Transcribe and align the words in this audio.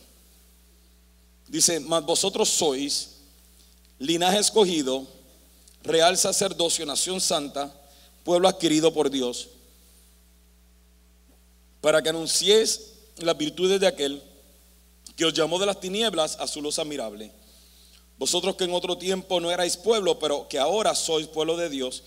Dice, 1.50 1.82
mas 1.82 2.06
vosotros 2.06 2.48
sois 2.48 3.24
linaje 4.00 4.40
escogido, 4.40 5.06
real 5.84 6.18
sacerdocio, 6.18 6.86
nación 6.86 7.20
santa, 7.20 7.74
pueblo 8.24 8.48
adquirido 8.48 8.94
por 8.94 9.10
Dios, 9.10 9.50
para 11.86 12.02
que 12.02 12.10
anunciéis 12.10 12.94
las 13.18 13.38
virtudes 13.38 13.80
de 13.80 13.86
aquel 13.86 14.20
que 15.16 15.24
os 15.24 15.32
llamó 15.36 15.60
de 15.60 15.68
las 15.68 15.80
tinieblas 15.80 16.36
a 16.40 16.48
su 16.48 16.60
luz 16.60 16.80
admirable. 16.80 17.32
Vosotros 18.18 18.56
que 18.56 18.64
en 18.64 18.74
otro 18.74 18.98
tiempo 18.98 19.40
no 19.40 19.52
erais 19.52 19.78
pueblo, 19.78 20.18
pero 20.18 20.48
que 20.50 20.58
ahora 20.58 20.96
sois 20.96 21.28
pueblo 21.28 21.56
de 21.56 21.70
Dios, 21.70 22.02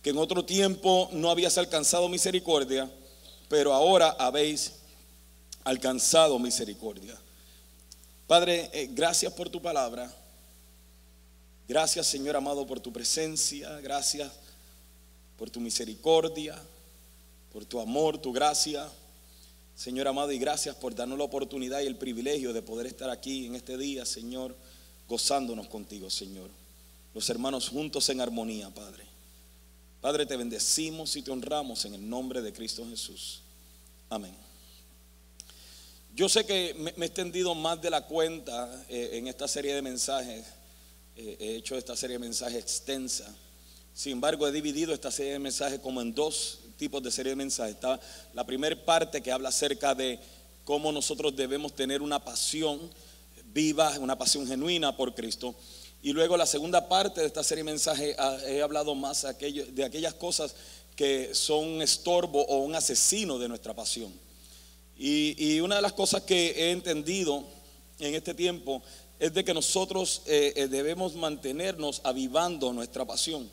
que 0.00 0.08
en 0.08 0.16
otro 0.16 0.46
tiempo 0.46 1.10
no 1.12 1.30
habías 1.30 1.58
alcanzado 1.58 2.08
misericordia, 2.08 2.90
pero 3.50 3.74
ahora 3.74 4.16
habéis 4.18 4.76
alcanzado 5.64 6.38
misericordia. 6.38 7.14
Padre, 8.26 8.70
eh, 8.72 8.88
gracias 8.90 9.34
por 9.34 9.50
tu 9.50 9.60
palabra. 9.60 10.10
Gracias, 11.68 12.06
Señor 12.06 12.36
amado, 12.36 12.66
por 12.66 12.80
tu 12.80 12.90
presencia. 12.90 13.68
Gracias 13.80 14.32
por 15.36 15.50
tu 15.50 15.60
misericordia, 15.60 16.58
por 17.52 17.66
tu 17.66 17.78
amor, 17.80 18.16
tu 18.16 18.32
gracia. 18.32 18.90
Señor 19.80 20.08
amado, 20.08 20.30
y 20.30 20.38
gracias 20.38 20.76
por 20.76 20.94
darnos 20.94 21.16
la 21.16 21.24
oportunidad 21.24 21.80
y 21.80 21.86
el 21.86 21.96
privilegio 21.96 22.52
de 22.52 22.60
poder 22.60 22.86
estar 22.86 23.08
aquí 23.08 23.46
en 23.46 23.54
este 23.54 23.78
día, 23.78 24.04
Señor, 24.04 24.54
gozándonos 25.08 25.68
contigo, 25.68 26.10
Señor. 26.10 26.50
Los 27.14 27.30
hermanos 27.30 27.70
juntos 27.70 28.06
en 28.10 28.20
armonía, 28.20 28.68
Padre. 28.68 29.04
Padre, 30.02 30.26
te 30.26 30.36
bendecimos 30.36 31.16
y 31.16 31.22
te 31.22 31.30
honramos 31.30 31.86
en 31.86 31.94
el 31.94 32.06
nombre 32.06 32.42
de 32.42 32.52
Cristo 32.52 32.86
Jesús. 32.90 33.40
Amén. 34.10 34.34
Yo 36.14 36.28
sé 36.28 36.44
que 36.44 36.74
me, 36.74 36.90
he 36.90 37.06
extendido 37.06 37.54
más 37.54 37.80
de 37.80 37.88
la 37.88 38.04
cuenta 38.04 38.84
eh, 38.90 39.12
en 39.14 39.28
esta 39.28 39.48
serie 39.48 39.74
de 39.74 39.80
mensajes. 39.80 40.44
Eh, 41.16 41.38
he 41.40 41.56
hecho 41.56 41.74
esta 41.74 41.96
serie 41.96 42.16
de 42.16 42.26
mensajes 42.26 42.60
extensa. 42.60 43.34
Sin 43.94 44.12
embargo, 44.12 44.46
he 44.46 44.52
dividido 44.52 44.92
esta 44.92 45.10
serie 45.10 45.32
de 45.32 45.38
mensajes 45.38 45.80
como 45.80 46.02
en 46.02 46.14
dos 46.14 46.58
tipos 46.80 47.02
de 47.02 47.10
serie 47.10 47.30
de 47.30 47.36
mensajes. 47.36 47.74
Está 47.74 48.00
la 48.32 48.44
primera 48.44 48.74
parte 48.74 49.20
que 49.20 49.30
habla 49.30 49.50
acerca 49.50 49.94
de 49.94 50.18
cómo 50.64 50.90
nosotros 50.90 51.36
debemos 51.36 51.74
tener 51.74 52.00
una 52.00 52.24
pasión 52.24 52.80
viva, 53.52 53.98
una 53.98 54.16
pasión 54.16 54.46
genuina 54.46 54.96
por 54.96 55.14
Cristo. 55.14 55.54
Y 56.02 56.14
luego 56.14 56.38
la 56.38 56.46
segunda 56.46 56.88
parte 56.88 57.20
de 57.20 57.26
esta 57.26 57.44
serie 57.44 57.62
de 57.62 57.70
mensajes 57.70 58.16
ah, 58.18 58.38
he 58.46 58.62
hablado 58.62 58.94
más 58.94 59.26
de 59.38 59.84
aquellas 59.84 60.14
cosas 60.14 60.54
que 60.96 61.34
son 61.34 61.66
un 61.66 61.82
estorbo 61.82 62.40
o 62.46 62.60
un 62.60 62.74
asesino 62.74 63.38
de 63.38 63.48
nuestra 63.48 63.74
pasión. 63.74 64.10
Y, 64.96 65.60
una 65.60 65.76
de 65.76 65.82
las 65.82 65.92
cosas 65.92 66.22
que 66.22 66.50
he 66.50 66.70
entendido 66.70 67.44
en 67.98 68.14
este 68.14 68.32
tiempo 68.32 68.82
es 69.18 69.34
de 69.34 69.44
que 69.44 69.52
nosotros 69.52 70.22
eh, 70.26 70.54
eh, 70.56 70.68
debemos 70.68 71.14
mantenernos 71.14 72.00
avivando 72.04 72.72
nuestra 72.72 73.04
pasión. 73.04 73.50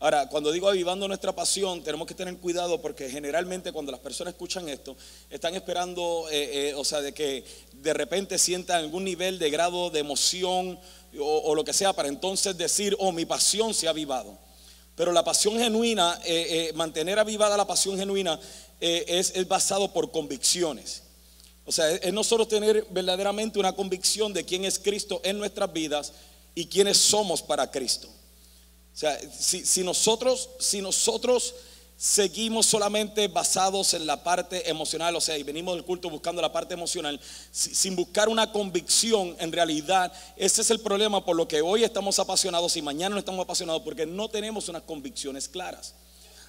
Ahora, 0.00 0.28
cuando 0.28 0.52
digo 0.52 0.68
avivando 0.68 1.08
nuestra 1.08 1.34
pasión, 1.34 1.82
tenemos 1.82 2.06
que 2.06 2.14
tener 2.14 2.36
cuidado 2.36 2.80
porque 2.80 3.10
generalmente 3.10 3.72
cuando 3.72 3.90
las 3.90 4.00
personas 4.00 4.32
escuchan 4.32 4.68
esto, 4.68 4.96
están 5.28 5.56
esperando, 5.56 6.28
eh, 6.30 6.68
eh, 6.68 6.74
o 6.74 6.84
sea, 6.84 7.00
de 7.00 7.12
que 7.12 7.44
de 7.72 7.92
repente 7.94 8.38
sientan 8.38 8.76
algún 8.78 9.02
nivel 9.02 9.40
de 9.40 9.50
grado 9.50 9.90
de 9.90 9.98
emoción 9.98 10.78
o, 11.18 11.52
lo 11.52 11.64
que 11.64 11.72
sea 11.72 11.92
para 11.94 12.08
entonces 12.08 12.56
decir, 12.56 12.94
oh, 13.00 13.10
mi 13.10 13.24
pasión 13.24 13.74
se 13.74 13.88
ha 13.88 13.90
avivado. 13.90 14.38
Pero 14.94 15.10
la 15.10 15.24
pasión 15.24 15.58
genuina, 15.58 16.20
eh, 16.24 16.70
mantener 16.76 17.18
avivada 17.18 17.56
la 17.56 17.66
pasión 17.66 17.98
genuina 17.98 18.38
es, 18.78 19.32
es 19.34 19.48
basado 19.48 19.92
por 19.92 20.12
convicciones. 20.12 21.02
O 21.64 21.72
sea, 21.72 21.90
es 21.90 22.12
nosotros 22.12 22.46
tener 22.46 22.86
verdaderamente 22.90 23.58
una 23.58 23.72
convicción 23.72 24.32
de 24.32 24.44
quién 24.44 24.64
es 24.64 24.78
Cristo 24.78 25.20
en 25.24 25.38
nuestras 25.38 25.72
vidas 25.72 26.12
y 26.54 26.66
quiénes 26.66 26.98
somos 26.98 27.42
para 27.42 27.68
Cristo. 27.68 28.08
O 28.98 29.00
sea, 29.00 29.16
si, 29.30 29.84
nosotros, 29.84 30.50
si 30.58 30.82
nosotros 30.82 31.54
seguimos 31.96 32.66
solamente 32.66 33.28
basados 33.28 33.94
en 33.94 34.04
la 34.08 34.24
parte 34.24 34.68
emocional, 34.68 35.14
o 35.14 35.20
sea, 35.20 35.38
y 35.38 35.44
venimos 35.44 35.76
del 35.76 35.84
culto 35.84 36.10
buscando 36.10 36.42
la 36.42 36.50
parte 36.50 36.74
emocional, 36.74 37.20
sin 37.52 37.94
buscar 37.94 38.28
una 38.28 38.50
convicción, 38.50 39.36
en 39.38 39.52
realidad 39.52 40.12
ese 40.34 40.62
es 40.62 40.70
el 40.72 40.80
problema 40.80 41.24
por 41.24 41.36
lo 41.36 41.46
que 41.46 41.62
hoy 41.62 41.84
estamos 41.84 42.18
apasionados 42.18 42.76
y 42.76 42.82
mañana 42.82 43.10
no 43.14 43.20
estamos 43.20 43.44
apasionados, 43.44 43.82
porque 43.82 44.04
no 44.04 44.28
tenemos 44.28 44.68
unas 44.68 44.82
convicciones 44.82 45.46
claras. 45.46 45.94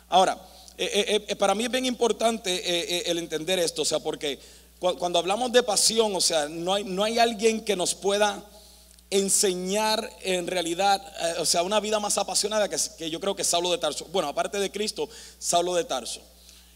Ahora, 0.07 0.43
eh, 0.75 0.89
eh, 0.91 1.25
eh, 1.27 1.35
para 1.35 1.53
mí 1.53 1.65
es 1.65 1.71
bien 1.71 1.85
importante 1.85 3.11
el 3.11 3.19
entender 3.19 3.59
esto, 3.59 3.83
o 3.83 3.85
sea, 3.85 3.99
porque 3.99 4.39
cuando 4.79 5.19
hablamos 5.19 5.51
de 5.51 5.61
pasión, 5.61 6.15
o 6.15 6.21
sea, 6.21 6.49
no 6.49 6.73
hay, 6.73 6.83
no 6.83 7.03
hay 7.03 7.19
alguien 7.19 7.63
que 7.63 7.75
nos 7.75 7.93
pueda 7.93 8.43
enseñar 9.09 10.09
en 10.21 10.47
realidad, 10.47 11.01
eh, 11.21 11.35
o 11.39 11.45
sea, 11.45 11.63
una 11.63 11.79
vida 11.79 11.99
más 11.99 12.17
apasionada 12.17 12.69
que, 12.69 13.09
yo 13.09 13.19
creo 13.19 13.35
que 13.35 13.43
Saulo 13.43 13.71
de 13.71 13.77
Tarso. 13.77 14.05
Bueno, 14.11 14.29
aparte 14.29 14.59
de 14.59 14.71
Cristo, 14.71 15.09
Saulo 15.37 15.75
de 15.75 15.83
Tarso. 15.83 16.21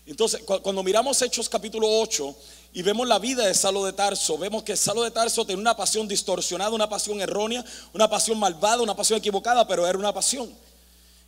Entonces, 0.06 0.42
cuando 0.44 0.84
miramos 0.84 1.22
Hechos 1.22 1.48
capítulo 1.48 1.88
8 2.02 2.36
y 2.74 2.82
vemos 2.82 3.08
la 3.08 3.20
vida 3.20 3.48
de 3.48 3.54
Saulo 3.54 3.86
de 3.86 3.94
Tarso, 3.94 4.38
vemos 4.38 4.64
que 4.64 4.76
Saulo 4.76 5.04
de 5.04 5.12
Tarso 5.12 5.46
tenía 5.46 5.62
una 5.62 5.78
pasión 5.78 6.08
distorsionada, 6.08 6.72
una 6.72 6.90
pasión 6.90 7.22
errónea, 7.22 7.64
una 7.94 8.10
pasión 8.10 8.38
malvada, 8.38 8.82
una 8.82 8.96
pasión 8.96 9.20
equivocada, 9.20 9.66
pero 9.66 9.88
era 9.88 9.98
una 9.98 10.14
pasión. 10.14 10.54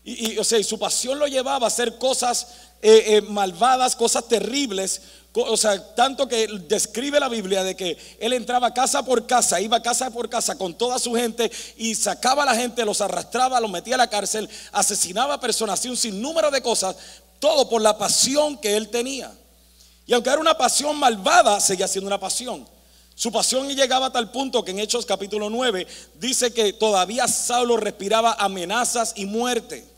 Y, 0.04 0.38
o 0.38 0.44
sea, 0.44 0.62
su 0.64 0.78
pasión 0.78 1.18
lo 1.18 1.26
llevaba 1.26 1.66
a 1.66 1.68
hacer 1.68 1.98
cosas 1.98 2.48
eh, 2.82 3.04
eh, 3.08 3.22
malvadas, 3.22 3.96
cosas 3.96 4.28
terribles, 4.28 5.02
o 5.42 5.58
sea, 5.58 5.96
tanto 5.96 6.28
que 6.28 6.48
describe 6.68 7.20
la 7.20 7.30
Biblia 7.30 7.64
de 7.64 7.76
que 7.76 7.98
él 8.20 8.34
entraba 8.34 8.74
casa 8.74 9.04
por 9.04 9.28
casa, 9.28 9.60
iba 9.60 9.82
casa 9.82 10.10
por 10.10 10.30
casa 10.30 10.58
con 10.58 10.74
toda 10.74 10.98
su 11.00 11.14
gente 11.14 11.52
y 11.78 11.96
sacaba 11.96 12.44
a 12.44 12.46
la 12.46 12.56
gente, 12.56 12.86
los 12.86 13.02
arrastraba, 13.02 13.60
los 13.60 13.70
metía 13.70 13.96
a 13.96 14.00
la 14.00 14.10
cárcel, 14.10 14.50
asesinaba 14.72 15.36
a 15.36 15.40
personas, 15.40 15.80
hacía 15.80 15.92
un 15.92 15.98
sinnúmero 15.98 16.52
de 16.52 16.62
cosas, 16.62 16.96
todo 17.40 17.70
por 17.70 17.82
la 17.82 17.98
pasión 17.98 18.58
que 18.58 18.78
él 18.78 18.90
tenía. 18.90 19.32
Y 20.06 20.14
aunque 20.14 20.30
era 20.30 20.40
una 20.40 20.58
pasión 20.58 20.98
malvada, 20.98 21.60
seguía 21.60 21.88
siendo 21.88 22.08
una 22.08 22.20
pasión. 22.20 22.68
Su 23.16 23.32
pasión 23.32 23.68
llegaba 23.70 24.08
a 24.08 24.12
tal 24.12 24.30
punto 24.30 24.64
que 24.64 24.72
en 24.72 24.80
Hechos 24.80 25.06
capítulo 25.06 25.50
9 25.50 25.88
dice 26.16 26.54
que 26.54 26.74
todavía 26.74 27.28
Saulo 27.28 27.78
respiraba 27.78 28.34
amenazas 28.34 29.14
y 29.16 29.26
muerte. 29.26 29.95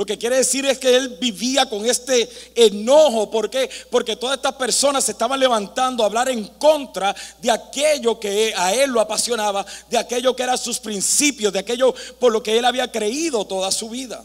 Lo 0.00 0.06
que 0.06 0.16
quiere 0.16 0.36
decir 0.36 0.64
es 0.64 0.78
que 0.78 0.96
él 0.96 1.18
vivía 1.20 1.68
con 1.68 1.84
este 1.84 2.26
enojo. 2.54 3.30
¿Por 3.30 3.50
qué? 3.50 3.68
Porque 3.90 4.16
todas 4.16 4.38
estas 4.38 4.54
personas 4.54 5.04
se 5.04 5.12
estaban 5.12 5.38
levantando 5.38 6.02
a 6.02 6.06
hablar 6.06 6.30
en 6.30 6.42
contra 6.56 7.14
de 7.38 7.50
aquello 7.50 8.18
que 8.18 8.54
a 8.56 8.72
él 8.72 8.92
lo 8.92 9.02
apasionaba, 9.02 9.66
de 9.90 9.98
aquello 9.98 10.34
que 10.34 10.42
eran 10.42 10.56
sus 10.56 10.78
principios, 10.78 11.52
de 11.52 11.58
aquello 11.58 11.94
por 12.18 12.32
lo 12.32 12.42
que 12.42 12.56
él 12.56 12.64
había 12.64 12.90
creído 12.90 13.44
toda 13.44 13.70
su 13.70 13.90
vida. 13.90 14.24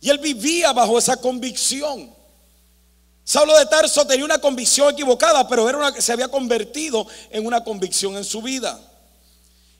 Y 0.00 0.10
él 0.10 0.18
vivía 0.18 0.72
bajo 0.72 0.96
esa 0.96 1.16
convicción. 1.16 2.14
Saulo 3.24 3.58
de 3.58 3.66
Tarso 3.66 4.06
tenía 4.06 4.26
una 4.26 4.38
convicción 4.38 4.92
equivocada, 4.92 5.48
pero 5.48 5.68
era 5.68 5.76
una 5.76 6.00
se 6.00 6.12
había 6.12 6.28
convertido 6.28 7.04
en 7.30 7.46
una 7.46 7.64
convicción 7.64 8.16
en 8.16 8.22
su 8.22 8.40
vida. 8.42 8.78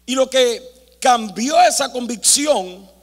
Y 0.06 0.16
lo 0.16 0.28
que 0.28 0.98
cambió 1.00 1.56
esa 1.62 1.92
convicción 1.92 2.95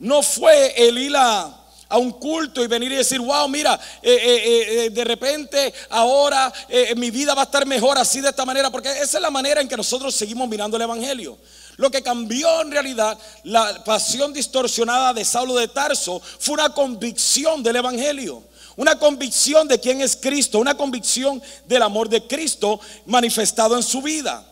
no 0.00 0.22
fue 0.22 0.74
el 0.76 0.98
ir 0.98 1.14
a, 1.16 1.56
un 1.92 2.12
culto 2.12 2.62
y 2.62 2.68
venir 2.68 2.92
y 2.92 2.96
decir, 2.96 3.18
wow, 3.20 3.48
mira, 3.48 3.78
eh, 4.00 4.12
eh, 4.12 4.84
eh, 4.84 4.90
de 4.90 5.04
repente 5.04 5.74
ahora 5.88 6.52
mi 6.94 7.10
vida 7.10 7.34
va 7.34 7.42
a 7.42 7.44
estar 7.46 7.66
mejor 7.66 7.98
así 7.98 8.20
de 8.20 8.28
esta 8.28 8.44
manera, 8.44 8.70
porque 8.70 8.88
esa 8.92 9.18
es 9.18 9.20
la 9.20 9.30
manera 9.30 9.60
en 9.60 9.68
que 9.68 9.76
nosotros 9.76 10.14
seguimos 10.14 10.48
mirando 10.48 10.76
el 10.76 10.84
Evangelio. 10.84 11.36
Lo 11.76 11.90
que 11.90 12.00
cambió 12.00 12.60
en 12.60 12.70
realidad 12.70 13.18
la 13.42 13.82
pasión 13.82 14.32
distorsionada 14.32 15.12
de 15.12 15.24
Saulo 15.24 15.56
de 15.56 15.66
Tarso 15.66 16.22
fue 16.38 16.54
una 16.54 16.72
convicción 16.72 17.62
del 17.62 17.76
Evangelio. 17.76 18.44
Una 18.76 18.96
convicción 18.96 19.66
de 19.66 19.80
quién 19.80 20.00
es 20.00 20.16
Cristo, 20.16 20.60
una 20.60 20.76
convicción 20.76 21.42
del 21.66 21.82
amor 21.82 22.08
de 22.08 22.24
Cristo 22.26 22.80
manifestado 23.04 23.76
en 23.76 23.82
su 23.82 24.00
vida. 24.00 24.46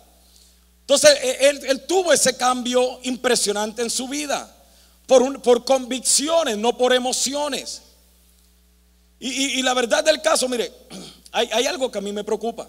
Entonces, 0.81 1.17
él, 1.40 1.61
él 1.64 1.87
tuvo 1.87 2.12
ese 2.12 2.37
cambio 2.37 2.99
impresionante 3.05 3.81
en 3.81 3.90
su 3.90 4.08
vida 4.08 4.56
por, 5.08 5.64
convicciones, 5.64 6.58
no 6.58 6.76
por 6.76 6.93
emociones. 6.93 7.82
Y, 9.19 9.62
la 9.62 9.75
verdad 9.75 10.05
del 10.05 10.20
caso, 10.20 10.49
mire, 10.49 10.70
hay, 11.32 11.66
algo 11.66 11.90
que 11.90 11.99
a 11.99 12.02
mí 12.02 12.12
me 12.12 12.22
preocupa. 12.22 12.69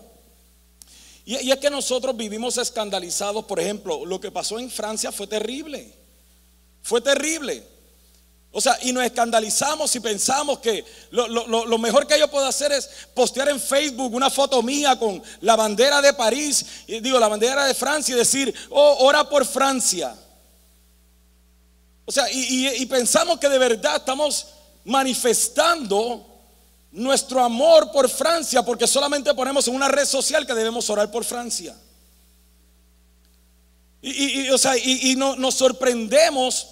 Y, 1.26 1.38
y, 1.46 1.52
es 1.52 1.58
que 1.58 1.70
nosotros 1.70 2.16
vivimos 2.16 2.58
escandalizados, 2.58 3.46
por 3.46 3.60
ejemplo, 3.60 4.06
lo 4.06 4.20
que 4.20 4.32
pasó 4.32 4.58
en 4.58 4.72
Francia 4.72 5.12
fue 5.12 5.28
terrible. 5.28 5.94
Fue 6.82 7.02
terrible. 7.02 7.62
O 8.52 8.62
sea, 8.62 8.80
y 8.82 8.94
nos 8.94 9.04
escandalizamos 9.04 9.94
y 9.96 10.00
pensamos 10.00 10.60
que 10.60 10.84
lo, 11.12 11.28
lo, 11.28 11.66
lo, 11.66 11.78
mejor 11.78 12.08
que 12.08 12.18
yo 12.18 12.32
puedo 12.32 12.48
hacer 12.48 12.72
es 12.72 12.90
postear 13.14 13.50
en 13.50 13.60
Facebook 13.60 14.12
una 14.14 14.30
foto 14.32 14.64
mía 14.64 14.98
con 14.98 15.22
la 15.42 15.56
bandera 15.56 16.02
de 16.02 16.14
París, 16.14 16.66
y 16.88 17.00
digo, 17.00 17.20
la 17.20 17.28
bandera 17.28 17.66
de 17.66 17.76
Francia 17.76 18.16
y 18.16 18.18
decir, 18.18 18.56
oh, 18.70 19.06
ora 19.06 19.30
por 19.30 19.46
Francia. 19.46 20.16
O 22.10 22.12
sea, 22.12 22.26
y, 22.32 22.84
pensamos 22.88 23.38
que 23.38 23.48
de 23.48 23.60
verdad 23.60 23.98
estamos 23.98 24.48
manifestando 24.84 26.26
nuestro 26.92 27.40
amor 27.44 27.92
por 27.92 28.10
Francia 28.10 28.64
porque 28.64 28.88
solamente 28.88 29.32
ponemos 29.36 29.68
en 29.68 29.76
una 29.76 29.88
red 29.90 30.08
social 30.08 30.44
que 30.48 30.56
debemos 30.56 30.90
orar 30.90 31.12
por 31.12 31.24
Francia. 31.24 31.78
Y, 34.02 34.50
o 34.50 34.58
sea, 34.58 34.76
y, 34.76 35.16
no, 35.18 35.36
nos 35.36 35.54
sorprendemos 35.54 36.70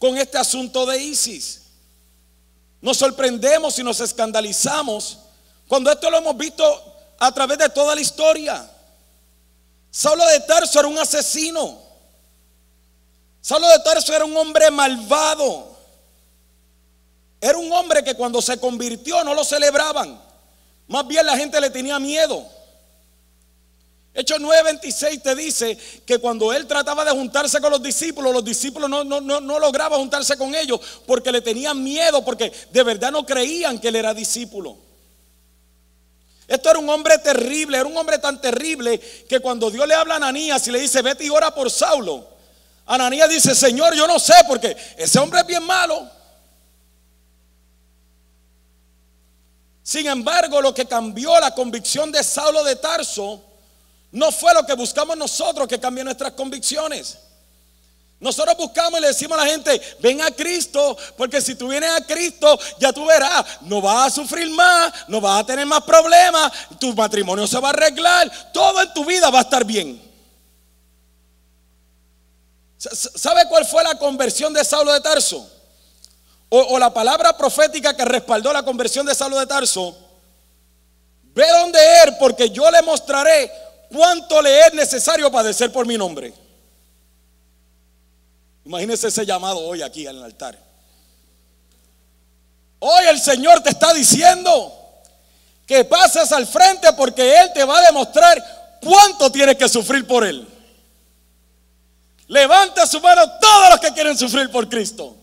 con 0.00 0.18
este 0.18 0.36
asunto 0.36 0.84
de 0.84 1.00
ISIS. 1.00 1.62
Nos 2.80 2.96
sorprendemos 2.96 3.78
y 3.78 3.84
nos 3.84 4.00
escandalizamos 4.00 5.18
cuando 5.68 5.92
esto 5.92 6.10
lo 6.10 6.18
hemos 6.18 6.36
visto 6.36 6.64
a 7.20 7.30
través 7.30 7.58
de 7.58 7.68
toda 7.68 7.94
la 7.94 8.00
historia. 8.00 8.68
Saulo 9.92 10.26
de 10.26 10.40
Tarso 10.40 10.80
era 10.80 10.88
un 10.88 10.98
asesino. 10.98 11.91
Saulo 13.42 13.68
de 13.68 13.80
Tarso 13.80 14.14
era 14.14 14.24
un 14.24 14.36
hombre 14.36 14.70
malvado. 14.70 15.76
Era 17.40 17.58
un 17.58 17.72
hombre 17.72 18.04
que 18.04 18.14
cuando 18.14 18.40
se 18.40 18.58
convirtió 18.58 19.22
no 19.24 19.34
lo 19.34 19.44
celebraban. 19.44 20.18
Más 20.86 21.06
bien 21.08 21.26
la 21.26 21.36
gente 21.36 21.60
le 21.60 21.68
tenía 21.68 21.98
miedo. 21.98 22.46
Hechos 24.14 24.38
9:26 24.40 25.22
te 25.22 25.34
dice 25.34 25.76
que 26.06 26.18
cuando 26.18 26.52
él 26.52 26.66
trataba 26.68 27.04
de 27.04 27.10
juntarse 27.10 27.60
con 27.60 27.72
los 27.72 27.82
discípulos, 27.82 28.32
los 28.32 28.44
discípulos 28.44 28.88
no, 28.88 29.02
no, 29.02 29.20
no, 29.20 29.40
no 29.40 29.58
lograban 29.58 29.98
juntarse 29.98 30.36
con 30.36 30.54
ellos 30.54 30.80
porque 31.04 31.32
le 31.32 31.40
tenían 31.40 31.82
miedo, 31.82 32.24
porque 32.24 32.52
de 32.70 32.82
verdad 32.84 33.10
no 33.10 33.26
creían 33.26 33.80
que 33.80 33.88
él 33.88 33.96
era 33.96 34.14
discípulo. 34.14 34.76
Esto 36.46 36.70
era 36.70 36.78
un 36.78 36.88
hombre 36.90 37.18
terrible, 37.18 37.78
era 37.78 37.86
un 37.86 37.96
hombre 37.96 38.18
tan 38.18 38.40
terrible 38.40 39.00
que 39.00 39.40
cuando 39.40 39.70
Dios 39.70 39.88
le 39.88 39.94
habla 39.94 40.14
a 40.14 40.16
Ananías 40.18 40.64
y 40.68 40.70
le 40.70 40.78
dice, 40.78 41.02
vete 41.02 41.24
y 41.24 41.30
ora 41.30 41.52
por 41.54 41.70
Saulo, 41.70 42.31
Ananías 42.86 43.28
dice, 43.28 43.54
Señor, 43.54 43.94
yo 43.94 44.06
no 44.06 44.18
sé, 44.18 44.34
porque 44.46 44.76
ese 44.96 45.18
hombre 45.18 45.40
es 45.40 45.46
bien 45.46 45.64
malo. 45.64 46.10
Sin 49.82 50.06
embargo, 50.06 50.60
lo 50.60 50.72
que 50.72 50.86
cambió 50.86 51.38
la 51.40 51.54
convicción 51.54 52.12
de 52.12 52.22
Saulo 52.22 52.62
de 52.64 52.76
Tarso 52.76 53.42
no 54.12 54.30
fue 54.30 54.54
lo 54.54 54.64
que 54.64 54.74
buscamos 54.74 55.16
nosotros 55.16 55.66
que 55.66 55.80
cambie 55.80 56.04
nuestras 56.04 56.32
convicciones. 56.32 57.18
Nosotros 58.20 58.56
buscamos 58.56 59.00
y 59.00 59.02
le 59.02 59.08
decimos 59.08 59.36
a 59.36 59.44
la 59.44 59.50
gente, 59.50 59.80
ven 59.98 60.22
a 60.22 60.30
Cristo, 60.30 60.96
porque 61.16 61.40
si 61.40 61.56
tú 61.56 61.66
vienes 61.66 61.90
a 61.90 62.06
Cristo, 62.06 62.56
ya 62.78 62.92
tú 62.92 63.04
verás, 63.04 63.44
no 63.62 63.80
vas 63.80 64.06
a 64.06 64.10
sufrir 64.14 64.48
más, 64.50 64.92
no 65.08 65.20
vas 65.20 65.40
a 65.40 65.46
tener 65.46 65.66
más 65.66 65.82
problemas, 65.82 66.52
tu 66.78 66.94
matrimonio 66.94 67.48
se 67.48 67.58
va 67.58 67.68
a 67.68 67.72
arreglar, 67.72 68.30
todo 68.52 68.80
en 68.80 68.94
tu 68.94 69.04
vida 69.04 69.28
va 69.28 69.40
a 69.40 69.42
estar 69.42 69.64
bien. 69.64 70.11
¿Sabe 72.90 73.46
cuál 73.48 73.64
fue 73.64 73.82
la 73.84 73.96
conversión 73.96 74.52
de 74.52 74.64
Saulo 74.64 74.92
de 74.92 75.00
Tarso? 75.00 75.48
O, 76.48 76.78
la 76.78 76.92
palabra 76.92 77.36
profética 77.36 77.96
que 77.96 78.04
respaldó 78.04 78.52
la 78.52 78.62
conversión 78.62 79.06
de 79.06 79.14
Saulo 79.14 79.38
de 79.38 79.46
Tarso. 79.46 79.96
Ve 81.34 81.48
donde 81.48 81.78
él, 82.04 82.16
porque 82.18 82.50
yo 82.50 82.70
le 82.70 82.82
mostraré 82.82 83.50
¿Cuánto 83.92 84.40
le 84.40 84.60
es 84.60 84.72
necesario 84.72 85.30
padecer 85.30 85.70
por 85.70 85.86
mi 85.86 85.98
nombre? 85.98 86.32
Imagínese 88.64 89.08
ese 89.08 89.26
llamado 89.26 89.58
hoy 89.58 89.82
aquí 89.82 90.06
en 90.06 90.16
el 90.16 90.22
altar. 90.22 90.58
Hoy 92.78 93.04
el 93.08 93.20
Señor 93.20 93.60
te 93.60 93.68
está 93.68 93.92
diciendo 93.92 94.72
que 95.66 95.84
pases 95.84 96.32
al 96.32 96.46
frente 96.46 96.90
porque 96.94 97.38
Él 97.38 97.52
te 97.52 97.64
va 97.64 97.78
a 97.78 97.82
demostrar 97.82 98.78
cuánto 98.82 99.30
tienes 99.30 99.56
que 99.56 99.68
sufrir 99.68 100.06
por 100.06 100.24
Él. 100.24 100.48
Levanta 102.32 102.86
su 102.86 102.98
mano 102.98 103.30
todos 103.38 103.70
los 103.72 103.80
que 103.80 103.92
quieren 103.92 104.16
sufrir 104.16 104.50
por 104.50 104.66
Cristo. 104.66 105.14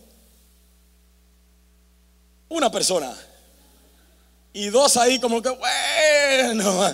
Una 2.49 2.69
persona. 2.69 3.11
Y 4.53 4.69
dos 4.69 4.95
ahí 4.95 5.19
como 5.19 5.41
que, 5.41 5.49
bueno. 5.49 6.93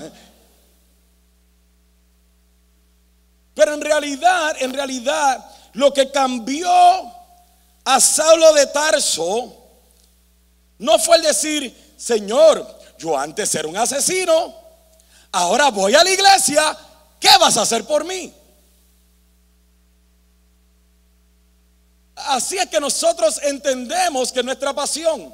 Pero 3.55 3.73
en 3.73 3.81
realidad, 3.81 4.55
en 4.61 4.73
realidad, 4.73 5.51
lo 5.73 5.91
que 5.91 6.09
cambió 6.09 6.71
a 7.83 7.99
Saulo 7.99 8.53
de 8.53 8.67
Tarso 8.67 9.53
no 10.77 10.97
fue 10.97 11.17
el 11.17 11.23
decir, 11.23 11.93
Señor, 11.97 12.65
yo 12.97 13.17
antes 13.17 13.53
era 13.53 13.67
un 13.67 13.75
asesino, 13.75 14.55
ahora 15.33 15.71
voy 15.71 15.93
a 15.93 16.05
la 16.05 16.09
iglesia, 16.09 16.77
¿qué 17.19 17.37
vas 17.37 17.57
a 17.57 17.63
hacer 17.63 17.83
por 17.83 18.05
mí? 18.05 18.33
Así 22.27 22.57
es 22.57 22.67
que 22.67 22.79
nosotros 22.79 23.39
entendemos 23.43 24.31
que 24.31 24.41
nuestra 24.41 24.73
pasión, 24.73 25.33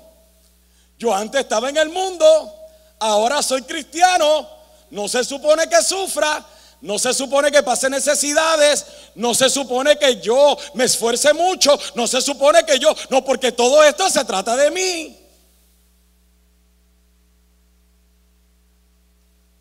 yo 0.97 1.13
antes 1.13 1.41
estaba 1.41 1.69
en 1.69 1.77
el 1.77 1.89
mundo, 1.89 2.55
ahora 2.99 3.41
soy 3.41 3.61
cristiano, 3.63 4.47
no 4.89 5.07
se 5.07 5.23
supone 5.23 5.67
que 5.69 5.81
sufra, 5.81 6.45
no 6.81 6.99
se 6.99 7.13
supone 7.13 7.51
que 7.51 7.63
pase 7.63 7.89
necesidades, 7.89 8.85
no 9.15 9.33
se 9.33 9.49
supone 9.49 9.97
que 9.97 10.19
yo 10.19 10.57
me 10.73 10.83
esfuerce 10.83 11.33
mucho, 11.33 11.77
no 11.95 12.07
se 12.07 12.21
supone 12.21 12.65
que 12.65 12.77
yo, 12.77 12.93
no, 13.09 13.23
porque 13.23 13.51
todo 13.51 13.83
esto 13.83 14.09
se 14.09 14.25
trata 14.25 14.57
de 14.57 14.71
mí. 14.71 15.17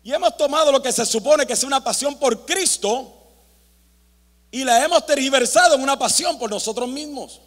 Y 0.03 0.11
hemos 0.11 0.35
tomado 0.35 0.71
lo 0.71 0.81
que 0.81 0.91
se 0.91 1.05
supone 1.05 1.45
que 1.45 1.53
es 1.53 1.63
una 1.63 1.83
pasión 1.83 2.17
por 2.17 2.45
Cristo 2.45 3.20
y 4.51 4.65
la 4.65 4.83
hemos 4.83 5.05
tergiversado 5.05 5.75
en 5.75 5.81
una 5.81 5.97
pasión 5.97 6.37
por 6.37 6.49
nosotros 6.49 6.87
mismos. 6.89 7.39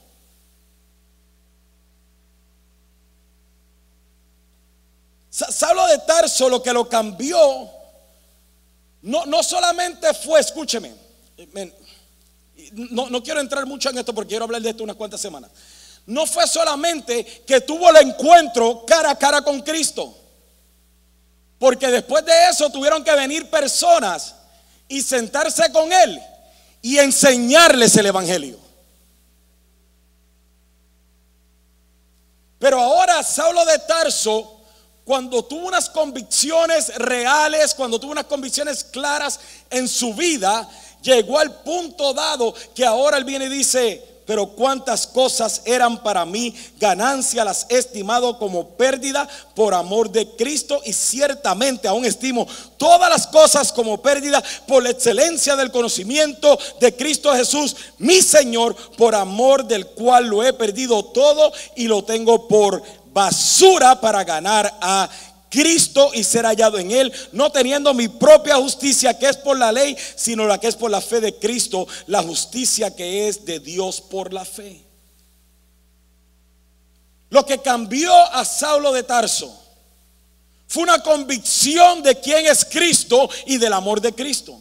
Saulo 5.31 5.87
de 5.89 5.99
Tarso 5.99 6.49
lo 6.49 6.63
que 6.63 6.73
lo 6.73 6.89
cambió 6.89 7.69
no, 9.03 9.27
no 9.27 9.43
solamente 9.43 10.15
fue, 10.15 10.41
escúcheme, 10.41 10.95
no, 12.73 13.11
no 13.11 13.23
quiero 13.23 13.41
entrar 13.41 13.67
mucho 13.67 13.91
en 13.91 13.99
esto 13.99 14.15
porque 14.15 14.31
quiero 14.31 14.45
hablar 14.45 14.63
de 14.63 14.71
esto 14.71 14.83
unas 14.83 14.97
cuantas 14.97 15.21
semanas. 15.21 15.51
No 16.07 16.25
fue 16.27 16.47
solamente 16.47 17.25
que 17.47 17.61
tuvo 17.61 17.91
el 17.91 18.09
encuentro 18.09 18.85
cara 18.87 19.11
a 19.11 19.19
cara 19.19 19.43
con 19.43 19.61
Cristo. 19.61 20.17
Porque 21.59 21.89
después 21.89 22.25
de 22.25 22.49
eso 22.51 22.71
tuvieron 22.71 23.03
que 23.05 23.15
venir 23.15 23.51
personas 23.51 24.35
y 24.89 25.03
sentarse 25.03 25.71
con 25.73 25.93
Él 25.93 26.23
y 26.85 26.99
enseñarles 26.99 27.97
el 27.97 28.05
Evangelio. 28.05 28.59
Pero 32.59 32.79
ahora 32.79 33.23
Saulo 33.23 33.65
de 33.65 33.79
Tarso 33.79 34.61
cuando 35.03 35.43
tuvo 35.47 35.67
unas 35.67 35.89
convicciones 35.89 36.95
reales, 36.97 37.75
cuando 37.75 37.99
tuvo 37.99 38.13
unas 38.13 38.27
convicciones 38.27 38.85
claras 38.85 39.41
en 39.71 39.89
su 39.89 40.13
vida, 40.13 40.69
llegó 41.01 41.39
al 41.39 41.63
punto 41.63 42.13
dado 42.13 42.55
que 42.75 42.85
ahora 42.85 43.17
él 43.17 43.25
viene 43.25 43.47
y 43.47 43.49
dice, 43.51 44.14
pero 44.27 44.49
cuántas 44.49 45.07
cosas 45.07 45.63
eran 45.65 46.03
para 46.03 46.25
mí 46.25 46.55
ganancia, 46.79 47.45
las 47.45 47.67
he 47.69 47.79
estimado 47.79 48.39
como 48.39 48.69
pérdida 48.71 49.29
por 49.55 49.75
amor 49.75 50.11
de 50.11 50.29
Cristo. 50.37 50.81
Y 50.85 50.93
ciertamente 50.93 51.89
aún 51.89 52.05
estimo 52.05 52.47
todas 52.77 53.11
las 53.11 53.27
cosas 53.27 53.73
como 53.73 54.01
pérdida 54.01 54.43
por 54.67 54.83
la 54.83 54.91
excelencia 54.91 55.57
del 55.57 55.71
conocimiento 55.71 56.59
de 56.81 56.95
Cristo 56.95 57.33
Jesús, 57.35 57.77
mi 57.99 58.23
Señor, 58.23 58.75
por 58.97 59.15
amor 59.15 59.65
del 59.65 59.87
cual 59.87 60.27
lo 60.27 60.43
he 60.43 60.53
perdido 60.53 61.05
todo 61.05 61.53
y 61.77 61.87
lo 61.87 62.05
tengo 62.05 62.49
por 62.49 62.83
basura 63.13 64.01
para 64.01 64.25
ganar 64.25 64.77
a 64.81 65.09
Cristo 65.55 66.11
y 66.13 66.25
ser 66.25 66.45
hallado 66.47 66.81
en 66.81 66.91
Él, 66.91 67.13
no 67.31 67.53
teniendo 67.53 67.95
mi 67.95 68.09
propia 68.09 68.57
justicia 68.57 69.17
que 69.17 69.29
es 69.29 69.37
por 69.37 69.57
la 69.57 69.71
ley, 69.71 69.97
sino 70.17 70.49
la 70.49 70.59
que 70.59 70.67
es 70.67 70.75
por 70.75 70.91
la 70.91 71.01
fe 71.01 71.21
de 71.21 71.37
Cristo, 71.37 71.87
la 72.09 72.25
justicia 72.25 72.95
que 72.95 73.29
es 73.29 73.45
de 73.45 73.61
Dios 73.61 74.01
por 74.01 74.33
la 74.33 74.45
fe. 74.45 74.85
Lo 77.31 77.47
que 77.47 77.59
cambió 77.59 78.13
a 78.33 78.45
Saulo 78.45 78.93
de 78.93 79.05
Tarso 79.05 79.57
fue 80.67 80.83
una 80.83 81.01
convicción 81.01 82.03
de 82.03 82.19
quién 82.19 82.47
es 82.47 82.65
Cristo 82.65 83.31
y 83.47 83.59
del 83.59 83.75
amor 83.75 84.01
de 84.01 84.13
Cristo. 84.13 84.61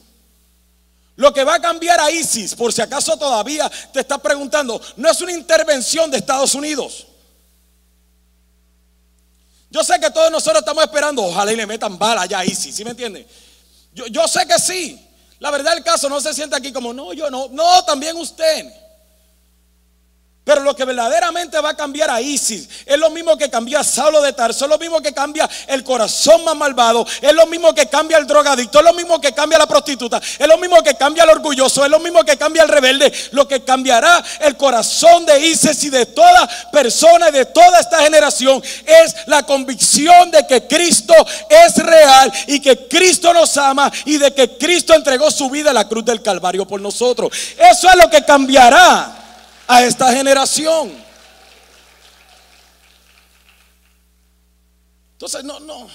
Lo 1.16 1.34
que 1.34 1.44
va 1.44 1.56
a 1.56 1.62
cambiar 1.62 2.00
a 2.00 2.12
ISIS, 2.12 2.54
por 2.54 2.72
si 2.72 2.84
acaso 2.84 3.18
todavía 3.18 3.72
te 3.92 4.02
estás 4.02 4.20
preguntando, 4.20 4.80
no 4.96 5.10
es 5.10 5.20
una 5.22 5.32
intervención 5.32 6.12
de 6.12 6.18
Estados 6.18 6.54
Unidos. 6.54 7.08
Yo 9.74 9.84
sé 9.84 10.00
que 10.00 10.12
todos 10.12 10.30
nosotros 10.30 10.60
estamos 10.60 10.84
esperando, 10.84 11.24
ojalá 11.24 11.52
y 11.52 11.56
le 11.56 11.66
metan 11.66 11.98
bala 11.98 12.22
allá 12.22 12.38
a 12.38 12.46
Isis, 12.46 12.76
¿sí 12.76 12.86
me 12.86 12.92
entiende? 12.92 13.28
Yo, 13.92 14.06
yo 14.06 14.28
sé 14.28 14.46
que 14.46 14.60
sí. 14.60 15.04
La 15.40 15.50
verdad 15.50 15.74
del 15.74 15.84
caso 15.84 16.08
no 16.08 16.22
se 16.22 16.32
siente 16.32 16.56
aquí 16.56 16.72
como, 16.72 16.94
no, 16.94 17.12
yo 17.12 17.32
no, 17.32 17.48
no, 17.50 17.84
también 17.84 18.16
usted. 18.16 18.72
Pero 20.44 20.62
lo 20.62 20.76
que 20.76 20.84
verdaderamente 20.84 21.58
va 21.62 21.70
a 21.70 21.78
cambiar 21.78 22.10
a 22.10 22.20
Isis 22.20 22.68
es 22.86 22.98
lo 22.98 23.10
mismo 23.10 23.38
que 23.38 23.50
cambia 23.50 23.80
a 23.80 23.84
Saulo 23.84 24.22
de 24.22 24.34
Tarso, 24.34 24.66
es 24.66 24.70
lo 24.70 24.78
mismo 24.78 25.02
que 25.02 25.14
cambia 25.14 25.50
el 25.68 25.86
corazón 25.86 26.44
más 26.44 26.56
malvado, 26.56 27.08
es 27.22 27.34
lo 27.34 27.46
mismo 27.46 27.74
que 27.74 27.88
cambia 27.88 28.18
el 28.18 28.28
drogadicto, 28.28 28.80
es 28.80 28.84
lo 28.84 28.94
mismo 28.94 29.22
que 29.22 29.32
cambia 29.32 29.58
la 29.58 29.68
prostituta, 29.68 30.18
es 30.18 30.46
lo 30.46 30.58
mismo 30.58 30.84
que 30.84 30.96
cambia 30.96 31.24
el 31.24 31.30
orgulloso, 31.30 31.86
es 31.86 31.90
lo 31.90 32.00
mismo 32.00 32.26
que 32.26 32.36
cambia 32.36 32.64
el 32.64 32.68
rebelde. 32.68 33.14
Lo 33.32 33.48
que 33.48 33.64
cambiará 33.64 34.22
el 34.42 34.58
corazón 34.58 35.26
de 35.26 35.40
Isis 35.40 35.82
y 35.86 35.90
de 35.90 36.08
toda 36.08 36.50
persona 36.74 37.30
y 37.30 37.32
de 37.32 37.46
toda 37.46 37.80
esta 37.80 38.02
generación 38.02 38.62
es 38.86 39.16
la 39.28 39.44
convicción 39.44 40.30
de 40.30 40.46
que 40.46 40.68
Cristo 40.68 41.16
es 41.50 41.78
real 41.78 42.34
y 42.48 42.60
que 42.60 42.90
Cristo 42.90 43.34
nos 43.34 43.56
ama 43.56 43.90
y 44.04 44.18
de 44.18 44.34
que 44.34 44.58
Cristo 44.58 44.94
entregó 44.94 45.32
su 45.32 45.50
vida 45.50 45.70
a 45.70 45.74
la 45.74 45.88
cruz 45.88 46.04
del 46.04 46.22
Calvario 46.22 46.68
por 46.68 46.82
nosotros. 46.82 47.32
Eso 47.58 47.90
es 47.90 47.96
lo 47.96 48.10
que 48.10 48.26
cambiará 48.26 49.23
a 49.68 49.84
esta 49.84 50.12
generación. 50.14 50.92
Entonces, 55.14 55.44
no, 55.44 55.60
no, 55.60 55.88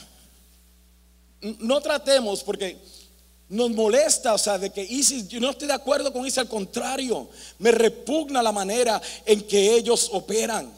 no 1.61 1.81
tratemos 1.81 2.43
porque 2.43 2.79
nos 3.49 3.71
molesta, 3.71 4.35
o 4.35 4.39
sea, 4.39 4.59
de 4.59 4.71
que 4.71 4.83
Isis, 4.83 5.29
yo 5.29 5.41
no 5.41 5.51
estoy 5.51 5.69
de 5.69 5.75
acuerdo 5.75 6.13
con 6.13 6.27
Isis, 6.27 6.39
al 6.39 6.49
contrario, 6.49 7.29
me 7.59 7.71
repugna 7.71 8.43
la 8.43 8.53
manera 8.53 9.01
en 9.25 9.43
que 9.47 9.75
ellos 9.75 10.11
operan. 10.13 10.71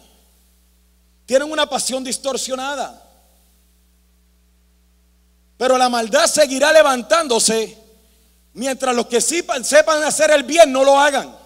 Tienen 1.27 1.51
una 1.51 1.69
pasión 1.69 2.03
distorsionada. 2.03 3.07
Pero 5.57 5.77
la 5.77 5.89
maldad 5.89 6.27
seguirá 6.27 6.73
levantándose 6.73 7.77
mientras 8.55 8.95
los 8.95 9.07
que 9.07 9.21
sepan, 9.21 9.65
sepan 9.65 10.03
hacer 10.03 10.31
el 10.31 10.43
bien 10.43 10.73
no 10.73 10.83
lo 10.85 10.99
hagan. 10.99 11.40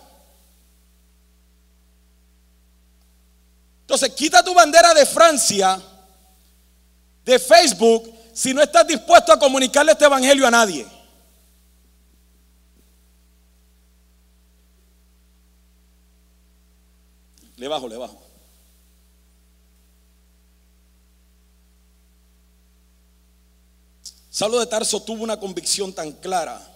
Entonces, 3.84 4.14
quita 4.14 4.42
tu 4.42 4.54
bandera 4.54 4.94
de 4.94 5.04
Francia, 5.04 5.80
de 7.22 7.38
Facebook, 7.38 8.10
si 8.32 8.54
no 8.54 8.62
estás 8.62 8.86
dispuesto 8.86 9.30
a 9.30 9.38
comunicarle 9.38 9.92
este 9.92 10.06
evangelio 10.06 10.46
a 10.46 10.50
nadie. 10.50 10.86
Le 17.56 17.68
bajo, 17.68 17.86
le 17.86 17.98
bajo. 17.98 18.22
Saulo 24.30 24.58
de 24.58 24.66
Tarso 24.66 25.00
tuvo 25.02 25.22
una 25.22 25.38
convicción 25.38 25.92
tan 25.92 26.10
clara 26.10 26.73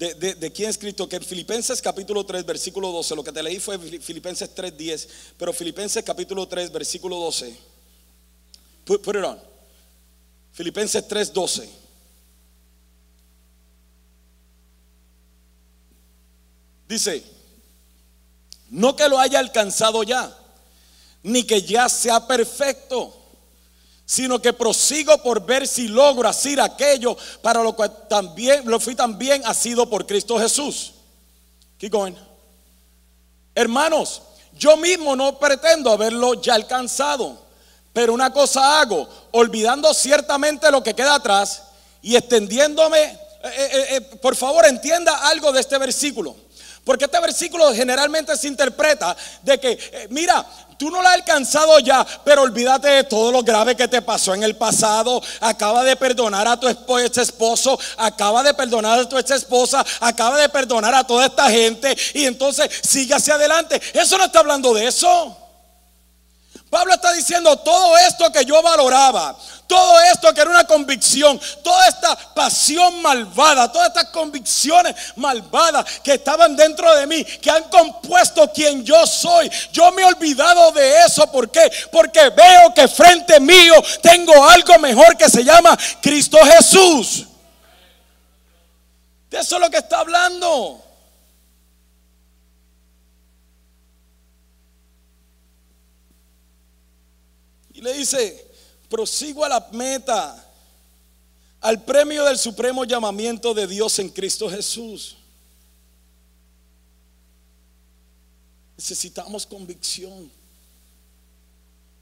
de, 0.00 0.50
quién 0.50 0.70
escrito 0.70 1.06
que 1.06 1.16
en 1.16 1.22
Filipenses 1.22 1.82
capítulo 1.82 2.24
3, 2.24 2.46
versículo 2.46 2.90
12, 2.90 3.14
lo 3.14 3.22
que 3.22 3.32
te 3.32 3.42
leí 3.42 3.60
fue 3.60 3.78
Filipenses 3.78 4.54
3, 4.54 4.74
10, 4.74 5.08
pero 5.36 5.52
Filipenses 5.52 6.02
capítulo 6.02 6.48
3, 6.48 6.72
versículo 6.72 7.16
12. 7.16 7.54
Put, 8.86 9.06
it 9.08 9.16
on. 9.16 9.38
Filipenses 10.52 11.06
3, 11.06 11.32
12. 11.34 11.68
Dice, 16.88 17.22
no 18.70 18.96
que 18.96 19.06
lo 19.06 19.18
haya 19.18 19.38
alcanzado 19.38 20.02
ya, 20.02 20.34
ni 21.22 21.44
que 21.44 21.60
ya 21.60 21.90
sea 21.90 22.26
perfecto 22.26 23.19
sino 24.10 24.42
que 24.42 24.52
prosigo 24.52 25.16
por 25.18 25.46
ver 25.46 25.68
si 25.68 25.86
logro 25.86 26.28
hacer 26.28 26.60
aquello 26.60 27.16
para 27.40 27.62
lo 27.62 27.76
cual 27.76 28.08
también 28.08 28.62
lo 28.64 28.80
fui 28.80 28.96
también 28.96 29.40
sido 29.54 29.88
por 29.88 30.04
Cristo 30.04 30.36
Jesús. 30.36 30.94
Keep 31.78 31.92
going. 31.92 32.14
Hermanos, 33.54 34.22
yo 34.58 34.76
mismo 34.76 35.14
no 35.14 35.38
pretendo 35.38 35.92
haberlo 35.92 36.34
ya 36.34 36.54
alcanzado, 36.54 37.40
pero 37.92 38.12
una 38.12 38.32
cosa 38.32 38.80
hago, 38.80 39.08
olvidando 39.30 39.94
ciertamente 39.94 40.72
lo 40.72 40.82
que 40.82 40.92
queda 40.92 41.14
atrás 41.14 41.62
y 42.02 42.16
extendiéndome, 42.16 43.00
eh, 43.00 43.16
eh, 43.44 43.86
eh, 43.90 44.00
por 44.00 44.34
favor 44.34 44.66
entienda 44.66 45.28
algo 45.28 45.52
de 45.52 45.60
este 45.60 45.78
versículo. 45.78 46.34
Porque 46.84 47.04
este 47.04 47.20
versículo 47.20 47.72
generalmente 47.74 48.36
se 48.36 48.48
interpreta 48.48 49.16
de 49.42 49.58
que, 49.58 50.08
mira, 50.10 50.44
Tú 50.80 50.90
no 50.90 51.02
la 51.02 51.10
has 51.10 51.16
alcanzado 51.16 51.78
ya, 51.80 52.06
pero 52.24 52.40
olvídate 52.40 52.88
de 52.88 53.04
todo 53.04 53.30
lo 53.30 53.42
grave 53.42 53.76
que 53.76 53.86
te 53.86 54.00
pasó 54.00 54.32
en 54.32 54.42
el 54.42 54.56
pasado. 54.56 55.22
Acaba 55.40 55.84
de 55.84 55.94
perdonar 55.94 56.48
a 56.48 56.58
tu 56.58 56.66
esposo, 56.68 57.78
acaba 57.98 58.42
de 58.42 58.54
perdonar 58.54 58.98
a 58.98 59.06
tu 59.06 59.18
ex 59.18 59.30
esposa, 59.30 59.84
acaba 60.00 60.38
de 60.38 60.48
perdonar 60.48 60.94
a 60.94 61.04
toda 61.04 61.26
esta 61.26 61.50
gente 61.50 61.94
y 62.14 62.24
entonces 62.24 62.70
sigue 62.82 63.12
hacia 63.12 63.34
adelante. 63.34 63.78
Eso 63.92 64.16
no 64.16 64.24
está 64.24 64.38
hablando 64.38 64.72
de 64.72 64.86
eso. 64.86 65.36
Pablo 66.70 66.94
está 66.94 67.12
diciendo 67.12 67.56
todo 67.56 67.98
esto 67.98 68.30
que 68.30 68.44
yo 68.44 68.62
valoraba, 68.62 69.36
todo 69.66 70.00
esto 70.02 70.32
que 70.32 70.40
era 70.40 70.50
una 70.50 70.64
convicción, 70.64 71.40
toda 71.64 71.88
esta 71.88 72.16
pasión 72.32 73.02
malvada, 73.02 73.70
todas 73.72 73.88
estas 73.88 74.10
convicciones 74.10 74.94
malvadas 75.16 75.84
que 76.00 76.14
estaban 76.14 76.54
dentro 76.54 76.94
de 76.94 77.08
mí, 77.08 77.24
que 77.24 77.50
han 77.50 77.64
compuesto 77.64 78.52
quien 78.52 78.84
yo 78.84 79.04
soy. 79.04 79.50
Yo 79.72 79.90
me 79.90 80.02
he 80.02 80.04
olvidado 80.04 80.70
de 80.70 81.04
eso. 81.04 81.26
¿Por 81.32 81.50
qué? 81.50 81.72
Porque 81.90 82.30
veo 82.30 82.72
que 82.72 82.86
frente 82.86 83.40
mío 83.40 83.74
tengo 84.00 84.48
algo 84.48 84.78
mejor 84.78 85.16
que 85.16 85.28
se 85.28 85.42
llama 85.42 85.76
Cristo 86.00 86.38
Jesús. 86.38 87.26
De 89.28 89.40
eso 89.40 89.56
es 89.56 89.60
lo 89.60 89.70
que 89.70 89.78
está 89.78 89.98
hablando. 89.98 90.89
Y 97.80 97.82
le 97.82 97.94
dice, 97.94 98.46
prosigo 98.90 99.42
a 99.42 99.48
la 99.48 99.68
meta, 99.72 100.52
al 101.62 101.82
premio 101.82 102.26
del 102.26 102.36
supremo 102.36 102.84
llamamiento 102.84 103.54
de 103.54 103.66
Dios 103.66 103.98
en 104.00 104.10
Cristo 104.10 104.50
Jesús. 104.50 105.16
Necesitamos 108.76 109.46
convicción, 109.46 110.30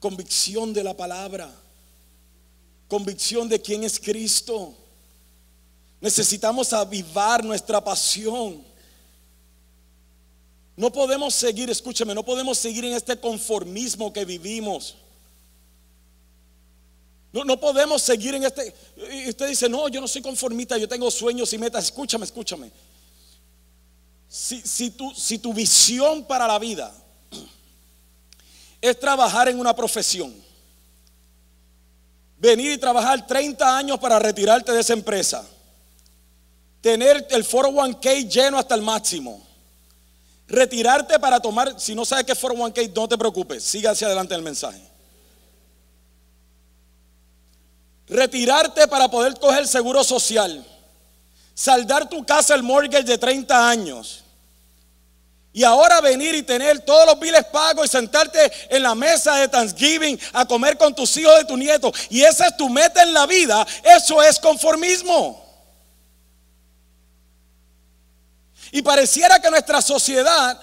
convicción 0.01 0.73
de 0.73 0.83
la 0.83 0.97
palabra, 0.97 1.49
convicción 2.89 3.49
de 3.49 3.63
quién 3.63 3.85
es 3.85 4.01
Cristo. 4.01 4.75
Necesitamos 6.01 6.73
avivar 6.73 7.45
nuestra 7.45 7.83
pasión. 7.85 8.65
No 10.75 10.91
podemos 10.91 11.37
seguir, 11.37 11.71
escúcheme, 11.71 12.17
no 12.17 12.25
podemos 12.25 12.59
seguir 12.59 12.85
en 12.85 12.95
este 12.95 13.17
conformismo 13.17 14.13
que 14.13 14.25
vivimos. 14.25 14.97
No, 17.33 17.61
podemos 17.61 18.03
seguir 18.03 18.35
en 18.35 18.45
este. 18.45 18.75
Y 19.13 19.29
usted 19.29 19.49
dice, 19.49 19.69
no, 19.69 19.89
yo 19.89 20.01
no 20.01 20.09
soy 20.09 20.23
conformista, 20.23 20.79
yo 20.79 20.89
tengo 20.89 21.11
sueños 21.11 21.53
y 21.53 21.59
metas. 21.59 21.85
Escúchame, 21.85 22.25
escúchame. 22.25 22.71
Si, 24.29 24.61
si, 24.63 24.91
tu, 24.91 25.15
si 25.15 25.39
tu 25.39 25.53
visión 25.53 26.25
para 26.25 26.47
la 26.47 26.59
vida 26.59 26.93
es 28.81 28.99
trabajar 28.99 29.49
en 29.49 29.59
una 29.59 29.75
profesión, 29.75 30.35
venir 32.39 32.73
y 32.73 32.79
trabajar 32.79 33.27
30 33.27 33.77
años 33.77 33.99
para 33.99 34.19
retirarte 34.19 34.73
de 34.73 34.81
esa 34.81 34.93
empresa, 34.95 35.47
tener 36.81 37.27
el 37.31 37.45
401k 37.45 38.29
lleno 38.29 38.59
hasta 38.59 38.75
el 38.75 38.83
máximo, 38.83 39.47
retirarte 40.47 41.19
para 41.19 41.41
tomar, 41.41 41.79
si 41.79 41.95
no 41.95 42.05
sabes 42.05 42.25
qué 42.25 42.33
es 42.33 42.41
401k, 42.41 42.93
no 42.95 43.09
te 43.09 43.19
preocupes, 43.19 43.65
siga 43.65 43.91
hacia 43.91 44.07
adelante 44.07 44.35
el 44.35 44.43
mensaje 44.43 44.88
retirarte 48.09 48.89
para 48.89 49.09
poder 49.09 49.39
coger 49.39 49.67
seguro 49.67 50.03
social, 50.03 50.65
saldar 51.55 52.09
tu 52.09 52.25
casa 52.25 52.55
el 52.55 52.63
mortgage 52.63 53.05
de 53.05 53.19
30 53.19 53.69
años. 53.69 54.25
Y 55.53 55.65
ahora 55.65 56.01
venir 56.01 56.35
y 56.35 56.43
tener 56.43 56.81
todos 56.81 57.07
los 57.07 57.19
biles 57.19 57.45
pagos 57.47 57.87
y 57.87 57.89
sentarte 57.89 58.53
en 58.69 58.83
la 58.83 58.95
mesa 58.95 59.37
de 59.37 59.49
Thanksgiving 59.49 60.19
a 60.35 60.47
comer 60.47 60.77
con 60.77 60.95
tus 60.95 61.17
hijos 61.17 61.35
y 61.43 61.47
tus 61.47 61.59
nietos. 61.59 61.93
Y 62.11 62.23
esa 62.23 62.47
es 62.47 62.57
tu 62.57 62.69
meta 62.69 63.03
en 63.03 63.13
la 63.13 63.27
vida. 63.27 63.67
Eso 63.83 64.23
es 64.23 64.39
conformismo. 64.39 65.45
Y 68.71 68.83
pareciera 68.83 69.41
que 69.41 69.51
nuestra 69.51 69.81
sociedad 69.81 70.61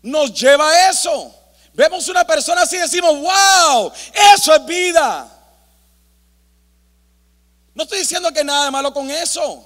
nos 0.00 0.32
lleva 0.32 0.70
a 0.70 0.90
eso. 0.90 1.34
Vemos 1.74 2.08
una 2.08 2.24
persona 2.26 2.62
así 2.62 2.76
y 2.76 2.80
decimos, 2.80 3.12
wow, 3.12 3.92
eso 4.34 4.54
es 4.54 4.64
vida. 4.64 5.37
No 7.78 7.84
estoy 7.84 8.00
diciendo 8.00 8.32
que 8.32 8.42
nada 8.42 8.64
de 8.64 8.70
malo 8.72 8.92
con 8.92 9.08
eso. 9.08 9.64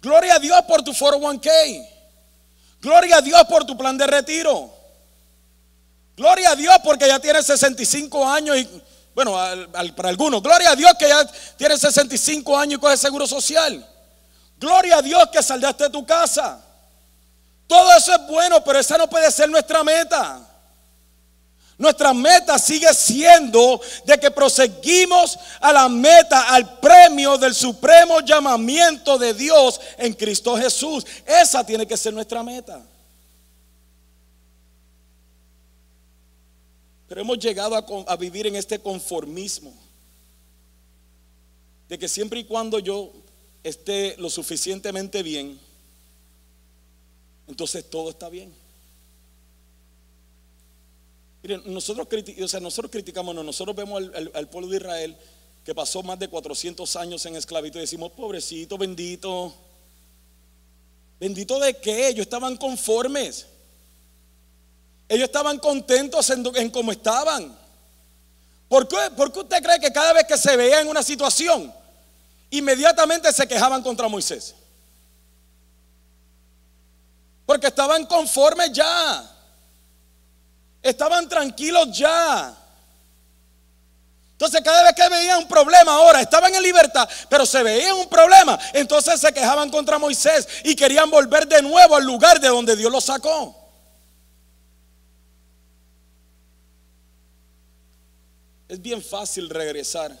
Gloria 0.00 0.36
a 0.36 0.38
Dios 0.38 0.62
por 0.62 0.80
tu 0.84 0.92
401k. 0.92 1.88
Gloria 2.80 3.16
a 3.16 3.20
Dios 3.20 3.42
por 3.48 3.64
tu 3.64 3.76
plan 3.76 3.98
de 3.98 4.06
retiro. 4.06 4.72
Gloria 6.16 6.52
a 6.52 6.54
Dios 6.54 6.76
porque 6.84 7.08
ya 7.08 7.18
tienes 7.18 7.44
65 7.46 8.28
años 8.28 8.58
y, 8.58 8.82
bueno, 9.12 9.32
para 9.96 10.08
algunos, 10.08 10.40
gloria 10.40 10.70
a 10.70 10.76
Dios 10.76 10.92
que 10.96 11.08
ya 11.08 11.28
tienes 11.56 11.80
65 11.80 12.56
años 12.56 12.78
y 12.78 12.80
coges 12.80 13.00
seguro 13.00 13.26
social. 13.26 13.84
Gloria 14.56 14.98
a 14.98 15.02
Dios 15.02 15.30
que 15.32 15.42
saldaste 15.42 15.82
de 15.82 15.90
tu 15.90 16.06
casa. 16.06 16.64
Todo 17.66 17.92
eso 17.96 18.14
es 18.14 18.24
bueno, 18.28 18.62
pero 18.62 18.78
esa 18.78 18.96
no 18.96 19.10
puede 19.10 19.32
ser 19.32 19.50
nuestra 19.50 19.82
meta. 19.82 20.48
Nuestra 21.80 22.12
meta 22.12 22.58
sigue 22.58 22.92
siendo 22.92 23.80
de 24.04 24.18
que 24.18 24.30
proseguimos 24.30 25.38
a 25.62 25.72
la 25.72 25.88
meta, 25.88 26.54
al 26.54 26.78
premio 26.78 27.38
del 27.38 27.54
supremo 27.54 28.20
llamamiento 28.20 29.16
de 29.16 29.32
Dios 29.32 29.80
en 29.96 30.12
Cristo 30.12 30.58
Jesús. 30.58 31.06
Esa 31.24 31.64
tiene 31.64 31.86
que 31.86 31.96
ser 31.96 32.12
nuestra 32.12 32.42
meta. 32.42 32.84
Pero 37.08 37.22
hemos 37.22 37.38
llegado 37.38 37.74
a, 38.06 38.16
vivir 38.16 38.46
en 38.46 38.56
este 38.56 38.78
conformismo. 38.78 39.72
De 41.88 41.98
que 41.98 42.08
siempre 42.08 42.40
y 42.40 42.44
cuando 42.44 42.78
yo 42.78 43.10
esté 43.64 44.16
lo 44.18 44.28
suficientemente 44.28 45.22
bien, 45.22 45.58
entonces 47.48 47.88
todo 47.88 48.10
está 48.10 48.28
bien. 48.28 48.59
Miren, 51.42 51.62
nosotros, 51.72 52.06
criticamos, 52.08 53.34
nosotros 53.34 53.74
vemos 53.74 54.02
al, 54.34 54.48
pueblo 54.48 54.68
de 54.68 54.76
Israel 54.76 55.16
que 55.64 55.74
pasó 55.74 56.02
más 56.02 56.18
de 56.18 56.28
400 56.28 56.96
años 56.96 57.24
en 57.26 57.36
esclavitud 57.36 57.78
y 57.78 57.82
decimos, 57.82 58.12
pobrecito, 58.12 58.76
bendito. 58.76 59.54
¿Bendito 61.18 61.58
de 61.58 61.76
qué? 61.76 62.08
Ellos 62.08 62.22
estaban 62.22 62.56
conformes. 62.56 63.46
Ellos 65.08 65.24
estaban 65.24 65.58
contentos 65.58 66.28
en, 66.30 66.44
en 66.56 66.70
cómo 66.70 66.92
estaban. 66.92 67.58
¿Por 68.68 68.86
qué? 68.86 68.96
¿Por 69.16 69.32
qué 69.32 69.40
usted 69.40 69.62
cree 69.62 69.80
que 69.80 69.92
cada 69.92 70.12
vez 70.12 70.24
que 70.26 70.38
se 70.38 70.56
veía 70.56 70.80
en 70.80 70.88
una 70.88 71.02
situación, 71.02 71.74
inmediatamente 72.50 73.32
se 73.32 73.48
quejaban 73.48 73.82
contra 73.82 74.08
Moisés? 74.08 74.54
Porque 77.46 77.66
estaban 77.66 78.06
conformes 78.06 78.72
ya. 78.72 79.39
Estaban 80.82 81.28
tranquilos 81.28 81.96
ya. 81.96 82.56
Entonces 84.32 84.62
cada 84.62 84.82
vez 84.84 84.94
que 84.94 85.06
veían 85.10 85.40
un 85.40 85.48
problema 85.48 85.92
ahora, 85.92 86.22
estaban 86.22 86.54
en 86.54 86.62
libertad, 86.62 87.06
pero 87.28 87.44
se 87.44 87.62
veían 87.62 87.94
un 87.96 88.08
problema, 88.08 88.58
entonces 88.72 89.20
se 89.20 89.34
quejaban 89.34 89.70
contra 89.70 89.98
Moisés 89.98 90.48
y 90.64 90.74
querían 90.74 91.10
volver 91.10 91.46
de 91.46 91.60
nuevo 91.60 91.94
al 91.94 92.06
lugar 92.06 92.40
de 92.40 92.48
donde 92.48 92.74
Dios 92.74 92.90
los 92.90 93.04
sacó. 93.04 93.54
Es 98.66 98.80
bien 98.80 99.02
fácil 99.02 99.50
regresar 99.50 100.16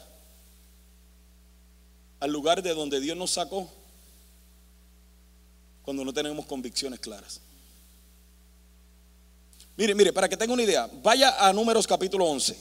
al 2.20 2.30
lugar 2.30 2.62
de 2.62 2.74
donde 2.74 3.00
Dios 3.00 3.16
nos 3.16 3.30
sacó 3.30 3.70
cuando 5.82 6.04
no 6.04 6.12
tenemos 6.12 6.44
convicciones 6.44 7.00
claras. 7.00 7.40
Mire, 9.80 9.94
mire, 9.94 10.12
para 10.12 10.28
que 10.28 10.36
tenga 10.36 10.52
una 10.52 10.62
idea, 10.62 10.90
vaya 11.02 11.36
a 11.38 11.54
Números 11.54 11.86
capítulo 11.86 12.26
11. 12.26 12.54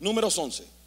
Números 0.00 0.36
11. 0.36 0.81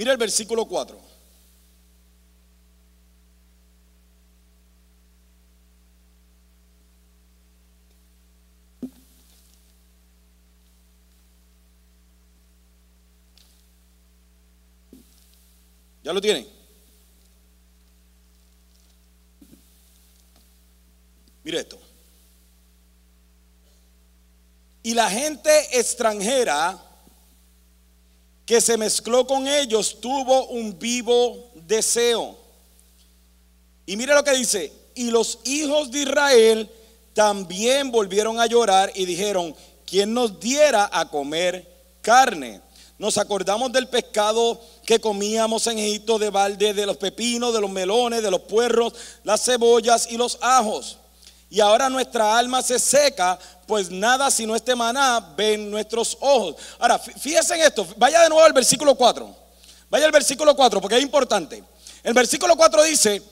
Mira 0.00 0.12
el 0.12 0.16
versículo 0.16 0.64
4. 0.64 0.98
¿Ya 16.02 16.14
lo 16.14 16.20
tienen? 16.22 16.48
Mire 21.44 21.60
esto. 21.60 21.78
Y 24.82 24.94
la 24.94 25.10
gente 25.10 25.78
extranjera 25.78 26.89
que 28.50 28.60
se 28.60 28.76
mezcló 28.76 29.28
con 29.28 29.46
ellos 29.46 29.98
tuvo 30.00 30.46
un 30.46 30.76
vivo 30.76 31.52
deseo. 31.54 32.36
Y 33.86 33.96
mire 33.96 34.12
lo 34.12 34.24
que 34.24 34.32
dice, 34.32 34.72
y 34.96 35.12
los 35.12 35.38
hijos 35.44 35.92
de 35.92 36.00
Israel 36.00 36.68
también 37.14 37.92
volvieron 37.92 38.40
a 38.40 38.46
llorar 38.46 38.90
y 38.96 39.04
dijeron, 39.04 39.54
¿quién 39.86 40.12
nos 40.12 40.40
diera 40.40 40.90
a 40.92 41.08
comer 41.08 41.64
carne? 42.02 42.60
Nos 42.98 43.18
acordamos 43.18 43.70
del 43.70 43.86
pescado 43.86 44.60
que 44.84 44.98
comíamos 44.98 45.68
en 45.68 45.78
Egipto 45.78 46.18
de 46.18 46.30
balde, 46.30 46.74
de 46.74 46.86
los 46.86 46.96
pepinos, 46.96 47.54
de 47.54 47.60
los 47.60 47.70
melones, 47.70 48.20
de 48.20 48.32
los 48.32 48.40
puerros, 48.40 48.94
las 49.22 49.44
cebollas 49.44 50.10
y 50.10 50.16
los 50.16 50.38
ajos. 50.40 50.98
Y 51.50 51.60
ahora 51.60 51.88
nuestra 51.88 52.36
alma 52.36 52.62
se 52.62 52.80
seca 52.80 53.38
pues 53.70 53.88
nada 53.88 54.32
sino 54.32 54.56
este 54.56 54.74
maná 54.74 55.32
ven 55.36 55.70
nuestros 55.70 56.18
ojos. 56.18 56.56
Ahora, 56.76 56.98
fíjense 56.98 57.54
en 57.54 57.60
esto, 57.60 57.86
vaya 57.96 58.20
de 58.22 58.28
nuevo 58.28 58.44
al 58.44 58.52
versículo 58.52 58.96
4. 58.96 59.36
Vaya 59.88 60.06
al 60.06 60.10
versículo 60.10 60.56
4 60.56 60.80
porque 60.80 60.96
es 60.96 61.02
importante. 61.02 61.62
El 62.02 62.12
versículo 62.12 62.56
4 62.56 62.82
dice 62.82 63.22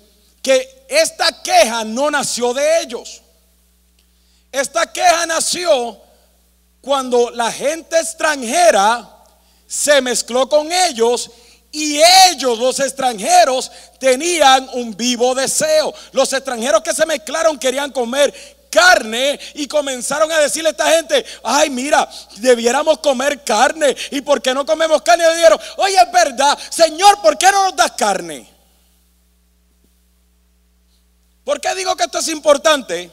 que 0.40 0.87
esta 0.88 1.42
queja 1.42 1.83
no 1.83 2.09
nació 2.09 2.55
de 2.55 2.83
ellos. 2.83 3.20
Esta 4.53 4.92
queja 4.92 5.27
nació 5.27 5.98
cuando 6.81 7.31
la 7.31 7.51
gente 7.51 7.98
extranjera 7.98 9.11
se 9.66 10.01
mezcló 10.01 10.48
con 10.48 10.70
ellos 10.70 11.33
y 11.72 12.01
ellos, 12.31 12.61
los 12.61 12.79
extranjeros, 12.79 13.72
tenían 13.98 14.70
un 14.74 14.96
vivo 14.96 15.35
deseo. 15.35 15.92
Los 16.12 16.33
extranjeros 16.33 16.81
que 16.83 16.94
se 16.94 17.07
mezclaron 17.07 17.59
querían 17.59 17.90
comer 17.90 18.33
carne 18.70 19.38
y 19.54 19.66
comenzaron 19.66 20.31
a 20.31 20.38
decirle 20.38 20.68
a 20.68 20.72
esta 20.72 20.90
gente, 20.90 21.24
ay 21.42 21.70
mira, 21.70 22.09
debiéramos 22.37 22.98
comer 22.98 23.42
carne. 23.44 23.96
¿Y 24.11 24.20
por 24.20 24.40
qué 24.40 24.54
no 24.54 24.64
comemos 24.64 25.02
carne? 25.02 25.24
Y 25.33 25.37
dijeron, 25.37 25.61
oye, 25.76 25.96
es 25.96 26.12
verdad, 26.12 26.59
Señor, 26.70 27.20
¿por 27.20 27.37
qué 27.37 27.50
no 27.50 27.64
nos 27.64 27.76
das 27.76 27.92
carne? 27.92 28.48
¿Por 31.44 31.61
qué 31.61 31.74
digo 31.74 31.96
que 31.96 32.04
esto 32.04 32.18
es 32.18 32.28
importante? 32.28 33.11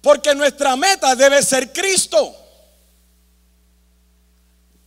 Porque 0.00 0.34
nuestra 0.34 0.76
meta 0.76 1.16
debe 1.16 1.42
ser 1.42 1.72
Cristo. 1.72 2.36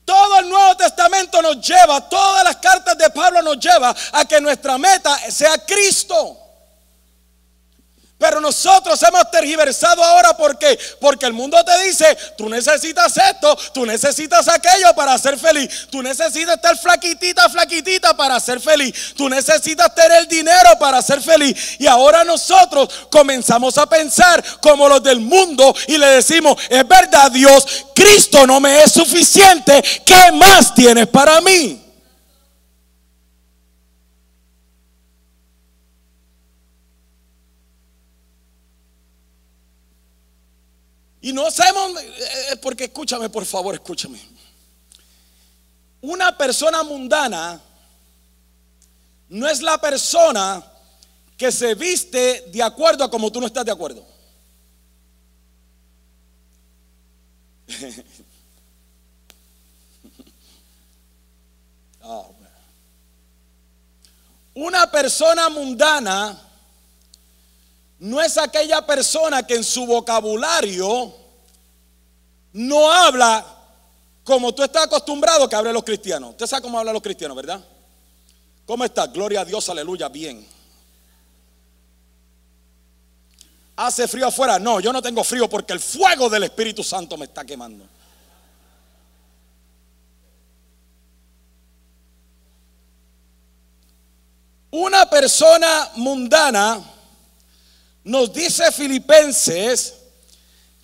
Todo 0.06 0.39
el 0.39 0.50
Nuevo 0.50 0.78
Testamento 0.78 1.41
nos 1.41 1.60
lleva, 1.60 2.08
todas 2.10 2.43
las 2.43 2.56
cartas 2.56 2.98
de 2.98 3.10
Pablo 3.10 3.41
nos 3.41 3.60
lleva 3.60 3.95
a 4.13 4.26
que 4.26 4.39
nuestra 4.41 4.78
meta 4.78 5.15
sea 5.30 5.58
Cristo. 5.65 6.49
Pero 8.19 8.41
nosotros 8.41 9.01
hemos 9.01 9.32
tergiversado 9.32 10.03
ahora 10.03 10.36
porque 10.36 10.77
porque 10.99 11.25
el 11.25 11.32
mundo 11.32 11.58
te 11.63 11.86
dice, 11.86 12.05
tú 12.38 12.49
necesitas 12.49 13.15
esto, 13.15 13.58
tú 13.73 13.86
necesitas 13.86 14.45
aquello 14.49 14.93
para 14.93 15.17
ser 15.17 15.39
feliz. 15.39 15.88
Tú 15.89 16.03
necesitas 16.03 16.55
estar 16.55 16.77
flaquitita, 16.77 17.47
flaquitita 17.47 18.17
para 18.17 18.38
ser 18.41 18.60
feliz. 18.60 19.13
Tú 19.15 19.29
necesitas 19.29 19.95
tener 19.95 20.27
dinero 20.27 20.77
para 20.77 21.01
ser 21.01 21.21
feliz. 21.21 21.77
Y 21.79 21.88
ahora 21.88 22.25
nosotros 22.25 22.89
comenzamos 23.10 23.77
a 23.77 23.88
pensar 23.88 24.43
como 24.60 24.89
los 24.89 25.01
del 25.01 25.21
mundo 25.21 25.73
y 25.88 25.97
le 25.97 26.08
decimos, 26.08 26.62
es 26.69 26.86
verdad 26.86 27.32
Dios, 27.32 27.86
Cristo 27.95 28.45
no 28.45 28.60
me 28.60 28.84
es 28.84 28.91
suficiente. 28.91 29.82
¿Qué 30.05 30.32
más 30.34 30.75
tienes 30.75 31.08
para 31.08 31.39
mí? 31.39 31.88
Y 41.21 41.34
no 41.34 41.51
sabemos, 41.51 42.01
eh, 42.01 42.13
eh, 42.51 42.55
porque 42.58 42.86
escúchame, 42.86 43.29
por 43.29 43.45
favor, 43.45 43.73
escúchame. 43.75 44.19
Una 46.01 46.38
persona 46.38 46.82
mundana 46.84 47.62
no 49.27 49.47
es 49.47 49.62
la 49.62 49.79
persona 49.79 50.63
que 51.38 51.51
se 51.51 51.75
viste 51.75 52.45
de 52.47 52.63
acuerdo 52.63 53.03
a 53.03 53.12
como 53.12 53.32
tú 53.32 53.41
no 53.41 53.47
estás 53.47 53.65
de 53.65 53.71
acuerdo. 53.71 54.05
Ah, 62.01 62.23
Una 64.55 64.89
persona 64.89 65.47
mundana 65.49 66.49
no 68.00 68.22
es 68.22 68.38
aquella 68.38 68.86
persona 68.86 69.46
que 69.46 69.56
en 69.56 69.64
su 69.64 69.86
vocabulario 69.86 71.14
no 72.54 72.92
habla 72.92 73.46
como 74.24 74.54
tú 74.54 74.64
estás 74.64 74.86
acostumbrado 74.86 75.50
que 75.50 75.56
hablen 75.56 75.74
los 75.74 75.84
cristianos. 75.84 76.32
Usted 76.32 76.48
sabe 76.48 76.62
cómo 76.62 76.80
hablan 76.80 76.94
los 76.94 77.04
cristianos, 77.04 77.36
¿verdad? 77.36 77.62
¿Cómo 78.66 78.86
está? 78.86 79.08
Gloria 79.08 79.42
a 79.42 79.46
Dios, 79.46 79.68
aleluya, 79.70 80.08
bien. 80.08 80.46
¿Hace 83.76 84.08
frío 84.08 84.28
afuera? 84.28 84.60
No, 84.60 84.80
yo 84.80 84.94
no 84.94 85.02
tengo 85.02 85.24
frío 85.24 85.50
porque 85.50 85.74
el 85.74 85.80
fuego 85.80 86.30
del 86.30 86.44
Espíritu 86.44 86.84
Santo 86.84 87.18
me 87.18 87.26
está 87.26 87.44
quemando. 87.46 87.86
Una 94.72 95.10
persona 95.10 95.90
mundana, 95.96 96.80
nos 98.04 98.32
dice 98.34 98.72
Filipenses, 98.72 99.99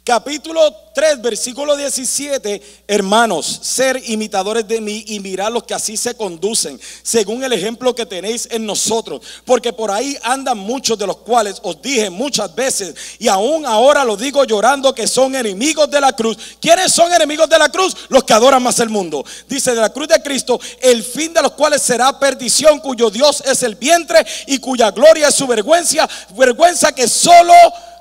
capítulo 0.05 0.61
3, 0.93 1.19
versículo 1.19 1.75
17, 1.75 2.61
hermanos, 2.87 3.59
ser 3.63 3.99
imitadores 4.05 4.67
de 4.67 4.79
mí 4.79 5.03
y 5.07 5.19
mirar 5.19 5.51
los 5.51 5.63
que 5.63 5.73
así 5.73 5.97
se 5.97 6.15
conducen, 6.15 6.79
según 7.01 7.43
el 7.43 7.51
ejemplo 7.51 7.95
que 7.95 8.05
tenéis 8.05 8.47
en 8.51 8.67
nosotros, 8.67 9.21
porque 9.45 9.73
por 9.73 9.89
ahí 9.89 10.15
andan 10.21 10.59
muchos 10.59 10.99
de 10.99 11.07
los 11.07 11.17
cuales 11.17 11.59
os 11.63 11.81
dije 11.81 12.11
muchas 12.11 12.53
veces, 12.53 12.93
y 13.17 13.27
aún 13.27 13.65
ahora 13.65 14.05
lo 14.05 14.15
digo 14.15 14.43
llorando, 14.43 14.93
que 14.93 15.07
son 15.07 15.33
enemigos 15.35 15.89
de 15.89 15.99
la 15.99 16.13
cruz. 16.13 16.37
¿Quiénes 16.61 16.91
son 16.91 17.11
enemigos 17.11 17.49
de 17.49 17.57
la 17.57 17.69
cruz? 17.69 17.97
Los 18.09 18.23
que 18.23 18.33
adoran 18.33 18.61
más 18.61 18.79
el 18.79 18.89
mundo. 18.89 19.25
Dice 19.49 19.73
de 19.73 19.81
la 19.81 19.89
cruz 19.89 20.07
de 20.07 20.21
Cristo, 20.21 20.59
el 20.81 21.03
fin 21.03 21.33
de 21.33 21.41
los 21.41 21.53
cuales 21.53 21.81
será 21.81 22.17
perdición, 22.19 22.79
cuyo 22.79 23.09
Dios 23.09 23.41
es 23.43 23.63
el 23.63 23.73
vientre 23.73 24.23
y 24.45 24.59
cuya 24.59 24.91
gloria 24.91 25.29
es 25.29 25.35
su 25.35 25.47
vergüenza, 25.47 26.07
vergüenza 26.37 26.93
que 26.93 27.07
solo 27.07 27.53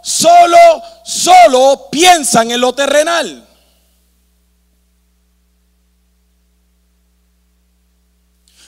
solo, 0.04 0.58
solo 1.02 1.88
piensan 1.90 2.52
en 2.52 2.60
lo 2.60 2.72
terrenal. 2.72 3.48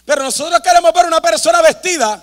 Pero 0.04 0.22
nosotros 0.22 0.60
queremos 0.60 0.92
ver 0.92 1.06
una 1.06 1.20
persona 1.20 1.62
vestida 1.62 2.22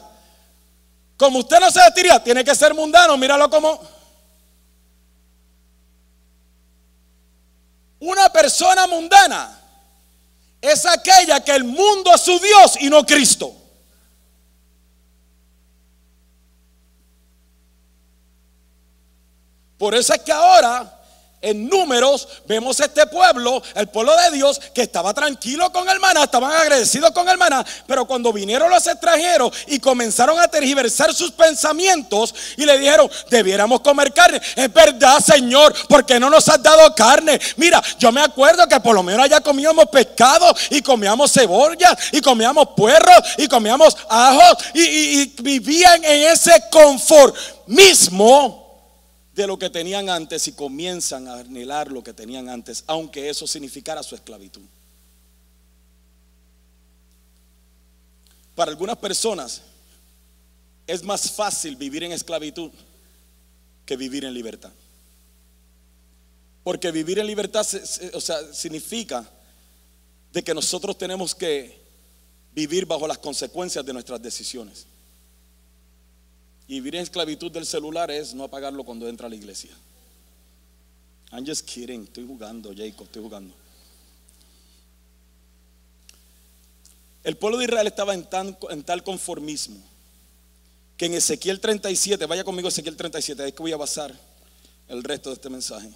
como 1.18 1.40
usted 1.40 1.60
no 1.60 1.72
se 1.72 1.80
vestiría, 1.80 2.22
tiene 2.22 2.44
que 2.44 2.54
ser 2.56 2.74
mundano, 2.74 3.16
míralo 3.18 3.50
como 3.50 3.80
una 8.00 8.28
persona 8.30 8.88
mundana 8.88 9.58
es 10.60 10.86
aquella 10.86 11.42
que 11.42 11.52
el 11.52 11.64
mundo 11.64 12.14
es 12.14 12.22
su 12.22 12.38
Dios 12.40 12.78
y 12.80 12.90
no 12.90 13.06
Cristo. 13.06 13.56
Por 19.84 19.94
eso 19.96 20.14
es 20.14 20.22
que 20.22 20.32
ahora 20.32 20.90
en 21.42 21.68
números 21.68 22.26
vemos 22.48 22.80
este 22.80 23.06
pueblo, 23.06 23.62
el 23.76 23.88
pueblo 23.88 24.16
de 24.16 24.32
Dios, 24.32 24.62
que 24.74 24.84
estaba 24.84 25.14
tranquilo 25.14 25.74
con 25.74 25.90
el 25.90 26.00
maná, 26.00 26.24
estaban 26.24 26.54
agradecidos 26.54 27.12
con 27.12 27.28
el 27.28 27.38
maná, 27.38 27.66
pero 27.86 28.06
cuando 28.06 28.32
vinieron 28.32 28.70
los 28.70 28.88
extranjeros 28.88 29.52
y 29.68 29.80
comenzaron 29.80 30.40
a 30.40 30.48
tergiversar 30.48 31.14
sus 31.14 31.34
pensamientos 31.34 32.34
y 32.56 32.66
le 32.66 32.80
dijeron, 32.80 33.12
debiéramos 33.30 33.82
comer 33.82 34.14
carne, 34.14 34.42
es 34.56 34.72
verdad 34.72 35.20
Señor, 35.20 35.76
porque 35.90 36.18
no 36.18 36.30
nos 36.30 36.48
has 36.48 36.64
dado 36.64 36.96
carne. 36.96 37.38
Mira, 37.58 37.84
yo 38.00 38.10
me 38.14 38.22
acuerdo 38.22 38.66
que 38.70 38.80
por 38.80 38.96
lo 38.96 39.04
menos 39.04 39.26
allá 39.26 39.42
comíamos 39.42 39.88
pescado 39.88 40.56
y 40.70 40.82
comíamos 40.82 41.30
cebolla 41.30 41.94
y 42.14 42.22
comíamos 42.22 42.70
puerros 42.78 43.22
y 43.38 43.50
comíamos 43.50 43.98
ajos 44.08 44.64
y, 44.74 44.80
y 44.80 45.36
vivían 45.42 46.06
en 46.06 46.32
ese 46.32 46.54
confort 46.72 47.36
mismo 47.68 48.63
de 49.36 49.48
lo 49.48 49.58
que 49.58 49.70
tenían 49.70 50.10
antes 50.10 50.48
y 50.48 50.54
comienzan 50.54 51.28
a 51.28 51.40
anhelar 51.40 51.92
lo 51.92 52.04
que 52.04 52.14
tenían 52.14 52.50
antes, 52.50 52.84
aunque 52.88 53.30
eso 53.30 53.48
significara 53.48 54.04
su 54.04 54.16
esclavitud. 54.16 54.62
Para 58.56 58.72
algunas 58.72 58.98
personas 58.98 59.62
es 60.86 61.04
más 61.04 61.32
fácil 61.32 61.76
vivir 61.76 62.04
en 62.04 62.12
esclavitud 62.12 62.72
que 63.86 63.98
vivir 63.98 64.26
en 64.26 64.34
libertad. 64.34 64.72
Porque 66.64 66.92
vivir 66.92 67.20
en 67.20 67.28
libertad 67.28 67.66
o 68.14 68.22
sea, 68.22 68.54
significa 68.54 69.28
de 70.32 70.44
que 70.44 70.54
nosotros 70.54 70.98
tenemos 70.98 71.34
que 71.34 71.82
vivir 72.54 72.86
bajo 72.86 73.08
las 73.08 73.18
consecuencias 73.18 73.84
de 73.86 73.94
nuestras 73.94 74.22
decisiones. 74.22 74.86
Y 76.68 76.76
vivir 76.76 76.96
en 76.96 77.02
esclavitud 77.02 77.52
del 77.52 77.66
celular 77.66 78.10
es 78.10 78.34
no 78.34 78.44
apagarlo 78.44 78.84
cuando 78.84 79.08
entra 79.08 79.28
a 79.28 79.30
la 79.30 79.36
iglesia. 79.36 79.72
I'm 81.32 81.46
just 81.46 81.66
kidding, 81.68 82.04
estoy 82.04 82.28
jugando, 82.28 82.74
Jacob, 82.76 83.06
estoy 83.06 83.24
jugando. 83.24 83.54
El 87.24 87.38
pueblo 87.38 87.58
de 87.58 87.66
Israel 87.66 87.88
estaba 87.88 88.14
en, 88.14 88.84
tal 88.84 89.04
conformismo 89.04 89.82
que 90.98 91.06
en 91.06 91.14
Ezequiel 91.14 91.60
37, 91.60 92.26
vaya 92.26 92.44
conmigo 92.44 92.68
Ezequiel 92.68 92.98
37, 92.98 93.42
ahí 93.42 93.50
es 93.50 93.56
que 93.56 93.64
voy 93.64 93.72
a 93.72 93.78
basar 93.78 94.14
el 94.90 95.04
resto 95.04 95.30
de 95.30 95.36
este 95.36 95.50
mensaje. 95.50 95.90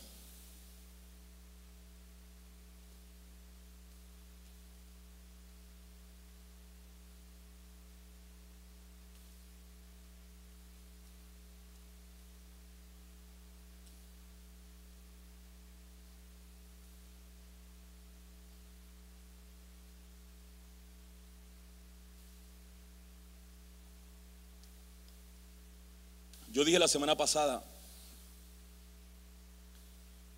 Yo 26.57 26.65
dije 26.65 26.79
la 26.79 26.87
semana 26.87 27.15
pasada 27.15 27.63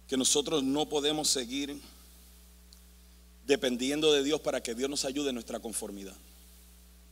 que 0.05 0.17
nosotros 0.17 0.61
no 0.61 0.89
podemos 0.89 1.29
seguir 1.29 1.81
dependiendo 3.47 4.11
de 4.11 4.21
Dios 4.21 4.41
para 4.41 4.61
que 4.61 4.75
Dios 4.75 4.89
nos 4.89 5.05
ayude 5.05 5.29
en 5.29 5.35
nuestra 5.35 5.61
conformidad. 5.61 6.17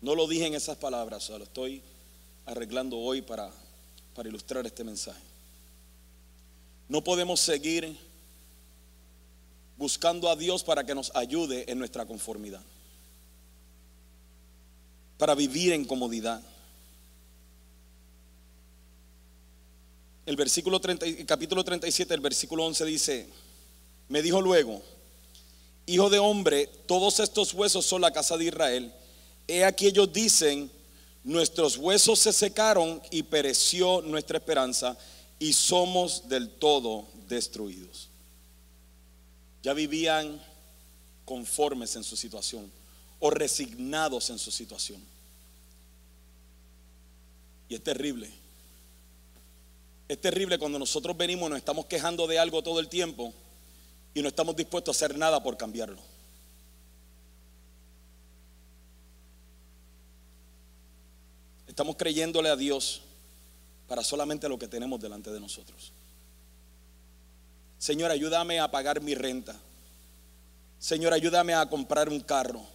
No 0.02 0.14
lo 0.14 0.28
dije 0.28 0.48
en 0.48 0.56
esas 0.56 0.76
palabras, 0.76 1.30
lo 1.30 1.42
estoy 1.42 1.82
arreglando 2.48 2.98
hoy 2.98 3.22
para, 3.22 3.50
para 4.14 4.28
ilustrar 4.28 4.66
este 4.66 4.84
mensaje. 4.84 5.24
No 6.90 7.02
podemos 7.02 7.40
seguir 7.40 7.98
buscando 9.78 10.30
a 10.30 10.36
Dios 10.36 10.66
para 10.66 10.86
que 10.86 10.94
nos 10.94 11.16
ayude 11.16 11.72
en 11.72 11.80
nuestra 11.80 12.06
conformidad, 12.06 12.62
para 15.18 15.34
vivir 15.34 15.72
en 15.72 15.86
comodidad. 15.86 16.42
El 20.28 20.36
versículo 20.36 20.82
30, 20.82 21.26
capítulo 21.26 21.64
37, 21.64 22.14
el 22.14 22.20
versículo 22.20 22.66
11 22.66 22.84
dice, 22.84 23.30
me 24.10 24.22
dijo 24.22 24.42
luego, 24.42 24.84
hijo 25.86 26.10
de 26.10 26.20
hombre, 26.20 26.68
todos 26.86 27.22
estos 27.22 27.54
huesos 27.54 27.86
son 27.86 28.02
la 28.02 28.12
casa 28.12 28.36
de 28.36 28.44
Israel. 28.44 28.94
He 29.48 29.64
aquí 29.64 29.88
ellos 29.88 30.12
dicen, 30.12 30.70
nuestros 31.24 31.78
huesos 31.78 32.20
se 32.20 32.34
secaron 32.34 33.02
y 33.10 33.24
pereció 33.24 34.02
nuestra 34.02 34.38
esperanza 34.38 34.98
y 35.40 35.54
somos 35.54 36.28
del 36.28 36.50
todo 36.50 37.08
destruidos. 37.30 38.10
Ya 39.64 39.74
vivían 39.74 40.44
conformes 41.24 41.96
en 41.96 42.04
su 42.04 42.18
situación 42.18 42.70
o 43.22 43.30
resignados 43.30 44.30
en 44.30 44.40
su 44.40 44.52
situación. 44.52 45.02
Y 47.70 47.76
es 47.76 47.82
terrible 47.82 48.30
es 50.08 50.22
terrible 50.22 50.58
cuando 50.58 50.80
nosotros 50.80 51.18
venimos, 51.18 51.50
nos 51.50 51.58
estamos 51.58 51.86
quejando 51.86 52.28
de 52.28 52.40
algo 52.40 52.64
todo 52.64 52.80
el 52.80 52.88
tiempo 52.88 53.34
y 54.14 54.22
no 54.22 54.30
estamos 54.30 54.56
dispuestos 54.56 54.96
a 54.96 54.98
hacer 54.98 55.18
nada 55.18 55.44
por 55.44 55.58
cambiarlo. 55.58 56.02
Estamos 61.68 61.98
creyéndole 61.98 62.50
a 62.50 62.56
Dios 62.56 63.02
para 63.88 64.04
solamente 64.04 64.48
lo 64.48 64.58
que 64.58 64.68
tenemos 64.68 65.00
delante 65.00 65.30
de 65.30 65.40
nosotros. 65.40 65.92
Señor, 67.78 68.10
ayúdame 68.10 68.60
a 68.60 68.72
pagar 68.72 69.02
mi 69.02 69.14
renta. 69.14 69.56
Señor, 70.80 71.14
ayúdame 71.14 71.54
a 71.54 71.70
comprar 71.70 72.10
un 72.10 72.22
carro. 72.22 72.66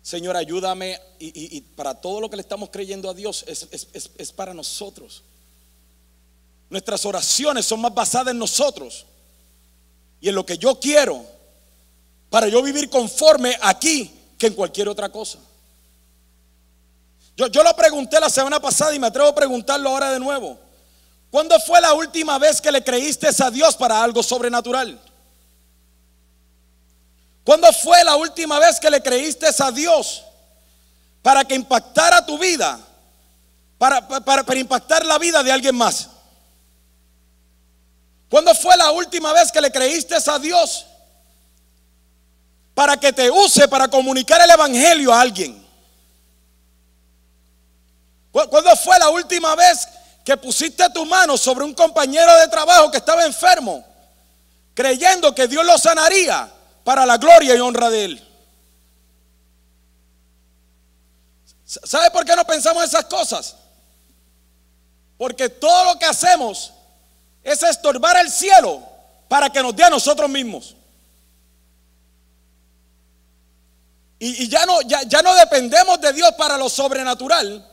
Señor, 0.00 0.36
ayúdame. 0.36 0.98
Y, 1.18 1.60
para 1.76 2.00
todo 2.00 2.20
lo 2.20 2.30
que 2.30 2.36
le 2.36 2.42
estamos 2.42 2.70
creyendo 2.70 3.10
a 3.10 3.14
Dios 3.14 3.44
es, 3.46 3.68
es 4.16 4.32
para 4.32 4.54
nosotros. 4.54 5.22
Nuestras 6.70 7.04
oraciones 7.06 7.66
son 7.66 7.80
más 7.80 7.94
basadas 7.94 8.32
en 8.32 8.38
nosotros 8.38 9.06
y 10.20 10.28
en 10.28 10.34
lo 10.34 10.46
que 10.46 10.58
yo 10.58 10.80
quiero 10.80 11.24
para 12.30 12.48
yo 12.48 12.62
vivir 12.62 12.90
conforme 12.90 13.56
aquí 13.62 14.10
que 14.38 14.48
en 14.48 14.54
cualquier 14.54 14.88
otra 14.88 15.08
cosa. 15.08 15.38
Yo, 17.36 17.46
yo 17.48 17.62
lo 17.62 17.74
pregunté 17.76 18.18
la 18.18 18.30
semana 18.30 18.60
pasada 18.60 18.94
y 18.94 18.98
me 18.98 19.06
atrevo 19.06 19.28
a 19.28 19.34
preguntarlo 19.34 19.90
ahora 19.90 20.10
de 20.10 20.18
nuevo. 20.18 20.58
¿Cuándo 21.30 21.58
fue 21.60 21.80
la 21.80 21.92
última 21.94 22.38
vez 22.38 22.60
que 22.60 22.70
le 22.70 22.82
creíste 22.82 23.28
a 23.38 23.50
Dios 23.50 23.76
para 23.76 24.02
algo 24.02 24.22
sobrenatural? 24.22 25.00
¿Cuándo 27.44 27.72
fue 27.72 28.02
la 28.02 28.16
última 28.16 28.58
vez 28.58 28.80
que 28.80 28.90
le 28.90 29.02
creíste 29.02 29.46
a 29.58 29.70
Dios 29.70 30.24
para 31.22 31.44
que 31.44 31.54
impactara 31.54 32.24
tu 32.24 32.38
vida? 32.38 32.80
Para, 33.78 34.08
para, 34.08 34.44
para 34.44 34.58
impactar 34.58 35.04
la 35.04 35.18
vida 35.18 35.42
de 35.42 35.52
alguien 35.52 35.76
más. 35.76 36.08
¿Cuándo 38.34 38.52
fue 38.52 38.76
la 38.76 38.90
última 38.90 39.32
vez 39.32 39.52
que 39.52 39.60
le 39.60 39.70
creíste 39.70 40.16
a 40.26 40.38
Dios 40.40 40.86
para 42.74 42.96
que 42.96 43.12
te 43.12 43.30
use 43.30 43.68
para 43.68 43.86
comunicar 43.86 44.40
el 44.40 44.50
Evangelio 44.50 45.14
a 45.14 45.20
alguien? 45.20 45.64
¿Cuándo 48.32 48.74
fue 48.74 48.98
la 48.98 49.08
última 49.10 49.54
vez 49.54 49.86
que 50.24 50.36
pusiste 50.36 50.90
tu 50.90 51.06
mano 51.06 51.38
sobre 51.38 51.64
un 51.64 51.74
compañero 51.74 52.36
de 52.38 52.48
trabajo 52.48 52.90
que 52.90 52.96
estaba 52.96 53.24
enfermo, 53.24 53.84
creyendo 54.74 55.32
que 55.32 55.46
Dios 55.46 55.64
lo 55.64 55.78
sanaría 55.78 56.52
para 56.82 57.06
la 57.06 57.18
gloria 57.18 57.54
y 57.54 57.60
honra 57.60 57.88
de 57.88 58.04
él? 58.04 58.28
¿Sabe 61.64 62.10
por 62.10 62.24
qué 62.24 62.34
no 62.34 62.44
pensamos 62.44 62.82
esas 62.82 63.04
cosas? 63.04 63.54
Porque 65.16 65.48
todo 65.48 65.84
lo 65.84 65.98
que 66.00 66.06
hacemos 66.06 66.72
es 67.44 67.62
estorbar 67.62 68.16
el 68.16 68.30
cielo 68.30 68.82
para 69.28 69.50
que 69.50 69.62
nos 69.62 69.76
dé 69.76 69.84
a 69.84 69.90
nosotros 69.90 70.28
mismos. 70.28 70.74
Y, 74.18 74.48
ya, 74.48 74.64
no, 74.64 74.80
ya, 74.82 75.02
ya 75.02 75.20
no 75.20 75.34
dependemos 75.34 76.00
de 76.00 76.12
Dios 76.14 76.32
para 76.38 76.56
lo 76.56 76.70
sobrenatural, 76.70 77.70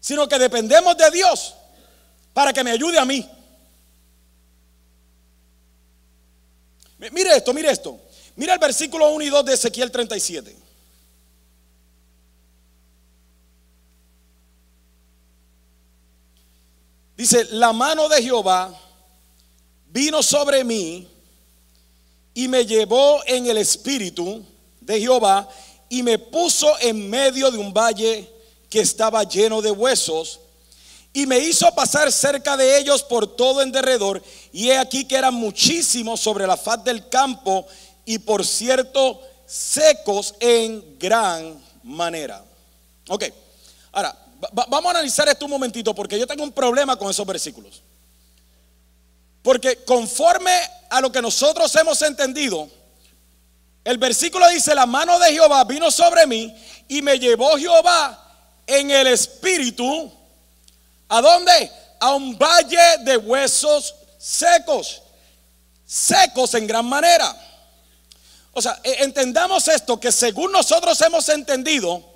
sino 0.00 0.26
que 0.26 0.36
dependemos 0.36 0.96
de 0.96 1.10
Dios 1.12 1.54
para 2.32 2.52
que 2.52 2.64
me 2.64 2.72
ayude 2.72 2.98
a 2.98 3.04
mí. 3.04 3.30
Mire 6.98 7.36
esto, 7.36 7.52
mire 7.52 7.70
esto. 7.70 8.00
Mira 8.34 8.54
el 8.54 8.58
versículo 8.58 9.10
1 9.12 9.24
y 9.24 9.28
2 9.28 9.44
de 9.44 9.54
Ezequiel 9.54 9.92
37. 9.92 10.61
Dice, 17.16 17.46
la 17.50 17.72
mano 17.72 18.08
de 18.08 18.22
Jehová 18.22 18.74
vino 19.86 20.22
sobre 20.22 20.64
mí 20.64 21.06
y 22.34 22.48
me 22.48 22.64
llevó 22.64 23.22
en 23.26 23.46
el 23.46 23.58
espíritu 23.58 24.44
de 24.80 25.00
Jehová 25.00 25.48
y 25.88 26.02
me 26.02 26.18
puso 26.18 26.78
en 26.80 27.10
medio 27.10 27.50
de 27.50 27.58
un 27.58 27.72
valle 27.72 28.28
que 28.70 28.80
estaba 28.80 29.22
lleno 29.24 29.60
de 29.60 29.70
huesos 29.70 30.40
y 31.12 31.26
me 31.26 31.38
hizo 31.38 31.70
pasar 31.74 32.10
cerca 32.10 32.56
de 32.56 32.78
ellos 32.78 33.02
por 33.02 33.36
todo 33.36 33.60
en 33.60 33.70
derredor 33.70 34.22
y 34.50 34.70
he 34.70 34.78
aquí 34.78 35.04
que 35.04 35.16
eran 35.16 35.34
muchísimos 35.34 36.20
sobre 36.20 36.46
la 36.46 36.56
faz 36.56 36.82
del 36.82 37.08
campo 37.10 37.66
y 38.06 38.18
por 38.18 38.46
cierto 38.46 39.20
secos 39.46 40.34
en 40.40 40.98
gran 40.98 41.62
manera. 41.82 42.42
Ok, 43.08 43.24
ahora 43.92 44.21
vamos 44.52 44.86
a 44.86 44.90
analizar 44.90 45.28
esto 45.28 45.44
un 45.44 45.52
momentito 45.52 45.94
porque 45.94 46.18
yo 46.18 46.26
tengo 46.26 46.42
un 46.42 46.52
problema 46.52 46.96
con 46.96 47.10
esos 47.10 47.26
versículos. 47.26 47.82
Porque 49.42 49.84
conforme 49.84 50.52
a 50.90 51.00
lo 51.00 51.10
que 51.10 51.20
nosotros 51.20 51.74
hemos 51.76 52.00
entendido, 52.02 52.68
el 53.84 53.98
versículo 53.98 54.48
dice, 54.48 54.74
la 54.74 54.86
mano 54.86 55.18
de 55.18 55.32
Jehová 55.32 55.64
vino 55.64 55.90
sobre 55.90 56.26
mí 56.26 56.54
y 56.88 57.02
me 57.02 57.18
llevó 57.18 57.56
Jehová 57.56 58.18
en 58.66 58.90
el 58.90 59.08
espíritu. 59.08 60.12
¿A 61.08 61.20
dónde? 61.20 61.70
A 61.98 62.14
un 62.14 62.38
valle 62.38 62.98
de 63.00 63.16
huesos 63.16 63.94
secos. 64.18 65.02
Secos 65.84 66.54
en 66.54 66.66
gran 66.66 66.86
manera. 66.86 67.34
O 68.52 68.62
sea, 68.62 68.78
e, 68.84 69.02
entendamos 69.02 69.66
esto, 69.66 69.98
que 69.98 70.12
según 70.12 70.52
nosotros 70.52 71.00
hemos 71.00 71.28
entendido, 71.28 72.11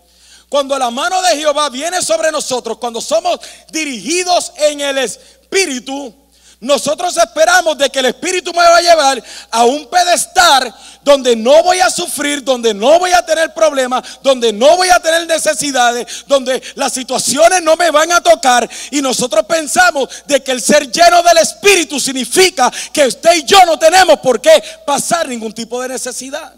cuando 0.49 0.79
la 0.79 0.91
mano 0.91 1.21
de 1.23 1.37
Jehová 1.37 1.69
viene 1.71 2.01
sobre 2.03 2.31
nosotros, 2.31 2.79
cuando 2.79 3.01
somos 3.01 3.41
dirigidos 3.71 4.53
en 4.57 4.81
el 4.81 4.99
Espíritu, 4.99 6.15
nosotros 6.61 7.15
esperamos 7.17 7.77
de 7.77 7.91
que 7.91 7.99
el 7.99 8.07
Espíritu 8.07 8.51
me 8.53 8.59
va 8.59 8.79
a 8.79 8.81
llevar 8.81 9.23
a 9.51 9.65
un 9.65 9.87
pedestal 9.89 10.75
donde 11.03 11.37
no 11.37 11.63
voy 11.63 11.81
a 11.81 11.91
sufrir, 11.91 12.43
donde 12.43 12.73
no 12.73 12.99
voy 12.99 13.13
a 13.13 13.25
tener 13.25 13.53
problemas, 13.53 14.21
donde 14.23 14.53
no 14.53 14.77
voy 14.77 14.89
a 14.89 14.99
tener 14.99 15.27
necesidades, 15.27 16.25
donde 16.27 16.63
las 16.75 16.93
situaciones 16.93 17.63
no 17.63 17.77
me 17.77 17.91
van 17.91 18.11
a 18.11 18.23
tocar. 18.23 18.69
Y 18.91 19.03
nosotros 19.03 19.45
pensamos 19.47 20.09
de 20.27 20.43
que 20.43 20.53
el 20.53 20.63
ser 20.63 20.91
lleno 20.91 21.23
del 21.23 21.39
Espíritu 21.39 22.01
significa 22.01 22.73
que 22.93 23.07
usted 23.07 23.35
y 23.37 23.45
yo 23.45 23.65
no 23.67 23.79
tenemos 23.79 24.19
por 24.21 24.41
qué 24.41 24.63
pasar 24.87 25.29
ningún 25.29 25.53
tipo 25.53 25.81
de 25.83 25.89
necesidad. 25.89 26.55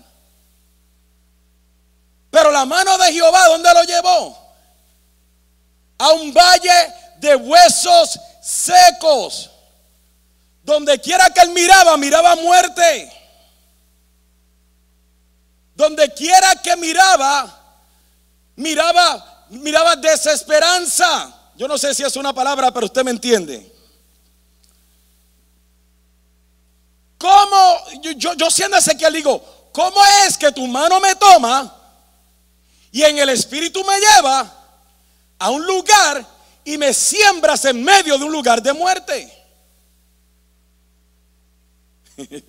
Pero 2.38 2.52
la 2.52 2.64
mano 2.64 2.96
de 2.98 3.12
Jehová, 3.12 3.48
¿dónde 3.48 3.74
lo 3.74 3.82
llevó? 3.82 4.38
A 5.98 6.12
un 6.12 6.32
valle 6.32 6.94
de 7.16 7.34
huesos 7.34 8.16
secos. 8.40 9.50
Donde 10.62 11.00
quiera 11.00 11.30
que 11.30 11.40
él 11.40 11.50
miraba, 11.50 11.96
miraba 11.96 12.36
muerte. 12.36 13.12
Donde 15.74 16.12
quiera 16.14 16.54
que 16.62 16.76
miraba, 16.76 17.60
miraba, 18.54 19.46
miraba 19.48 19.96
desesperanza. 19.96 21.34
Yo 21.56 21.66
no 21.66 21.76
sé 21.76 21.92
si 21.92 22.04
es 22.04 22.14
una 22.14 22.32
palabra, 22.32 22.70
pero 22.70 22.86
usted 22.86 23.02
me 23.02 23.10
entiende. 23.10 23.74
¿Cómo? 27.18 27.78
Yo, 28.00 28.12
yo, 28.12 28.34
yo 28.34 28.48
siendo 28.48 28.76
Ezequiel 28.76 29.12
digo, 29.12 29.70
¿cómo 29.72 29.98
es 30.24 30.38
que 30.38 30.52
tu 30.52 30.68
mano 30.68 31.00
me 31.00 31.16
toma? 31.16 31.74
Y 32.90 33.02
en 33.02 33.18
el 33.18 33.28
Espíritu 33.28 33.84
me 33.84 33.98
lleva 34.00 34.54
a 35.38 35.50
un 35.50 35.66
lugar 35.66 36.26
y 36.64 36.76
me 36.78 36.92
siembras 36.92 37.64
en 37.64 37.82
medio 37.82 38.18
de 38.18 38.24
un 38.24 38.32
lugar 38.32 38.62
de 38.62 38.72
muerte. 38.72 39.32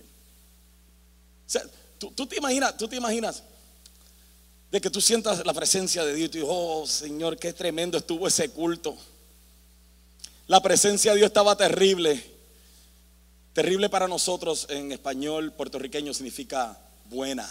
¿tú, 2.00 2.26
te 2.28 2.38
imaginas, 2.38 2.76
tú 2.78 2.88
te 2.88 2.96
imaginas 2.96 3.44
de 4.72 4.82
que 4.82 4.90
tú 4.90 5.02
sientas 5.02 5.46
la 5.46 5.54
presencia 5.54 6.04
de 6.06 6.14
Dios 6.14 6.30
y 6.30 6.40
tú 6.40 6.48
oh 6.48 6.88
Señor, 6.88 7.38
qué 7.38 7.54
tremendo 7.54 7.98
estuvo 7.98 8.28
ese 8.28 8.50
culto. 8.50 8.98
La 10.48 10.62
presencia 10.62 11.12
de 11.12 11.18
Dios 11.18 11.28
estaba 11.28 11.56
terrible. 11.56 12.40
Terrible 13.54 13.90
para 13.90 14.08
nosotros 14.08 14.68
en 14.70 14.92
español 14.92 15.52
puertorriqueño 15.54 16.14
significa 16.14 16.80
buena. 17.06 17.48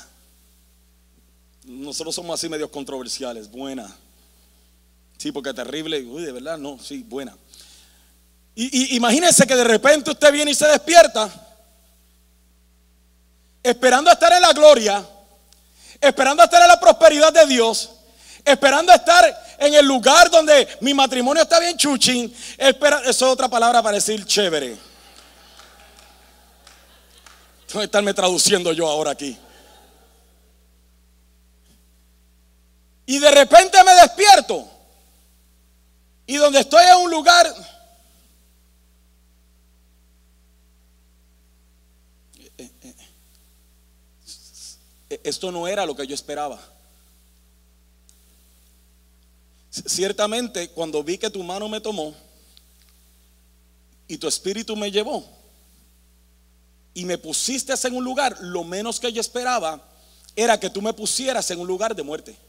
Nosotros 1.65 2.15
somos 2.15 2.39
así 2.39 2.49
medios 2.49 2.71
controversiales, 2.71 3.51
buena. 3.51 3.95
Sí, 5.19 5.33
porque 5.33 5.53
terrible, 5.53 6.01
uy, 6.03 6.23
de 6.23 6.33
verdad, 6.33 6.57
no, 6.57 6.79
sí, 6.79 7.05
buena. 7.07 7.37
Y, 8.55 8.95
y 8.95 8.97
imagínense 8.97 9.47
que 9.47 9.55
de 9.55 9.65
repente 9.65 10.11
usted 10.11 10.33
viene 10.33 10.51
y 10.51 10.55
se 10.55 10.67
despierta, 10.67 11.31
esperando 13.63 14.11
estar 14.11 14.33
en 14.33 14.41
la 14.41 14.53
gloria, 14.53 15.05
esperando 16.01 16.43
estar 16.43 16.63
en 16.63 16.69
la 16.69 16.81
prosperidad 16.81 17.33
de 17.33 17.47
Dios, 17.47 17.91
esperando 18.45 18.93
estar 18.93 19.25
en 19.59 19.75
el 19.75 19.85
lugar 19.85 20.31
donde 20.31 20.69
mi 20.81 20.95
matrimonio 20.95 21.43
está 21.43 21.59
bien 21.59 21.77
chuchín. 21.77 22.33
Espera, 22.57 23.01
eso 23.01 23.27
es 23.27 23.33
otra 23.33 23.49
palabra 23.49 23.83
para 23.83 23.97
decir 23.97 24.25
chévere. 24.25 24.77
Tengo 27.67 27.81
que 27.81 27.85
estarme 27.85 28.15
traduciendo 28.15 28.73
yo 28.73 28.89
ahora 28.89 29.11
aquí. 29.11 29.37
Y 33.09 33.19
de 33.19 33.31
repente 33.31 33.83
me 33.85 33.95
despierto. 33.95 34.69
Y 36.27 36.37
donde 36.37 36.61
estoy 36.61 36.85
en 36.85 37.05
un 37.05 37.11
lugar... 37.11 37.47
Esto 45.25 45.51
no 45.51 45.67
era 45.67 45.87
lo 45.87 45.97
que 45.97 46.07
yo 46.07 46.15
esperaba. 46.15 46.61
Ciertamente, 49.71 50.69
cuando 50.69 51.03
vi 51.03 51.17
que 51.17 51.31
tu 51.31 51.43
mano 51.43 51.67
me 51.67 51.81
tomó 51.81 52.15
y 54.07 54.19
tu 54.19 54.29
espíritu 54.29 54.77
me 54.77 54.91
llevó 54.91 55.25
y 56.93 57.07
me 57.07 57.17
pusiste 57.17 57.73
en 57.85 57.97
un 57.97 58.05
lugar, 58.05 58.37
lo 58.41 58.65
menos 58.65 59.01
que 59.01 59.11
yo 59.11 59.23
esperaba 59.23 59.83
era 60.37 60.61
que 60.61 60.69
tú 60.69 60.83
me 60.83 60.93
pusieras 60.93 61.51
en 61.51 61.61
un 61.61 61.67
lugar 61.67 61.97
de 61.97 62.03
muerte 62.03 62.48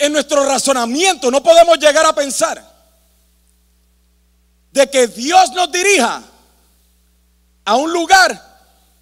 en 0.00 0.12
nuestro 0.12 0.44
razonamiento 0.44 1.30
no 1.30 1.42
podemos 1.42 1.78
llegar 1.78 2.06
a 2.06 2.14
pensar 2.14 2.62
de 4.72 4.88
que 4.88 5.06
Dios 5.08 5.52
nos 5.52 5.70
dirija 5.72 6.22
a 7.64 7.76
un 7.76 7.92
lugar 7.92 8.50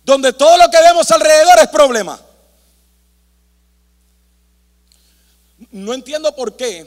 donde 0.05 0.33
todo 0.33 0.57
lo 0.57 0.71
que 0.71 0.81
vemos 0.81 1.11
alrededor 1.11 1.59
es 1.61 1.69
problema. 1.69 2.21
No 5.71 5.93
entiendo 5.93 6.35
por 6.35 6.57
qué 6.57 6.87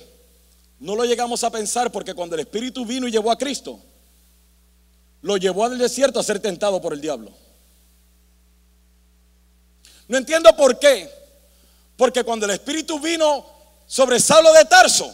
no 0.80 0.96
lo 0.96 1.06
llegamos 1.06 1.44
a 1.44 1.52
pensar 1.52 1.92
porque 1.92 2.16
cuando 2.16 2.36
el 2.36 2.42
Espíritu 2.42 2.86
vino 2.86 3.08
y 3.08 3.12
llevó 3.12 3.32
a 3.32 3.38
Cristo, 3.38 3.80
lo 5.22 5.38
llevó 5.38 5.66
al 5.66 5.78
desierto 5.78 6.20
a 6.20 6.24
ser 6.24 6.40
tentado 6.40 6.82
por 6.82 6.94
el 6.94 7.02
diablo. 7.02 7.32
No 10.08 10.18
entiendo 10.18 10.56
por 10.56 10.80
qué. 10.80 11.10
Porque 11.96 12.24
cuando 12.24 12.48
el 12.48 12.52
Espíritu 12.54 13.00
vino 13.00 13.46
sobre 13.92 14.22
Saulo 14.22 14.54
de 14.54 14.64
Tarso, 14.64 15.14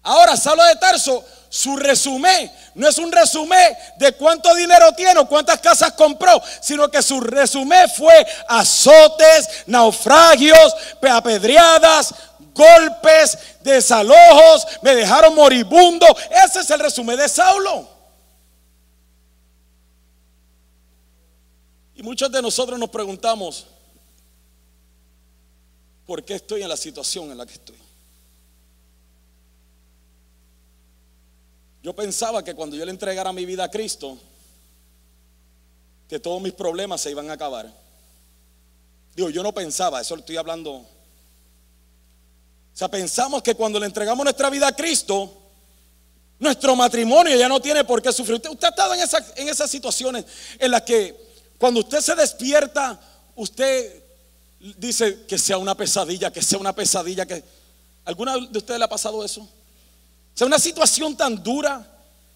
ahora 0.00 0.36
Saulo 0.36 0.62
de 0.62 0.76
Tarso, 0.76 1.24
su 1.48 1.76
resumen 1.76 2.52
no 2.76 2.86
es 2.86 2.98
un 2.98 3.10
resumen 3.10 3.76
de 3.98 4.12
cuánto 4.12 4.54
dinero 4.54 4.92
tiene 4.92 5.18
o 5.18 5.26
cuántas 5.26 5.58
casas 5.58 5.92
compró, 5.94 6.40
sino 6.60 6.88
que 6.88 7.02
su 7.02 7.20
resumen 7.20 7.90
fue 7.90 8.14
azotes, 8.46 9.64
naufragios, 9.66 10.72
apedreadas, 11.02 12.14
golpes, 12.54 13.36
desalojos, 13.62 14.68
me 14.80 14.94
dejaron 14.94 15.34
moribundo. 15.34 16.06
Ese 16.44 16.60
es 16.60 16.70
el 16.70 16.78
resumen 16.78 17.16
de 17.16 17.28
Saulo. 17.28 17.88
Y 21.96 22.04
muchos 22.04 22.30
de 22.30 22.40
nosotros 22.40 22.78
nos 22.78 22.88
preguntamos, 22.88 23.66
¿por 26.10 26.24
qué 26.24 26.34
estoy 26.34 26.60
en 26.60 26.68
la 26.68 26.76
situación 26.76 27.30
en 27.30 27.38
la 27.38 27.46
que 27.46 27.52
estoy? 27.52 27.76
Yo 31.84 31.94
pensaba 31.94 32.42
que 32.42 32.52
cuando 32.52 32.74
yo 32.74 32.84
le 32.84 32.90
entregara 32.90 33.32
mi 33.32 33.46
vida 33.46 33.62
a 33.62 33.70
Cristo, 33.70 34.18
que 36.08 36.18
todos 36.18 36.42
mis 36.42 36.52
problemas 36.52 37.00
se 37.00 37.12
iban 37.12 37.30
a 37.30 37.34
acabar. 37.34 37.72
Digo, 39.14 39.30
yo 39.30 39.44
no 39.44 39.54
pensaba, 39.54 40.00
eso 40.00 40.16
lo 40.16 40.20
estoy 40.22 40.36
hablando. 40.36 40.72
O 40.78 40.86
sea, 42.72 42.88
pensamos 42.88 43.40
que 43.40 43.54
cuando 43.54 43.78
le 43.78 43.86
entregamos 43.86 44.24
nuestra 44.24 44.50
vida 44.50 44.66
a 44.66 44.74
Cristo, 44.74 45.32
nuestro 46.40 46.74
matrimonio 46.74 47.36
ya 47.36 47.48
no 47.48 47.62
tiene 47.62 47.84
por 47.84 48.02
qué 48.02 48.12
sufrir. 48.12 48.34
Usted, 48.34 48.64
ha 48.64 48.70
estado 48.70 48.94
en 49.36 49.48
esas 49.48 49.70
situaciones 49.70 50.24
en 50.58 50.72
las 50.72 50.82
que 50.82 51.16
cuando 51.56 51.78
usted 51.78 52.00
se 52.00 52.16
despierta, 52.16 52.98
usted 53.36 53.99
dice 54.60 55.24
que 55.26 55.38
sea 55.38 55.58
una 55.58 55.74
pesadilla, 55.74 56.30
que 56.30 56.42
sea 56.42 56.58
una 56.58 56.74
pesadilla, 56.74 57.26
que 57.26 57.42
¿alguna 58.04 58.36
de 58.36 58.58
ustedes 58.58 58.78
le 58.78 58.84
ha 58.84 58.88
pasado 58.88 59.24
eso? 59.24 59.40
O 59.42 59.48
sea, 60.34 60.46
una 60.46 60.58
situación 60.58 61.16
tan 61.16 61.42
dura 61.42 61.86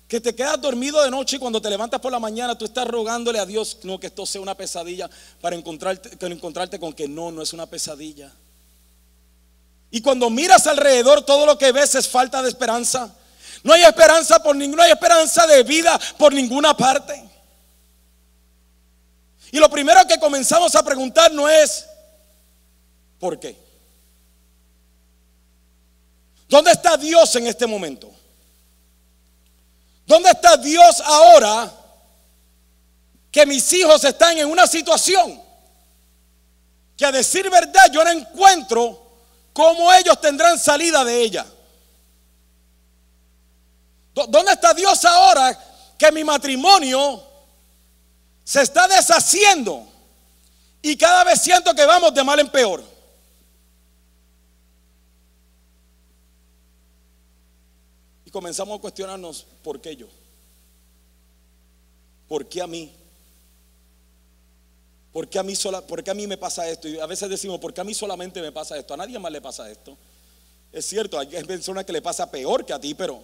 que 0.08 0.20
te 0.20 0.34
quedas 0.34 0.60
dormido 0.60 1.02
de 1.02 1.10
noche 1.10 1.36
y 1.36 1.38
cuando 1.38 1.60
te 1.60 1.70
levantas 1.70 2.00
por 2.00 2.12
la 2.12 2.18
mañana 2.18 2.56
tú 2.56 2.64
estás 2.64 2.86
rogándole 2.86 3.38
a 3.38 3.46
Dios 3.46 3.78
no 3.82 3.98
que 3.98 4.08
esto 4.08 4.26
sea 4.26 4.40
una 4.40 4.54
pesadilla 4.54 5.08
para 5.40 5.56
encontrarte, 5.56 6.26
encontrarte 6.26 6.78
con 6.78 6.92
que 6.92 7.08
no, 7.08 7.30
no 7.30 7.42
es 7.42 7.52
una 7.52 7.66
pesadilla. 7.66 8.32
Y 9.90 10.00
cuando 10.00 10.28
miras 10.28 10.66
alrededor 10.66 11.22
todo 11.22 11.46
lo 11.46 11.56
que 11.56 11.72
ves 11.72 11.94
es 11.94 12.08
falta 12.08 12.42
de 12.42 12.48
esperanza. 12.48 13.14
No 13.62 13.72
hay 13.72 13.82
esperanza 13.82 14.42
por 14.42 14.56
ninguna, 14.56 14.82
no 14.82 14.82
hay 14.82 14.92
esperanza 14.92 15.46
de 15.46 15.62
vida 15.62 15.98
por 16.18 16.32
ninguna 16.34 16.76
parte. 16.76 17.22
Y 19.52 19.58
lo 19.58 19.70
primero 19.70 20.00
que 20.06 20.18
comenzamos 20.18 20.74
a 20.74 20.82
preguntar 20.82 21.32
no 21.32 21.48
es 21.48 21.86
¿por 23.24 23.40
qué? 23.40 23.56
¿Dónde 26.46 26.72
está 26.72 26.98
Dios 26.98 27.34
en 27.36 27.46
este 27.46 27.66
momento? 27.66 28.12
¿Dónde 30.06 30.28
está 30.28 30.58
Dios 30.58 31.00
ahora 31.00 31.72
que 33.32 33.46
mis 33.46 33.72
hijos 33.72 34.04
están 34.04 34.36
en 34.36 34.50
una 34.50 34.66
situación 34.66 35.40
que 36.98 37.06
a 37.06 37.12
decir 37.12 37.48
verdad 37.48 37.90
yo 37.90 38.04
no 38.04 38.10
encuentro 38.10 39.02
cómo 39.54 39.90
ellos 39.94 40.20
tendrán 40.20 40.58
salida 40.58 41.02
de 41.02 41.22
ella? 41.22 41.46
¿Dónde 44.12 44.52
está 44.52 44.74
Dios 44.74 45.02
ahora 45.06 45.58
que 45.96 46.12
mi 46.12 46.24
matrimonio 46.24 47.24
se 48.44 48.60
está 48.60 48.86
deshaciendo 48.86 49.88
y 50.82 50.94
cada 50.98 51.24
vez 51.24 51.40
siento 51.40 51.74
que 51.74 51.86
vamos 51.86 52.12
de 52.12 52.22
mal 52.22 52.38
en 52.38 52.50
peor? 52.50 52.93
Comenzamos 58.34 58.76
a 58.76 58.80
cuestionarnos, 58.80 59.46
¿por 59.62 59.80
qué 59.80 59.94
yo? 59.94 60.08
¿Por 62.26 62.48
qué 62.48 62.60
a 62.60 62.66
mí? 62.66 62.92
¿Por 65.12 65.28
qué 65.28 65.38
a 65.38 65.44
mí, 65.44 65.54
sola, 65.54 65.80
¿Por 65.80 66.02
qué 66.02 66.10
a 66.10 66.14
mí 66.14 66.26
me 66.26 66.36
pasa 66.36 66.68
esto? 66.68 66.88
Y 66.88 66.98
a 66.98 67.06
veces 67.06 67.30
decimos, 67.30 67.60
¿por 67.60 67.72
qué 67.72 67.80
a 67.80 67.84
mí 67.84 67.94
solamente 67.94 68.42
me 68.42 68.50
pasa 68.50 68.76
esto? 68.76 68.92
A 68.92 68.96
nadie 68.96 69.20
más 69.20 69.30
le 69.30 69.40
pasa 69.40 69.70
esto. 69.70 69.96
Es 70.72 70.84
cierto, 70.84 71.16
hay 71.16 71.28
personas 71.44 71.84
que 71.84 71.92
le 71.92 72.02
pasa 72.02 72.28
peor 72.28 72.66
que 72.66 72.72
a 72.72 72.80
ti, 72.80 72.92
pero... 72.94 73.22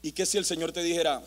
¿Y 0.00 0.12
qué 0.12 0.24
si 0.24 0.38
el 0.38 0.46
Señor 0.46 0.72
te 0.72 0.82
dijera, 0.82 1.22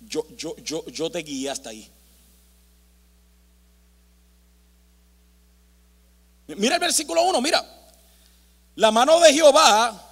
yo, 0.00 0.26
yo, 0.34 0.56
yo, 0.56 0.86
yo 0.86 1.10
te 1.10 1.18
guié 1.18 1.50
hasta 1.50 1.68
ahí? 1.68 1.90
Mira 6.56 6.76
el 6.76 6.80
versículo 6.80 7.22
1, 7.24 7.40
mira. 7.40 7.64
La 8.76 8.90
mano 8.90 9.20
de 9.20 9.32
Jehová 9.32 10.10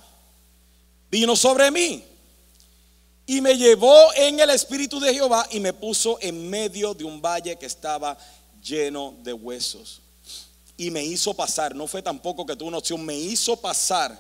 vino 1.11 1.35
sobre 1.35 1.71
mí 1.71 2.05
y 3.27 3.41
me 3.41 3.57
llevó 3.57 4.13
en 4.15 4.41
el 4.41 4.51
espíritu 4.51 5.01
de 5.01 5.15
Jehová 5.15 5.47
y 5.51 5.61
me 5.61 5.73
puso 5.73 6.19
en 6.21 6.51
medio 6.51 6.95
de 6.95 7.05
un 7.05 7.23
valle 7.23 7.57
que 7.57 7.67
estaba 7.67 8.19
lleno 8.63 9.15
de 9.23 9.33
huesos. 9.33 10.01
Y 10.77 10.91
me 10.91 11.05
hizo 11.05 11.35
pasar, 11.35 11.75
no 11.75 11.87
fue 11.87 12.03
tampoco 12.03 12.45
que 12.45 12.57
tuvo 12.57 12.69
una 12.69 12.79
opción, 12.79 13.05
me 13.05 13.17
hizo 13.17 13.57
pasar 13.57 14.19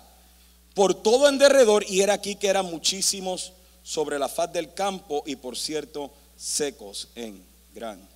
por 0.75 0.95
todo 0.95 1.29
en 1.29 1.39
derredor 1.39 1.85
y 1.89 2.01
era 2.01 2.15
aquí 2.15 2.37
que 2.37 2.49
eran 2.49 2.67
muchísimos 2.67 3.53
sobre 3.83 4.19
la 4.19 4.29
faz 4.29 4.53
del 4.53 4.73
campo 4.75 5.23
y 5.27 5.37
por 5.37 5.57
cierto 5.57 6.11
secos 6.37 7.09
en 7.15 7.43
gran 7.75 8.10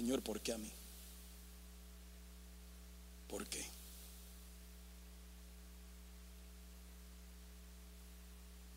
Señor, 0.00 0.22
¿por 0.22 0.40
qué 0.40 0.54
a 0.54 0.56
mí? 0.56 0.72
¿Por 3.28 3.46
qué? 3.46 3.62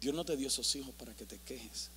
Dios 0.01 0.13
no 0.13 0.25
te 0.25 0.35
dio 0.35 0.49
esos 0.49 0.75
hijos 0.75 0.93
para 0.95 1.15
que 1.15 1.25
te 1.25 1.37
quejes. 1.39 1.89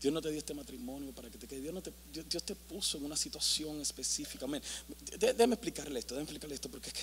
Dios 0.00 0.14
no 0.14 0.22
te 0.22 0.30
dio 0.30 0.38
este 0.38 0.54
matrimonio 0.54 1.12
para 1.12 1.28
que 1.28 1.36
te 1.36 1.46
quejes. 1.46 1.62
Dios, 2.10 2.42
te, 2.42 2.54
puso 2.54 2.96
en 2.96 3.04
una 3.04 3.18
situación 3.18 3.78
específica. 3.82 4.46
Déjame 5.18 5.56
explicarle 5.56 5.98
esto, 5.98 6.14
déjame 6.14 6.24
explicarle 6.24 6.54
esto, 6.54 6.70
porque 6.70 6.88
es 6.88 6.94
que 6.94 7.02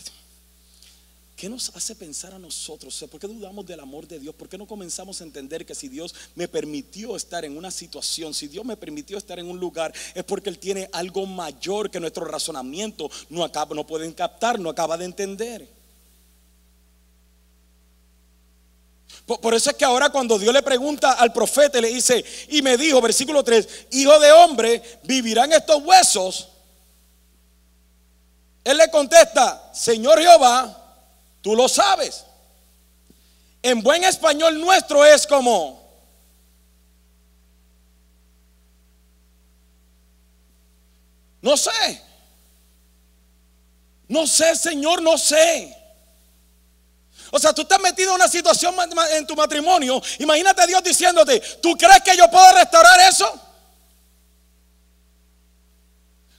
¿Qué 1.36 1.50
nos 1.50 1.76
hace 1.76 1.96
pensar 1.96 2.34
a 2.34 2.40
nosotros? 2.40 3.04
¿Por 3.10 3.20
qué 3.20 3.28
dudamos 3.28 3.66
del 3.66 3.80
amor 3.80 4.08
de 4.08 4.20
Dios? 4.20 4.36
¿Por 4.36 4.48
qué 4.48 4.58
no 4.58 4.68
comenzamos 4.68 5.20
a 5.20 5.24
entender 5.24 5.66
que 5.66 5.74
si 5.74 5.88
Dios 5.88 6.14
me 6.36 6.48
permitió 6.48 7.16
estar 7.16 7.44
en 7.44 7.58
una 7.58 7.72
situación, 7.72 8.34
si 8.34 8.48
Dios 8.48 8.64
me 8.64 8.78
permitió 8.78 9.18
estar 9.18 9.40
en 9.40 9.50
un 9.50 9.60
lugar, 9.60 9.92
es 10.14 10.24
porque 10.24 10.50
Él 10.50 10.60
tiene 10.60 10.90
algo 10.94 11.26
mayor 11.26 11.90
que 11.90 12.00
nuestro 12.00 12.26
razonamiento 12.26 13.10
no, 13.30 13.44
acaba, 13.44 13.76
no 13.76 13.86
pueden 13.86 14.14
captar, 14.14 14.60
no 14.60 14.70
acaba 14.70 14.96
de 14.96 15.06
entender? 15.06 15.68
Por, 19.26 19.42
por 19.42 19.56
eso 19.56 19.72
es 19.72 19.76
que 19.76 19.86
ahora 19.86 20.10
cuando 20.10 20.38
Dios 20.38 20.54
le 20.54 20.62
pregunta 20.62 21.14
al 21.14 21.34
profeta, 21.34 21.82
le 21.82 21.88
dice, 21.88 22.24
y 22.50 22.62
me 22.62 22.78
dijo, 22.78 23.02
versículo 23.02 23.44
3, 23.44 23.88
hijo 23.92 24.20
de 24.20 24.32
hombre, 24.32 24.84
¿vivirán 25.04 25.52
estos 25.52 25.82
huesos? 25.84 26.50
Él 28.64 28.78
le 28.78 28.92
contesta, 28.92 29.72
Señor 29.74 30.20
Jehová, 30.22 30.83
Tú 31.44 31.56
lo 31.58 31.68
sabes. 31.68 32.26
En 33.62 33.84
buen 33.84 34.04
español 34.06 34.60
nuestro 34.60 35.06
es 35.06 35.28
como... 35.28 35.84
No 41.42 41.58
sé. 41.58 42.02
No 44.08 44.26
sé, 44.26 44.56
Señor, 44.56 45.02
no 45.02 45.18
sé. 45.18 45.78
O 47.30 47.38
sea, 47.38 47.52
tú 47.52 47.64
estás 47.64 47.82
metido 47.82 48.12
en 48.12 48.16
una 48.16 48.30
situación 48.30 48.74
en 49.12 49.28
tu 49.28 49.36
matrimonio. 49.36 50.02
Imagínate 50.20 50.62
a 50.62 50.68
Dios 50.68 50.82
diciéndote, 50.82 51.42
¿tú 51.62 51.76
crees 51.76 52.02
que 52.04 52.16
yo 52.16 52.32
puedo 52.32 52.54
restaurar 52.54 53.02
eso? 53.02 53.28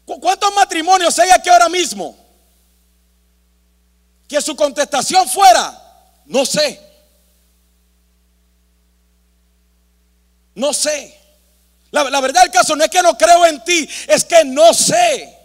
¿Cuántos 0.06 0.54
matrimonios 0.54 1.18
hay 1.18 1.28
aquí 1.28 1.50
ahora 1.50 1.68
mismo? 1.68 2.23
Que 4.28 4.40
su 4.40 4.56
contestación 4.56 5.28
fuera, 5.28 5.80
no 6.26 6.44
sé. 6.44 6.80
No 10.54 10.72
sé. 10.72 11.20
La, 11.90 12.04
la, 12.10 12.20
verdad 12.20 12.42
del 12.42 12.50
caso 12.50 12.74
no 12.74 12.84
es 12.84 12.90
que 12.90 13.02
no 13.02 13.16
creo 13.16 13.46
en 13.46 13.62
ti, 13.64 13.88
es 14.08 14.24
que 14.24 14.44
no 14.44 14.72
sé. 14.72 15.38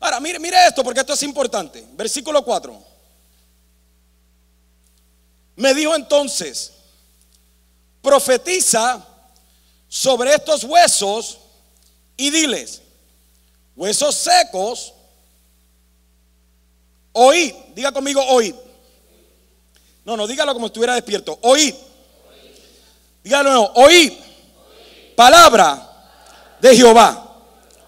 Ahora, 0.00 0.18
mire, 0.20 0.38
mire 0.38 0.56
esto 0.66 0.82
porque 0.82 1.00
esto 1.00 1.12
es 1.12 1.22
importante. 1.22 1.86
Versículo 1.92 2.44
4. 2.44 2.82
Me 5.56 5.74
dijo 5.74 5.94
entonces, 5.94 6.72
profetiza 8.00 9.06
sobre 9.88 10.34
estos 10.34 10.64
huesos 10.64 11.38
y 12.16 12.30
diles, 12.30 12.80
huesos 13.76 14.14
secos, 14.14 14.94
oíd, 17.12 17.54
diga 17.74 17.92
conmigo 17.92 18.22
oíd. 18.24 18.54
No, 20.04 20.16
no, 20.16 20.26
dígalo 20.26 20.54
como 20.54 20.66
estuviera 20.66 20.94
despierto, 20.94 21.38
oíd. 21.42 21.74
Dígalo 23.22 23.50
nuevo, 23.50 23.72
oíd. 23.74 24.12
Palabra 25.14 25.86
de 26.60 26.76
Jehová. 26.76 27.26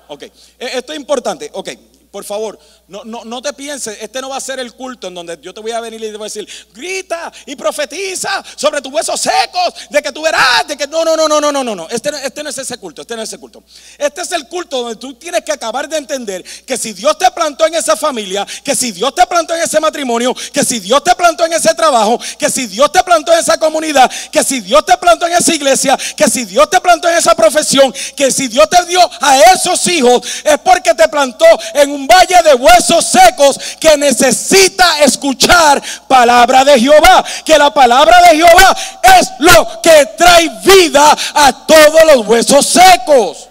Ok, 0.08 0.22
e- 0.22 0.30
esto 0.58 0.92
es 0.92 0.98
importante, 0.98 1.50
ok. 1.52 1.70
Por 2.10 2.24
favor, 2.24 2.58
no, 2.92 3.04
no, 3.04 3.24
no 3.24 3.40
te 3.40 3.54
pienses, 3.54 3.96
este 4.02 4.20
no 4.20 4.28
va 4.28 4.36
a 4.36 4.40
ser 4.40 4.60
el 4.60 4.74
culto 4.74 5.06
en 5.06 5.14
donde 5.14 5.38
yo 5.40 5.54
te 5.54 5.62
voy 5.62 5.70
a 5.70 5.80
venir 5.80 5.98
y 6.04 6.10
te 6.10 6.12
voy 6.18 6.26
a 6.26 6.30
decir, 6.30 6.46
grita 6.74 7.32
y 7.46 7.56
profetiza 7.56 8.44
sobre 8.54 8.82
tus 8.82 8.92
huesos 8.92 9.18
secos, 9.18 9.88
de 9.88 10.02
que 10.02 10.12
tú 10.12 10.20
verás, 10.20 10.68
de 10.68 10.76
que 10.76 10.86
no, 10.86 11.02
no, 11.02 11.16
no, 11.16 11.26
no, 11.26 11.40
no, 11.40 11.50
no, 11.50 11.74
no. 11.74 11.88
Este, 11.88 12.10
este 12.22 12.42
no 12.42 12.50
es 12.50 12.58
ese 12.58 12.76
culto, 12.76 13.00
este 13.00 13.16
no 13.16 13.22
es 13.22 13.30
ese 13.30 13.38
culto. 13.38 13.64
Este 13.96 14.20
es 14.20 14.30
el 14.32 14.46
culto 14.46 14.82
donde 14.82 14.96
tú 14.96 15.14
tienes 15.14 15.42
que 15.42 15.52
acabar 15.52 15.88
de 15.88 15.96
entender 15.96 16.44
que 16.66 16.76
si 16.76 16.92
Dios 16.92 17.16
te 17.16 17.30
plantó 17.30 17.66
en 17.66 17.76
esa 17.76 17.96
familia, 17.96 18.46
que 18.62 18.76
si 18.76 18.92
Dios 18.92 19.14
te 19.14 19.26
plantó 19.26 19.54
en 19.54 19.62
ese 19.62 19.80
matrimonio, 19.80 20.34
que 20.52 20.62
si 20.62 20.78
Dios 20.78 21.02
te 21.02 21.14
plantó 21.14 21.46
en 21.46 21.54
ese 21.54 21.74
trabajo, 21.74 22.20
que 22.38 22.50
si 22.50 22.66
Dios 22.66 22.92
te 22.92 23.02
plantó 23.02 23.32
en 23.32 23.38
esa 23.38 23.56
comunidad, 23.56 24.10
que 24.30 24.44
si 24.44 24.60
Dios 24.60 24.84
te 24.84 24.98
plantó 24.98 25.26
en 25.26 25.32
esa 25.32 25.54
iglesia, 25.54 25.96
que 26.14 26.28
si 26.28 26.44
Dios 26.44 26.68
te 26.68 26.78
plantó 26.78 27.08
en 27.08 27.16
esa 27.16 27.34
profesión, 27.34 27.90
que 28.14 28.30
si 28.30 28.48
Dios 28.48 28.68
te 28.68 28.84
dio 28.84 29.00
a 29.22 29.38
esos 29.54 29.86
hijos, 29.86 30.20
es 30.44 30.58
porque 30.58 30.92
te 30.92 31.08
plantó 31.08 31.46
en 31.72 31.90
un 31.90 32.06
valle 32.06 32.36
de 32.44 32.52
huesos 32.52 32.81
secos 32.86 33.58
que 33.78 33.96
necesita 33.96 35.00
escuchar 35.00 35.82
palabra 36.08 36.64
de 36.64 36.78
Jehová. 36.80 37.24
Que 37.44 37.58
la 37.58 37.72
palabra 37.72 38.20
de 38.22 38.36
Jehová 38.36 38.76
es 39.18 39.30
lo 39.38 39.80
que 39.82 40.06
trae 40.16 40.48
vida 40.64 41.16
a 41.34 41.66
todos 41.66 42.04
los 42.14 42.26
huesos 42.26 42.66
secos. 42.66 43.48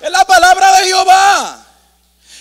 Es 0.00 0.10
la 0.10 0.24
palabra 0.24 0.78
de 0.78 0.86
Jehová. 0.86 1.66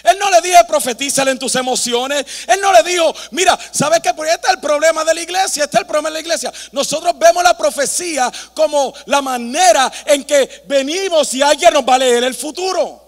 Él 0.05 0.19
no 0.19 0.29
le 0.29 0.41
dijo 0.41 0.55
profetízale 0.67 1.31
en 1.31 1.39
tus 1.39 1.55
emociones. 1.55 2.25
Él 2.47 2.61
no 2.61 2.71
le 2.71 2.83
dijo, 2.83 3.13
mira, 3.31 3.57
¿sabes 3.71 4.01
qué? 4.01 4.13
Porque 4.13 4.31
este 4.31 4.47
es 4.47 4.53
el 4.53 4.59
problema 4.59 5.03
de 5.03 5.13
la 5.13 5.21
iglesia. 5.21 5.63
Este 5.63 5.77
es 5.77 5.81
el 5.81 5.87
problema 5.87 6.09
de 6.09 6.13
la 6.13 6.19
iglesia. 6.19 6.53
Nosotros 6.71 7.17
vemos 7.17 7.43
la 7.43 7.57
profecía 7.57 8.31
como 8.53 8.93
la 9.07 9.21
manera 9.21 9.91
en 10.05 10.23
que 10.23 10.63
venimos 10.67 11.33
y 11.33 11.41
alguien 11.41 11.73
nos 11.73 11.83
va 11.83 11.95
a 11.95 11.99
leer 11.99 12.23
el 12.23 12.35
futuro. 12.35 13.04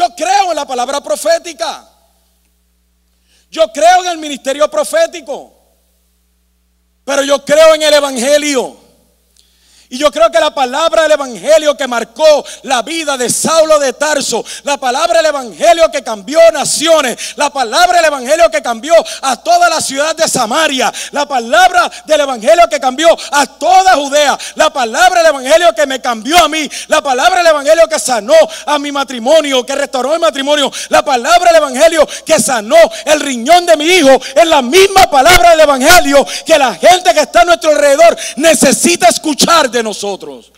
Yo 0.00 0.14
creo 0.16 0.48
en 0.48 0.56
la 0.56 0.66
palabra 0.66 1.02
profética. 1.02 1.86
Yo 3.50 3.70
creo 3.70 4.02
en 4.02 4.12
el 4.12 4.16
ministerio 4.16 4.66
profético. 4.70 5.52
Pero 7.04 7.22
yo 7.22 7.44
creo 7.44 7.74
en 7.74 7.82
el 7.82 7.92
evangelio. 7.92 8.78
Y 9.92 9.98
yo 9.98 10.08
creo 10.12 10.30
que 10.30 10.38
la 10.38 10.54
palabra 10.54 11.02
del 11.02 11.12
Evangelio 11.12 11.76
que 11.76 11.88
marcó 11.88 12.44
la 12.62 12.80
vida 12.82 13.16
de 13.16 13.28
Saulo 13.28 13.80
de 13.80 13.92
Tarso, 13.92 14.44
la 14.62 14.76
palabra 14.76 15.18
del 15.18 15.26
Evangelio 15.26 15.90
que 15.90 16.04
cambió 16.04 16.38
naciones, 16.52 17.34
la 17.34 17.50
palabra 17.50 17.96
del 17.96 18.04
Evangelio 18.04 18.48
que 18.52 18.62
cambió 18.62 18.94
a 19.22 19.34
toda 19.34 19.68
la 19.68 19.80
ciudad 19.80 20.14
de 20.14 20.28
Samaria, 20.28 20.92
la 21.10 21.26
palabra 21.26 21.90
del 22.04 22.20
Evangelio 22.20 22.68
que 22.70 22.78
cambió 22.78 23.08
a 23.32 23.46
toda 23.46 23.96
Judea, 23.96 24.38
la 24.54 24.72
palabra 24.72 25.22
del 25.24 25.30
Evangelio 25.30 25.74
que 25.74 25.86
me 25.88 26.00
cambió 26.00 26.38
a 26.38 26.48
mí, 26.48 26.70
la 26.86 27.02
palabra 27.02 27.38
del 27.38 27.48
Evangelio 27.48 27.88
que 27.88 27.98
sanó 27.98 28.36
a 28.66 28.78
mi 28.78 28.92
matrimonio, 28.92 29.66
que 29.66 29.74
restauró 29.74 30.10
mi 30.10 30.20
matrimonio, 30.20 30.70
la 30.88 31.04
palabra 31.04 31.50
del 31.50 31.62
Evangelio 31.62 32.06
que 32.24 32.38
sanó 32.38 32.76
el 33.06 33.18
riñón 33.18 33.66
de 33.66 33.76
mi 33.76 33.86
hijo, 33.86 34.20
es 34.36 34.46
la 34.46 34.62
misma 34.62 35.10
palabra 35.10 35.50
del 35.50 35.60
Evangelio 35.62 36.24
que 36.46 36.56
la 36.56 36.76
gente 36.76 37.12
que 37.12 37.22
está 37.22 37.40
a 37.40 37.44
nuestro 37.44 37.72
alrededor 37.72 38.16
necesita 38.36 39.08
escuchar 39.08 39.68
de 39.68 39.79
nosotros. 39.82 40.52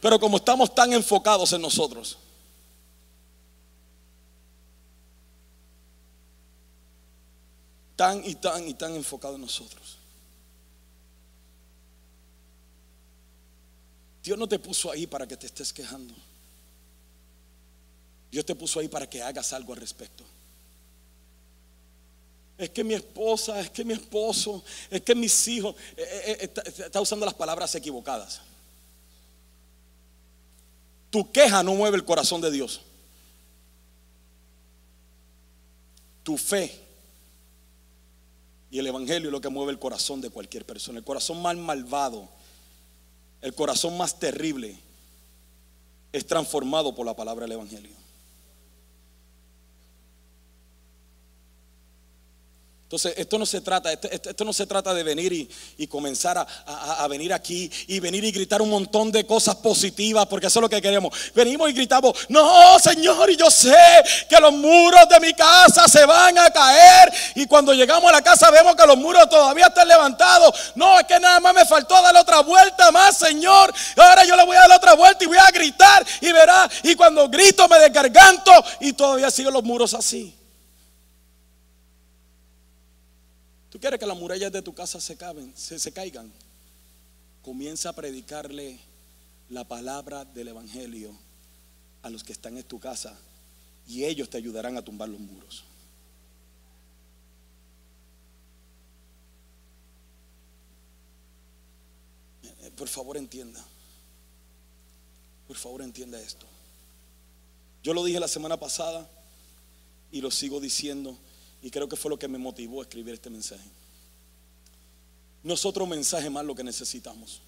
Pero 0.00 0.18
como 0.18 0.36
estamos 0.36 0.74
tan 0.74 0.92
enfocados 0.92 1.52
en 1.52 1.62
nosotros, 1.62 2.18
tan 7.96 8.24
y 8.24 8.34
tan 8.34 8.68
y 8.68 8.74
tan 8.74 8.94
enfocados 8.94 9.36
en 9.36 9.42
nosotros. 9.42 9.98
Dios 14.22 14.38
no 14.38 14.48
te 14.48 14.58
puso 14.58 14.90
ahí 14.90 15.06
para 15.06 15.26
que 15.26 15.36
te 15.36 15.46
estés 15.46 15.72
quejando. 15.72 16.14
Dios 18.30 18.44
te 18.44 18.54
puso 18.54 18.80
ahí 18.80 18.88
para 18.88 19.08
que 19.08 19.22
hagas 19.22 19.52
algo 19.52 19.74
al 19.74 19.80
respecto. 19.80 20.24
Es 22.56 22.70
que 22.70 22.84
mi 22.84 22.94
esposa, 22.94 23.60
es 23.60 23.70
que 23.70 23.84
mi 23.84 23.94
esposo, 23.94 24.62
es 24.90 25.02
que 25.02 25.14
mis 25.14 25.48
hijos, 25.48 25.74
eh, 25.96 26.02
eh, 26.02 26.22
eh, 26.26 26.38
está, 26.40 26.62
está 26.62 27.00
usando 27.00 27.26
las 27.26 27.34
palabras 27.34 27.74
equivocadas. 27.74 28.40
Tu 31.10 31.30
queja 31.32 31.62
no 31.62 31.74
mueve 31.74 31.96
el 31.96 32.04
corazón 32.04 32.40
de 32.40 32.50
Dios. 32.50 32.80
Tu 36.22 36.36
fe 36.38 36.84
y 38.74 38.78
el 38.80 38.86
Evangelio 38.88 39.28
es 39.28 39.32
lo 39.32 39.40
que 39.40 39.48
mueve 39.48 39.70
el 39.70 39.78
corazón 39.78 40.20
de 40.20 40.30
cualquier 40.30 40.64
persona. 40.64 40.98
El 40.98 41.04
corazón 41.04 41.40
más 41.40 41.56
malvado, 41.56 42.28
el 43.40 43.54
corazón 43.54 43.96
más 43.96 44.18
terrible, 44.18 44.76
es 46.12 46.26
transformado 46.26 46.92
por 46.92 47.06
la 47.06 47.14
palabra 47.14 47.44
del 47.44 47.52
Evangelio. 47.52 48.03
Entonces, 52.84 53.14
esto 53.16 53.38
no 53.38 53.46
se 53.46 53.62
trata, 53.62 53.90
esto, 53.90 54.44
no 54.44 54.52
se 54.52 54.66
trata 54.66 54.92
de 54.92 55.02
venir 55.02 55.32
y, 55.78 55.86
comenzar 55.86 56.36
a 56.38 57.08
venir 57.08 57.32
aquí 57.32 57.70
y 57.88 57.98
venir 57.98 58.24
y 58.24 58.30
gritar 58.30 58.60
un 58.60 58.68
montón 58.68 59.10
de 59.10 59.24
cosas 59.24 59.56
positivas, 59.56 60.26
porque 60.26 60.48
eso 60.48 60.58
es 60.58 60.62
lo 60.62 60.68
que 60.68 60.82
queremos. 60.82 61.16
Venimos 61.34 61.70
y 61.70 61.72
gritamos, 61.72 62.14
no, 62.28 62.78
Señor, 62.78 63.30
y 63.30 63.36
yo 63.36 63.50
sé 63.50 63.74
que 64.28 64.38
los 64.38 64.52
muros 64.52 65.08
de 65.08 65.18
mi 65.18 65.32
casa 65.32 65.88
se 65.88 66.04
van 66.04 66.36
a 66.38 66.50
caer. 66.50 67.12
Y 67.34 67.46
cuando 67.46 67.72
llegamos 67.72 68.08
a 68.10 68.16
la 68.16 68.22
casa 68.22 68.50
vemos 68.50 68.76
que 68.76 68.86
los 68.86 68.98
muros 68.98 69.28
todavía 69.30 69.66
están 69.66 69.88
levantados. 69.88 70.72
No, 70.74 71.00
es 71.00 71.06
que 71.06 71.18
nada 71.18 71.40
más 71.40 71.54
me 71.54 71.64
faltó 71.64 72.00
darle 72.02 72.20
otra 72.20 72.40
vuelta 72.40 72.90
más, 72.90 73.16
Señor. 73.16 73.72
Ahora 73.96 74.24
yo 74.24 74.36
le 74.36 74.44
voy 74.44 74.56
a 74.56 74.60
dar 74.60 74.72
otra 74.72 74.94
vuelta 74.94 75.24
y 75.24 75.26
voy 75.26 75.38
a 75.38 75.50
gritar 75.50 76.04
y 76.20 76.32
verá. 76.32 76.68
Y 76.82 76.94
cuando 76.94 77.28
grito 77.28 77.66
me 77.66 77.78
desgarganto 77.78 78.52
y 78.80 78.92
todavía 78.92 79.30
siguen 79.30 79.54
los 79.54 79.64
muros 79.64 79.94
así. 79.94 80.34
¿Tú 83.73 83.73
quieres 83.84 84.00
que 84.00 84.06
las 84.06 84.16
murallas 84.16 84.50
de 84.50 84.62
tu 84.62 84.72
casa 84.72 84.98
se, 84.98 85.14
caben, 85.14 85.52
se, 85.54 85.92
caigan? 85.92 86.32
Comienza 87.42 87.90
a 87.90 87.92
predicarle 87.92 88.80
la 89.50 89.68
palabra 89.68 90.24
del 90.24 90.48
Evangelio 90.48 91.14
a 92.00 92.08
los 92.08 92.24
que 92.24 92.32
están 92.32 92.56
en 92.56 92.64
tu 92.64 92.80
casa 92.80 93.14
y 93.86 94.04
ellos 94.04 94.30
te 94.30 94.38
ayudarán 94.38 94.78
a 94.78 94.82
tumbar 94.82 95.10
los 95.10 95.20
muros. 95.20 95.64
Eh, 102.42 102.70
Por 102.74 102.88
favor 102.88 103.18
entienda. 103.18 103.62
Por 105.46 105.58
favor 105.58 105.82
entienda 105.82 106.18
esto. 106.18 106.46
Yo 107.82 107.92
lo 107.92 108.02
dije 108.02 108.18
la 108.18 108.28
semana 108.28 108.58
pasada 108.58 109.06
y 110.10 110.22
lo 110.22 110.30
sigo 110.30 110.58
diciendo 110.58 111.18
y 111.64 111.70
creo 111.70 111.88
que 111.88 111.96
fue 111.96 112.10
lo 112.10 112.18
que 112.18 112.28
me 112.28 112.36
motivó 112.36 112.80
a 112.80 112.84
escribir 112.84 113.14
este 113.14 113.30
mensaje. 113.30 113.64
No 115.42 115.54
es 115.54 115.64
otro 115.64 115.86
mensaje 115.86 116.28
más 116.28 116.44
lo 116.44 116.54
que 116.54 116.62
necesitamos. 116.62 117.40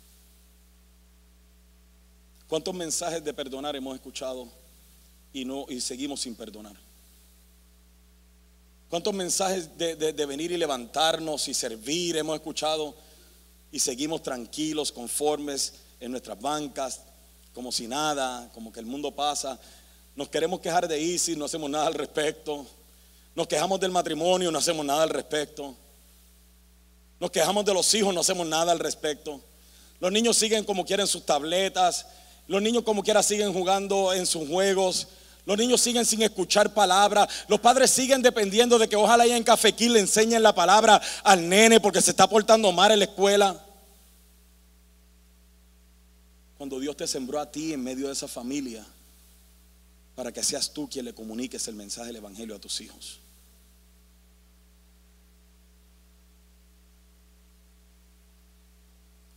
¿Cuántos 2.49 2.75
mensajes 2.75 3.23
de 3.23 3.35
perdonar 3.35 3.77
hemos 3.77 3.95
escuchado 3.95 4.49
y 5.35 5.45
no 5.45 5.67
y 5.69 5.81
seguimos 5.83 6.21
sin 6.21 6.35
perdonar? 6.35 6.75
¿Cuántos 8.89 9.13
mensajes 9.13 9.77
de, 9.77 9.97
de- 9.97 10.13
de 10.15 10.27
venir 10.27 10.51
y 10.51 10.57
levantarnos 10.57 11.47
y 11.49 11.53
servir 11.55 12.17
hemos 12.17 12.37
escuchado 12.37 12.95
y 13.71 13.79
seguimos 13.81 14.23
tranquilos, 14.23 14.93
conformes 14.93 15.75
en 16.01 16.11
nuestras 16.13 16.41
bancas, 16.41 17.03
como 17.53 17.71
si 17.71 17.87
nada, 17.87 18.49
como 18.55 18.73
que 18.73 18.81
el 18.81 18.87
mundo 18.87 19.15
pasa? 19.15 19.61
Nos 20.15 20.29
queremos 20.31 20.61
quejar 20.61 20.89
de 20.89 20.99
ISIS, 20.99 21.37
no 21.37 21.45
hacemos 21.45 21.69
nada 21.69 21.87
al 21.89 21.95
respecto. 21.95 22.67
Nos 23.37 23.47
quejamos 23.47 23.79
del 23.79 23.91
matrimonio, 23.91 24.51
no 24.51 24.59
hacemos 24.59 24.85
nada 24.85 25.03
al 25.03 25.11
respecto. 25.11 25.77
Nos 27.21 27.31
quejamos 27.31 27.67
de 27.67 27.75
los 27.75 27.93
hijos, 27.93 28.15
no 28.15 28.21
hacemos 28.21 28.47
nada 28.47 28.73
al 28.73 28.79
respecto. 28.79 29.43
Los 30.01 30.11
niños 30.11 30.39
siguen 30.39 30.65
como 30.65 30.87
quieren 30.87 31.07
sus 31.07 31.25
tabletas. 31.25 32.07
Los 32.49 32.63
niños 32.63 32.83
como 32.83 33.03
quiera 33.03 33.23
siguen 33.23 33.53
jugando 33.53 34.15
en 34.15 34.25
sus 34.25 34.49
juegos. 34.49 35.09
Los 35.45 35.59
niños 35.59 35.83
siguen 35.83 36.07
sin 36.07 36.23
escuchar 36.23 36.73
palabra. 36.73 37.29
Los 37.47 37.61
padres 37.61 37.91
siguen 37.91 38.23
dependiendo 38.23 38.79
de 38.79 38.89
que 38.89 38.97
ojalá 38.97 39.25
ahí 39.25 39.33
en 39.33 39.45
Cafequín 39.45 39.93
le 39.93 40.01
enseñen 40.01 40.43
la 40.43 40.55
palabra 40.55 41.01
al 41.23 41.47
nene 41.47 41.79
porque 41.79 42.01
se 42.01 42.13
está 42.13 42.27
portando 42.27 42.73
mal 42.73 42.91
en 42.93 43.01
la 43.01 43.05
escuela. 43.05 43.63
Cuando 46.57 46.81
Dios 46.81 46.97
te 46.97 47.07
sembró 47.07 47.39
a 47.39 47.51
ti 47.51 47.75
en 47.75 47.85
medio 47.85 48.07
de 48.07 48.15
esa 48.15 48.29
familia 48.29 48.83
para 50.15 50.33
que 50.33 50.43
seas 50.43 50.73
tú 50.73 50.89
quien 50.89 51.05
le 51.05 51.13
comuniques 51.13 51.69
el 51.69 51.75
mensaje 51.75 52.07
del 52.07 52.17
Evangelio 52.17 52.57
a 52.57 52.59
tus 52.59 52.81
hijos. 52.81 53.21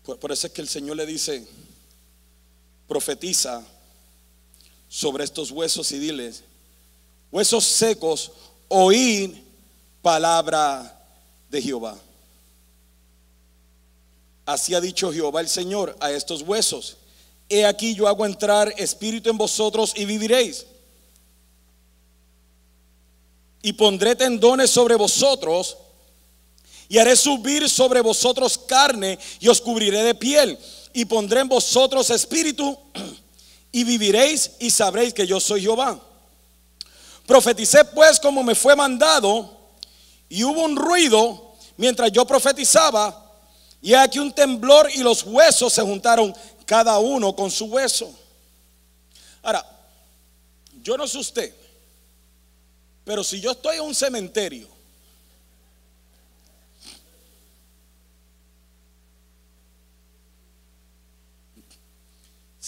Por, 0.10 0.18
por 0.18 0.32
eso 0.32 0.47
es 0.47 0.53
que 0.53 0.62
el 0.62 0.68
Señor 0.68 0.97
le 0.97 1.05
dice, 1.05 1.47
profetiza 2.88 3.64
sobre 4.88 5.24
estos 5.24 5.51
huesos 5.51 5.91
y 5.91 5.99
diles, 5.99 6.43
huesos 7.32 7.64
secos, 7.64 8.32
oíd 8.70 9.36
palabra 10.01 10.99
de 11.51 11.62
Jehová. 11.62 11.95
Así 14.47 14.74
ha 14.74 14.82
dicho 14.82 15.14
Jehová 15.14 15.41
el 15.41 15.47
Señor 15.47 15.95
a 15.99 16.10
estos 16.10 16.41
huesos. 16.41 16.97
He 17.47 17.64
aquí 17.64 17.93
yo 17.93 18.07
hago 18.07 18.26
entrar 18.26 18.74
espíritu 18.78 19.30
en 19.30 19.38
vosotros 19.38 19.93
y 19.95 20.05
viviréis. 20.05 20.66
Y 23.62 23.74
pondré 23.74 24.16
tendones 24.16 24.72
sobre 24.72 24.95
vosotros 24.95 25.78
y 26.90 26.98
haré 26.98 27.16
subir 27.16 27.70
sobre 27.70 28.02
vosotros 28.02 28.58
carne 28.58 29.18
y 29.40 29.48
os 29.48 29.62
cubriré 29.62 30.04
de 30.04 30.16
piel. 30.16 30.58
Y 30.92 31.06
pondré 31.06 31.42
en 31.42 31.48
vosotros 31.48 32.10
espíritu 32.10 32.76
y 33.72 33.84
viviréis 33.84 34.52
y 34.60 34.72
sabréis 34.72 35.14
que 35.14 35.28
yo 35.28 35.40
soy 35.40 35.62
Jehová. 35.62 36.02
Profeticé 37.28 37.86
pues 37.86 38.20
como 38.20 38.44
me 38.44 38.56
fue 38.56 38.76
mandado 38.76 39.56
y 40.28 40.44
hubo 40.44 40.64
un 40.64 40.76
ruido 40.76 41.54
mientras 41.78 42.12
yo 42.12 42.26
profetizaba 42.26 43.28
y 43.84 43.94
aquí 43.94 44.18
un 44.18 44.34
temblor 44.34 44.90
y 44.92 45.04
los 45.04 45.24
huesos 45.24 45.72
se 45.72 45.84
juntaron 45.84 46.36
cada 46.66 46.98
uno 46.98 47.36
con 47.36 47.52
su 47.52 47.66
hueso. 47.66 48.12
Ahora, 49.44 49.64
yo 50.82 50.98
no 50.98 51.08
sé 51.08 51.20
usted, 51.20 51.54
pero 53.06 53.24
si 53.24 53.40
yo 53.40 53.52
estoy 53.52 53.78
en 53.78 53.84
un 53.84 53.96
cementerio, 53.96 54.78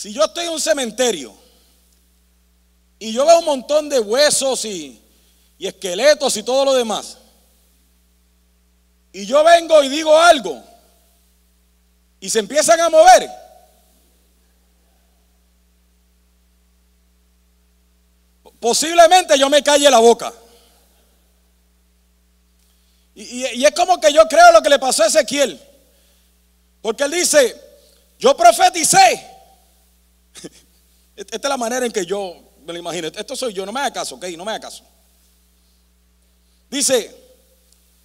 si 0.01 0.11
yo 0.11 0.23
estoy 0.23 0.45
en 0.45 0.53
un 0.53 0.59
cementerio 0.59 1.31
y 2.97 3.13
yo 3.13 3.23
veo 3.23 3.37
un 3.37 3.45
montón 3.45 3.87
de 3.87 3.99
huesos 3.99 4.65
y, 4.65 4.99
esqueletos 5.59 6.35
y 6.37 6.41
todo 6.41 6.65
lo 6.65 6.73
demás, 6.73 7.19
y 9.13 9.27
yo 9.27 9.43
vengo 9.43 9.83
y 9.83 9.89
digo 9.89 10.17
algo, 10.17 10.59
y 12.19 12.31
se 12.31 12.39
empiezan 12.39 12.79
a 12.79 12.89
mover. 12.89 13.29
Posiblemente 18.59 19.37
yo 19.37 19.51
me 19.51 19.61
calle 19.61 19.87
la 19.87 19.99
boca. 19.99 20.33
Y, 23.13 23.45
y, 23.45 23.65
es 23.65 23.71
como 23.75 24.01
que 24.01 24.11
yo 24.11 24.27
creo 24.27 24.51
lo 24.51 24.63
que 24.63 24.69
le 24.69 24.79
pasó 24.79 25.03
a 25.03 25.07
Ezequiel. 25.07 25.61
Porque 26.81 27.03
él 27.03 27.11
dice, 27.11 27.55
yo 28.17 28.35
profeticé. 28.35 29.30
Esta 31.15 31.37
es 31.37 31.43
la 31.43 31.57
manera 31.57 31.85
en 31.85 31.91
que 31.91 32.05
yo 32.05 32.35
me 32.65 32.73
lo 32.73 32.79
imagino. 32.79 33.07
Esto 33.07 33.35
soy 33.35 33.53
yo, 33.53 33.65
no 33.65 33.71
me 33.71 33.79
haga 33.79 33.93
caso, 33.93 34.15
ok, 34.15 34.25
no 34.37 34.45
me 34.45 34.51
haga 34.51 34.61
caso. 34.61 34.83
Dice, 36.69 37.13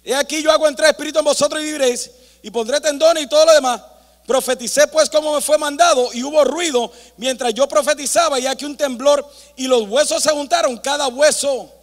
he 0.03 0.13
aquí 0.13 0.41
yo 0.43 0.51
hago 0.51 0.67
entrar 0.67 0.89
espíritu 0.89 1.19
en 1.19 1.25
vosotros 1.25 1.61
y 1.61 1.65
viviréis, 1.65 2.11
y 2.43 2.51
pondré 2.51 2.81
tendones 2.81 3.23
y 3.23 3.27
todo 3.27 3.45
lo 3.45 3.53
demás. 3.53 3.81
Profeticé 4.25 4.87
pues 4.87 5.09
como 5.09 5.33
me 5.33 5.41
fue 5.41 5.57
mandado 5.57 6.09
y 6.13 6.21
hubo 6.21 6.43
ruido 6.43 6.91
mientras 7.15 7.53
yo 7.53 7.65
profetizaba 7.65 8.37
y 8.37 8.45
aquí 8.45 8.65
un 8.65 8.75
temblor 8.75 9.25
y 9.55 9.67
los 9.67 9.83
huesos 9.83 10.21
se 10.21 10.31
juntaron, 10.31 10.77
cada 10.79 11.07
hueso 11.07 11.73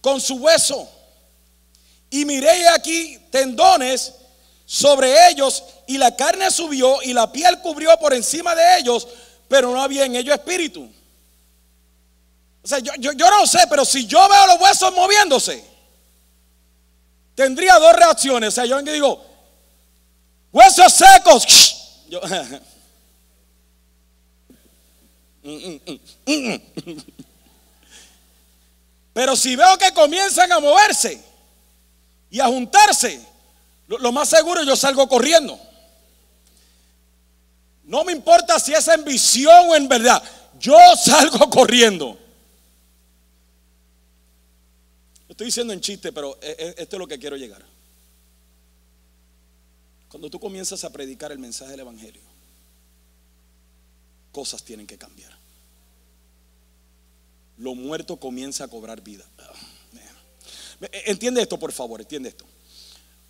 con 0.00 0.20
su 0.20 0.36
hueso. 0.36 0.88
Y 2.08 2.24
miré 2.24 2.68
aquí 2.68 3.18
tendones 3.30 4.14
sobre 4.64 5.30
ellos 5.30 5.64
y 5.88 5.98
la 5.98 6.14
carne 6.14 6.48
subió 6.52 7.02
y 7.02 7.12
la 7.12 7.32
piel 7.32 7.58
cubrió 7.60 7.98
por 7.98 8.14
encima 8.14 8.54
de 8.54 8.78
ellos, 8.78 9.08
pero 9.50 9.72
no 9.72 9.82
había 9.82 10.04
en 10.04 10.14
ellos 10.14 10.32
espíritu. 10.32 10.88
O 12.62 12.68
sea, 12.68 12.78
yo, 12.78 12.92
yo, 13.00 13.10
yo 13.14 13.28
no 13.28 13.44
sé, 13.48 13.58
pero 13.68 13.84
si 13.84 14.06
yo 14.06 14.28
veo 14.28 14.46
los 14.46 14.60
huesos 14.60 14.94
moviéndose, 14.94 15.64
tendría 17.34 17.76
dos 17.80 17.92
reacciones. 17.96 18.50
O 18.50 18.52
sea, 18.52 18.64
yo 18.64 18.80
digo, 18.80 19.26
huesos 20.52 20.92
secos. 20.92 21.44
Pero 29.12 29.34
si 29.34 29.56
veo 29.56 29.76
que 29.76 29.92
comienzan 29.92 30.52
a 30.52 30.60
moverse 30.60 31.20
y 32.30 32.38
a 32.38 32.46
juntarse, 32.46 33.20
lo, 33.88 33.98
lo, 33.98 34.12
más 34.12 34.28
seguro 34.28 34.62
yo 34.62 34.76
salgo 34.76 35.08
corriendo. 35.08 35.58
No 37.90 38.04
me 38.04 38.12
importa 38.12 38.60
si 38.60 38.72
es 38.72 38.86
en 38.86 39.04
visión 39.04 39.68
o 39.68 39.74
en 39.74 39.88
verdad, 39.88 40.22
yo 40.60 40.78
salgo 40.96 41.50
corriendo. 41.50 42.16
Estoy 45.28 45.46
diciendo 45.46 45.72
en 45.72 45.80
chiste, 45.80 46.12
pero 46.12 46.38
e, 46.40 46.50
e, 46.50 46.82
esto 46.82 46.94
es 46.94 47.00
lo 47.00 47.08
que 47.08 47.18
quiero 47.18 47.36
llegar. 47.36 47.64
Cuando 50.08 50.30
tú 50.30 50.38
comienzas 50.38 50.84
a 50.84 50.90
predicar 50.90 51.32
el 51.32 51.40
mensaje 51.40 51.72
del 51.72 51.80
Evangelio, 51.80 52.22
cosas 54.30 54.62
tienen 54.62 54.86
que 54.86 54.96
cambiar. 54.96 55.36
Lo 57.58 57.74
muerto 57.74 58.18
comienza 58.18 58.62
a 58.62 58.68
cobrar 58.68 59.00
vida. 59.00 59.24
Entiende 61.06 61.42
esto, 61.42 61.58
por 61.58 61.72
favor, 61.72 62.00
entiende 62.00 62.28
esto. 62.28 62.44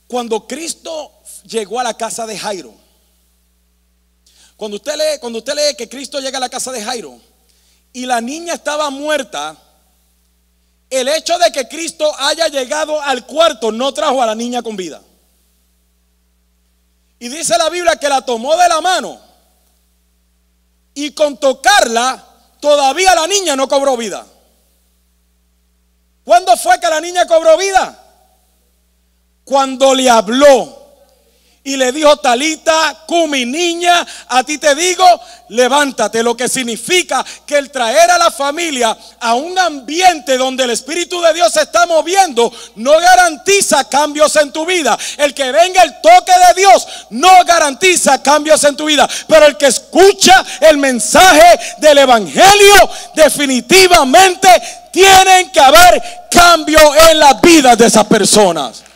Cuando 0.06 0.46
Cristo 0.46 1.14
llegó 1.44 1.80
a 1.80 1.82
la 1.82 1.94
casa 1.94 2.26
de 2.26 2.38
Jairo, 2.38 2.89
cuando 4.60 4.76
usted 4.76 4.94
lee, 4.94 5.18
cuando 5.20 5.38
usted 5.38 5.54
lee 5.54 5.74
que 5.74 5.88
Cristo 5.88 6.20
llega 6.20 6.36
a 6.36 6.40
la 6.40 6.50
casa 6.50 6.70
de 6.70 6.84
Jairo 6.84 7.18
y 7.94 8.04
la 8.04 8.20
niña 8.20 8.52
estaba 8.52 8.90
muerta, 8.90 9.56
el 10.90 11.08
hecho 11.08 11.38
de 11.38 11.50
que 11.50 11.66
Cristo 11.66 12.12
haya 12.18 12.46
llegado 12.48 13.00
al 13.00 13.24
cuarto 13.24 13.72
no 13.72 13.94
trajo 13.94 14.22
a 14.22 14.26
la 14.26 14.34
niña 14.34 14.62
con 14.62 14.76
vida. 14.76 15.00
Y 17.18 17.30
dice 17.30 17.56
la 17.56 17.70
Biblia 17.70 17.96
que 17.96 18.10
la 18.10 18.20
tomó 18.20 18.54
de 18.54 18.68
la 18.68 18.82
mano. 18.82 19.18
Y 20.92 21.12
con 21.12 21.38
tocarla, 21.38 22.22
todavía 22.60 23.14
la 23.14 23.26
niña 23.26 23.56
no 23.56 23.66
cobró 23.66 23.96
vida. 23.96 24.26
¿Cuándo 26.22 26.54
fue 26.58 26.78
que 26.78 26.88
la 26.90 27.00
niña 27.00 27.26
cobró 27.26 27.56
vida? 27.56 27.98
Cuando 29.42 29.94
le 29.94 30.10
habló 30.10 30.79
y 31.62 31.76
le 31.76 31.92
dijo, 31.92 32.16
Talita, 32.16 33.04
Kumi, 33.06 33.44
niña, 33.44 34.06
a 34.28 34.42
ti 34.42 34.56
te 34.56 34.74
digo, 34.74 35.04
levántate. 35.50 36.22
Lo 36.22 36.34
que 36.34 36.48
significa 36.48 37.24
que 37.44 37.58
el 37.58 37.70
traer 37.70 38.10
a 38.10 38.16
la 38.16 38.30
familia 38.30 38.96
a 39.20 39.34
un 39.34 39.58
ambiente 39.58 40.38
donde 40.38 40.64
el 40.64 40.70
Espíritu 40.70 41.20
de 41.20 41.34
Dios 41.34 41.52
se 41.52 41.60
está 41.60 41.84
moviendo 41.84 42.50
no 42.76 42.98
garantiza 42.98 43.84
cambios 43.84 44.34
en 44.36 44.50
tu 44.52 44.64
vida. 44.64 44.98
El 45.18 45.34
que 45.34 45.52
venga 45.52 45.82
el 45.82 46.00
toque 46.00 46.32
de 46.48 46.62
Dios 46.62 46.86
no 47.10 47.44
garantiza 47.44 48.22
cambios 48.22 48.64
en 48.64 48.74
tu 48.74 48.86
vida. 48.86 49.06
Pero 49.28 49.44
el 49.44 49.58
que 49.58 49.66
escucha 49.66 50.42
el 50.60 50.78
mensaje 50.78 51.60
del 51.76 51.98
Evangelio, 51.98 52.90
definitivamente 53.14 54.48
tienen 54.90 55.50
que 55.50 55.60
haber 55.60 56.02
cambio 56.30 56.80
en 57.10 57.18
la 57.18 57.34
vida 57.34 57.76
de 57.76 57.86
esas 57.86 58.06
personas. 58.06 58.89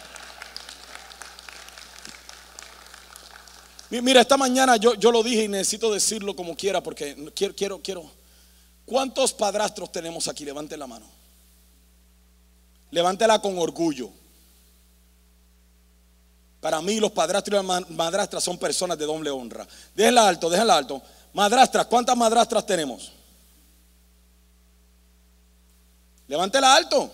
Mira, 4.03 4.21
esta 4.21 4.37
mañana 4.37 4.77
yo, 4.77 4.95
yo 4.95 5.13
lo 5.13 5.23
dije 5.23 5.45
y 5.45 5.49
necesito 5.49 5.93
decirlo 5.93 6.35
como 6.35 6.57
quiera 6.57 6.83
porque 6.83 7.31
quiero, 7.35 7.55
quiero, 7.55 7.83
quiero. 7.83 8.11
¿Cuántos 8.85 9.33
padrastros 9.33 9.93
tenemos 9.93 10.29
aquí? 10.29 10.45
Levante 10.45 10.77
la 10.77 10.87
mano. 10.87 11.07
Levántela 12.91 13.41
con 13.41 13.59
orgullo. 13.59 14.11
Para 16.61 16.81
mí 16.81 16.99
los 16.99 17.13
padrastros 17.13 17.63
y 17.63 17.67
las 17.67 17.91
madrastras 17.91 18.43
son 18.43 18.57
personas 18.57 18.97
de 18.97 19.05
doble 19.05 19.31
honra. 19.31 19.67
Déjenla 19.95 20.29
alto, 20.29 20.49
déjenla 20.49 20.77
alto. 20.77 21.03
Madrastras, 21.33 21.87
¿cuántas 21.87 22.17
madrastras 22.17 22.65
tenemos? 22.65 23.13
Levántela 26.27 26.75
alto. 26.75 27.11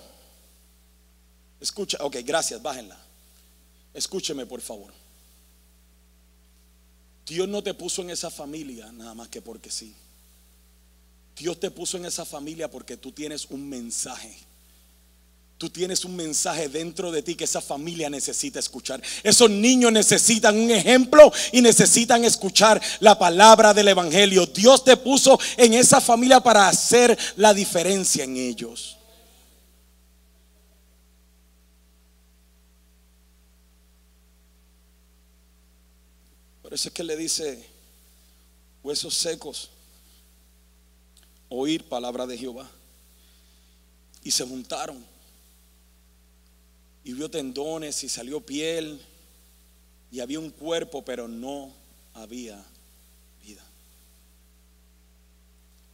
Escucha, 1.61 1.99
ok, 2.01 2.17
gracias, 2.25 2.63
bájenla. 2.63 2.97
Escúcheme, 3.93 4.47
por 4.47 4.61
favor. 4.61 5.00
Dios 7.31 7.47
no 7.47 7.63
te 7.63 7.75
puso 7.75 8.03
en 8.03 8.11
esa 8.11 8.29
familia 8.29 8.91
nada 8.91 9.15
más 9.15 9.29
que 9.29 9.41
porque 9.41 9.71
sí. 9.71 9.95
Dios 11.37 11.61
te 11.61 11.71
puso 11.71 11.97
en 11.97 12.05
esa 12.05 12.25
familia 12.25 12.69
porque 12.69 12.97
tú 12.97 13.13
tienes 13.13 13.47
un 13.51 13.69
mensaje. 13.69 14.37
Tú 15.57 15.71
tienes 15.71 16.05
un 16.05 16.17
mensaje 16.17 16.69
dentro 16.69 17.13
de 17.13 17.23
ti 17.23 17.37
que 17.37 17.45
esa 17.45 17.61
familia 17.61 18.11
necesita 18.11 18.59
escuchar. 18.59 19.01
Esos 19.23 19.49
niños 19.49 19.93
necesitan 19.93 20.59
un 20.59 20.73
ejemplo 20.73 21.33
y 21.53 21.63
necesitan 21.63 22.25
escuchar 22.25 22.83
la 22.99 23.17
palabra 23.17 23.73
del 23.73 23.87
Evangelio. 23.87 24.47
Dios 24.47 24.83
te 24.83 24.97
puso 24.97 25.39
en 25.57 25.75
esa 25.75 26.01
familia 26.01 26.41
para 26.41 26.67
hacer 26.67 27.17
la 27.37 27.55
diferencia 27.55 28.25
en 28.25 28.39
ellos. 28.39 28.97
Por 36.71 36.77
eso 36.77 36.89
es 36.89 36.95
que 36.95 37.03
le 37.03 37.17
dice, 37.17 37.67
huesos 38.85 39.13
secos, 39.13 39.71
oír 41.49 41.83
palabra 41.89 42.29
de 42.29 42.39
Jehová. 42.39 42.71
Y 44.23 44.31
se 44.31 44.47
juntaron. 44.47 45.05
Y 47.03 47.13
vio 47.13 47.29
tendones 47.29 48.05
y 48.05 48.09
salió 48.09 48.41
piel. 48.41 49.05
Y 50.13 50.21
había 50.21 50.39
un 50.39 50.51
cuerpo, 50.51 51.05
pero 51.05 51.27
no 51.27 51.73
había 52.15 52.65
vida. 53.43 53.65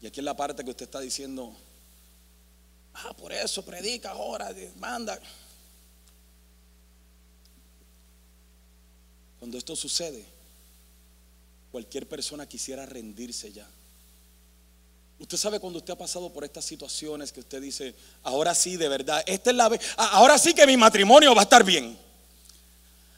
Y 0.03 0.07
aquí 0.07 0.21
es 0.21 0.25
la 0.25 0.37
parte 0.37 0.63
que 0.63 0.73
usted 0.73 0.85
está 0.85 1.01
diciendo, 1.01 1.57
ah, 2.93 3.15
por 3.17 3.33
eso 3.33 3.65
predica 3.65 4.11
ahora, 4.11 4.55
manda. 4.79 5.19
Cuando 9.39 9.57
esto 9.57 9.75
sucede, 9.75 10.36
cualquier 11.77 12.09
persona 12.09 12.49
quisiera 12.49 12.87
rendirse 12.87 13.53
ya. 13.53 13.69
Usted 15.19 15.37
sabe 15.37 15.61
cuando 15.61 15.79
usted 15.79 15.93
ha 15.93 15.99
pasado 15.99 16.33
por 16.33 16.43
estas 16.43 16.65
situaciones 16.65 17.31
que 17.31 17.41
usted 17.41 17.61
dice, 17.61 17.95
ahora 18.23 18.55
sí, 18.55 18.79
de 18.79 18.89
verdad, 18.89 19.23
esta 19.27 19.51
es 19.51 19.57
la 19.57 19.69
vez, 19.69 19.83
ahora 19.99 20.39
sí 20.39 20.55
que 20.55 20.67
mi 20.67 20.79
matrimonio 20.79 21.35
va 21.35 21.43
a 21.43 21.45
estar 21.45 21.63
bien. 21.63 21.99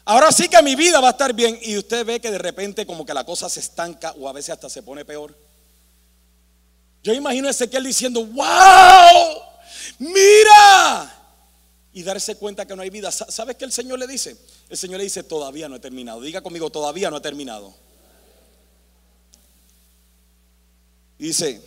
Ahora 0.04 0.32
sí 0.32 0.48
que 0.48 0.60
mi 0.60 0.74
vida 0.74 0.98
va 0.98 1.06
a 1.06 1.10
estar 1.12 1.32
bien 1.34 1.56
y 1.62 1.78
usted 1.78 2.04
ve 2.04 2.18
que 2.18 2.32
de 2.32 2.38
repente 2.38 2.84
como 2.84 3.06
que 3.06 3.14
la 3.14 3.24
cosa 3.24 3.48
se 3.48 3.60
estanca 3.60 4.10
o 4.18 4.28
a 4.28 4.32
veces 4.32 4.50
hasta 4.50 4.68
se 4.68 4.82
pone 4.82 5.04
peor. 5.04 5.32
Yo 7.04 7.12
imagino 7.12 7.46
a 7.46 7.52
Ezequiel 7.52 7.84
diciendo, 7.84 8.26
wow, 8.26 9.40
mira. 10.00 11.14
Y 11.92 12.02
darse 12.02 12.34
cuenta 12.34 12.66
que 12.66 12.74
no 12.74 12.82
hay 12.82 12.90
vida. 12.90 13.12
¿Sabes 13.12 13.54
qué 13.54 13.64
el 13.64 13.70
Señor 13.70 14.00
le 14.00 14.08
dice? 14.08 14.36
El 14.68 14.76
Señor 14.76 14.98
le 14.98 15.04
dice, 15.04 15.22
todavía 15.22 15.68
no 15.68 15.76
he 15.76 15.80
terminado. 15.80 16.20
Diga 16.22 16.40
conmigo, 16.40 16.70
todavía 16.70 17.08
no 17.08 17.18
he 17.18 17.20
terminado. 17.20 17.72
Dice, 21.26 21.60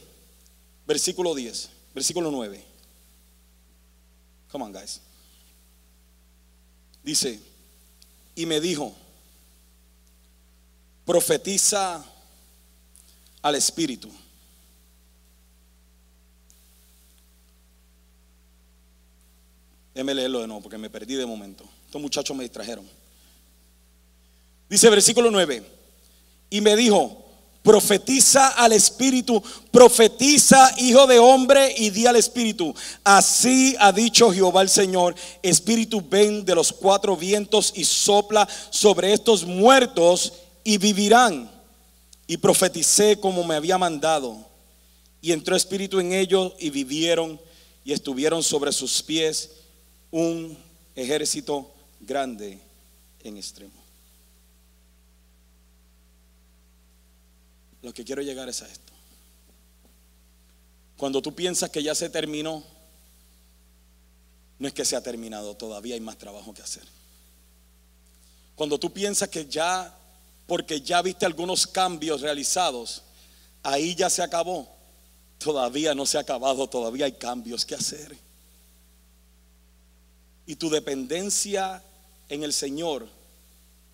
versículo 0.87 1.35
10, 1.35 1.69
versículo 1.93 2.31
9. 2.31 2.63
Come 4.51 4.65
on, 4.65 4.71
guys. 4.71 5.01
Dice, 7.03 7.39
y 8.35 8.45
me 8.45 8.59
dijo, 8.59 8.93
profetiza 11.05 12.03
al 13.41 13.55
Espíritu. 13.55 14.09
Déjeme 19.93 20.13
leerlo 20.13 20.39
de 20.39 20.47
nuevo 20.47 20.61
porque 20.61 20.77
me 20.77 20.89
perdí 20.89 21.15
de 21.15 21.25
momento. 21.25 21.65
Estos 21.85 22.01
muchachos 22.01 22.35
me 22.35 22.43
distrajeron. 22.43 22.87
Dice 24.69 24.89
versículo 24.89 25.29
9. 25.29 25.65
Y 26.49 26.61
me 26.61 26.75
dijo, 26.75 27.20
profetiza 27.64 28.49
al 28.49 28.74
Espíritu, 28.74 29.41
profetiza 29.72 30.74
hijo 30.78 31.05
de 31.07 31.20
hombre 31.20 31.74
y 31.78 31.89
di 31.89 32.05
al 32.05 32.16
Espíritu. 32.16 32.74
Así 33.03 33.76
ha 33.80 33.91
dicho 33.91 34.32
Jehová 34.32 34.62
el 34.62 34.70
Señor, 34.70 35.16
Espíritu 35.43 36.03
ven 36.07 36.43
de 36.43 36.55
los 36.55 36.72
cuatro 36.74 37.16
vientos 37.16 37.74
y 37.76 37.86
sopla 37.86 38.47
sobre 38.70 39.14
estos 39.14 39.45
muertos 39.45 40.34
y 40.64 40.78
vivirán. 40.78 41.49
Y 42.28 42.38
profeticé 42.38 43.20
como 43.20 43.43
me 43.43 43.55
había 43.55 43.78
mandado. 43.78 44.38
Y 45.22 45.32
entró 45.32 45.55
Espíritu 45.55 45.99
en 45.99 46.14
ellos 46.14 46.53
y 46.59 46.70
vivieron 46.70 47.39
y 47.84 47.93
estuvieron 47.93 48.41
sobre 48.43 48.72
sus 48.72 49.01
pies 49.01 49.51
un 50.12 50.57
ejército 50.95 51.70
grande 51.99 52.59
en 53.24 53.38
extremo. 53.38 53.80
Lo 57.82 57.93
que 57.93 58.03
quiero 58.03 58.21
llegar 58.21 58.47
es 58.49 58.61
a 58.61 58.67
esto. 58.67 58.93
Cuando 60.97 61.21
tú 61.21 61.34
piensas 61.34 61.69
que 61.69 61.82
ya 61.82 61.95
se 61.95 62.09
terminó, 62.09 62.63
no 64.59 64.67
es 64.67 64.73
que 64.73 64.86
se 64.86 64.95
ha 64.95 65.01
terminado, 65.01 65.55
todavía 65.55 65.95
hay 65.95 66.01
más 66.01 66.17
trabajo 66.17 66.53
que 66.53 66.61
hacer. 66.61 66.84
Cuando 68.55 68.77
tú 68.77 68.93
piensas 68.93 69.27
que 69.29 69.47
ya, 69.47 69.91
porque 70.45 70.82
ya 70.82 71.01
viste 71.01 71.25
algunos 71.25 71.65
cambios 71.65 72.21
realizados, 72.21 73.01
ahí 73.63 73.95
ya 73.95 74.09
se 74.11 74.21
acabó, 74.21 74.69
todavía 75.39 75.95
no 75.95 76.05
se 76.05 76.19
ha 76.19 76.21
acabado, 76.21 76.67
todavía 76.67 77.05
hay 77.05 77.13
cambios 77.13 77.65
que 77.65 77.73
hacer. 77.73 78.15
Y 80.45 80.55
tu 80.55 80.69
dependencia 80.69 81.84
en 82.29 82.43
el 82.43 82.53
Señor 82.53 83.07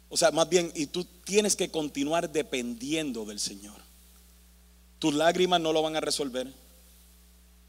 o 0.09 0.15
sea, 0.15 0.31
más 0.31 0.47
bien, 0.47 0.71
y 0.73 0.87
tú 0.87 1.03
tienes 1.03 1.55
que 1.55 1.69
continuar 1.69 2.31
dependiendo 2.31 3.25
del 3.25 3.39
Señor. 3.39 3.75
Tus 4.99 5.13
lágrimas 5.13 5.59
no 5.59 5.73
lo 5.73 5.81
van 5.81 5.95
a 5.95 6.01
resolver. 6.01 6.51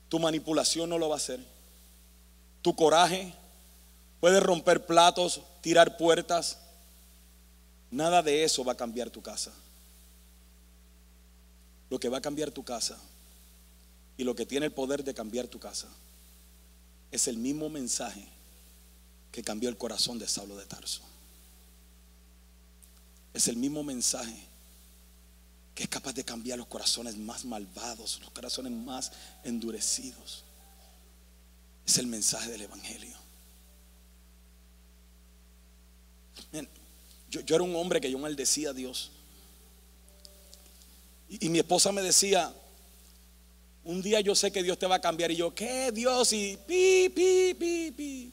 Tu 0.09 0.19
manipulación 0.19 0.89
no 0.89 0.99
lo 0.99 1.09
va 1.09 1.17
a 1.17 1.19
hacer. 1.19 1.45
Tu 2.63 2.75
coraje 2.75 3.35
puede 4.21 4.41
romper 4.41 4.87
platos, 4.87 5.43
tirar 5.61 5.97
puertas. 5.97 6.59
Nada 7.91 8.23
de 8.23 8.45
eso 8.45 8.65
va 8.65 8.73
a 8.73 8.77
cambiar 8.77 9.11
tu 9.11 9.21
casa. 9.21 9.53
Lo 11.91 11.99
que 11.99 12.09
va 12.09 12.19
a 12.19 12.23
cambiar 12.23 12.51
tu 12.51 12.63
casa 12.63 12.99
y 14.17 14.25
lo 14.25 14.35
que 14.35 14.47
tiene 14.47 14.67
el 14.67 14.73
poder 14.73 15.03
de 15.03 15.15
cambiar 15.15 15.49
tu 15.49 15.59
casa 15.59 15.89
es 17.11 17.27
el 17.29 17.39
mismo 17.39 17.69
mensaje 17.69 18.27
que 19.33 19.43
cambió 19.43 19.69
el 19.69 19.77
corazón 19.77 20.19
de 20.19 20.29
Saulo 20.29 20.57
de 20.57 20.67
Tarso 20.67 21.08
es 23.39 23.47
el 23.47 23.57
mismo 23.57 23.85
mensaje 23.85 24.37
que 25.73 25.85
es 25.85 25.89
capaz 25.89 26.13
de 26.13 26.25
cambiar 26.25 26.59
los 26.59 26.67
corazones 26.67 27.17
más 27.17 27.45
malvados, 27.45 28.19
los 28.21 28.31
corazones 28.33 28.73
más 28.73 29.13
endurecidos. 29.45 30.43
Es 31.87 31.99
el 31.99 32.09
mensaje 32.09 32.51
del 32.51 32.63
Evangelio. 32.63 33.17
yo, 37.31 37.55
era 37.55 37.63
un 37.63 37.77
hombre 37.77 38.01
que 38.01 38.11
yo 38.11 38.19
maldecía 38.19 38.71
a 38.71 38.73
Dios. 38.73 39.13
Y, 41.29 41.49
mi 41.49 41.61
esposa 41.61 41.93
me 41.93 42.03
decía, 42.03 42.53
un 43.85 44.03
día 44.03 44.21
yo 44.21 44.35
sé 44.35 44.51
que 44.51 44.65
Dios 44.65 44.81
te 44.81 44.87
va 44.89 44.97
a 44.97 45.01
cambiar. 45.01 45.31
Y 45.31 45.37
yo, 45.37 45.55
¿qué 45.55 45.93
Dios? 45.93 46.33
Y 46.33 46.59
pi, 46.67 47.09
pi, 47.15 47.55
pi, 47.55 47.93
pi. 47.93 48.33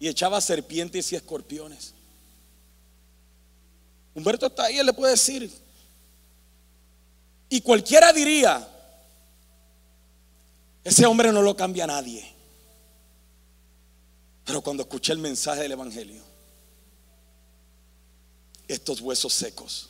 Y 0.00 0.08
echaba 0.08 0.40
serpientes 0.40 1.12
y 1.12 1.16
escorpiones. 1.16 1.94
Humberto 4.14 4.46
está 4.46 4.64
ahí, 4.64 4.78
él 4.78 4.86
le 4.86 4.92
puede 4.92 5.12
decir. 5.12 5.50
Y 7.48 7.60
cualquiera 7.60 8.12
diría, 8.12 8.66
ese 10.84 11.06
hombre 11.06 11.32
no 11.32 11.42
lo 11.42 11.56
cambia 11.56 11.84
a 11.84 11.88
nadie. 11.88 12.32
Pero 14.44 14.62
cuando 14.62 14.82
escuché 14.82 15.12
el 15.12 15.18
mensaje 15.18 15.62
del 15.62 15.72
Evangelio, 15.72 16.22
estos 18.66 19.00
huesos 19.00 19.32
secos 19.32 19.88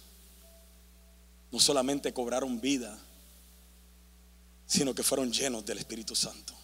no 1.51 1.59
solamente 1.59 2.12
cobraron 2.12 2.61
vida, 2.61 2.99
sino 4.66 4.95
que 4.95 5.03
fueron 5.03 5.33
llenos 5.33 5.64
del 5.64 5.79
Espíritu 5.79 6.14
Santo. 6.14 6.55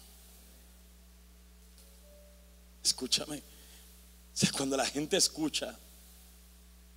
Escúchame, 2.83 3.43
cuando 4.55 4.77
la 4.77 4.85
gente 4.85 5.17
escucha 5.17 5.77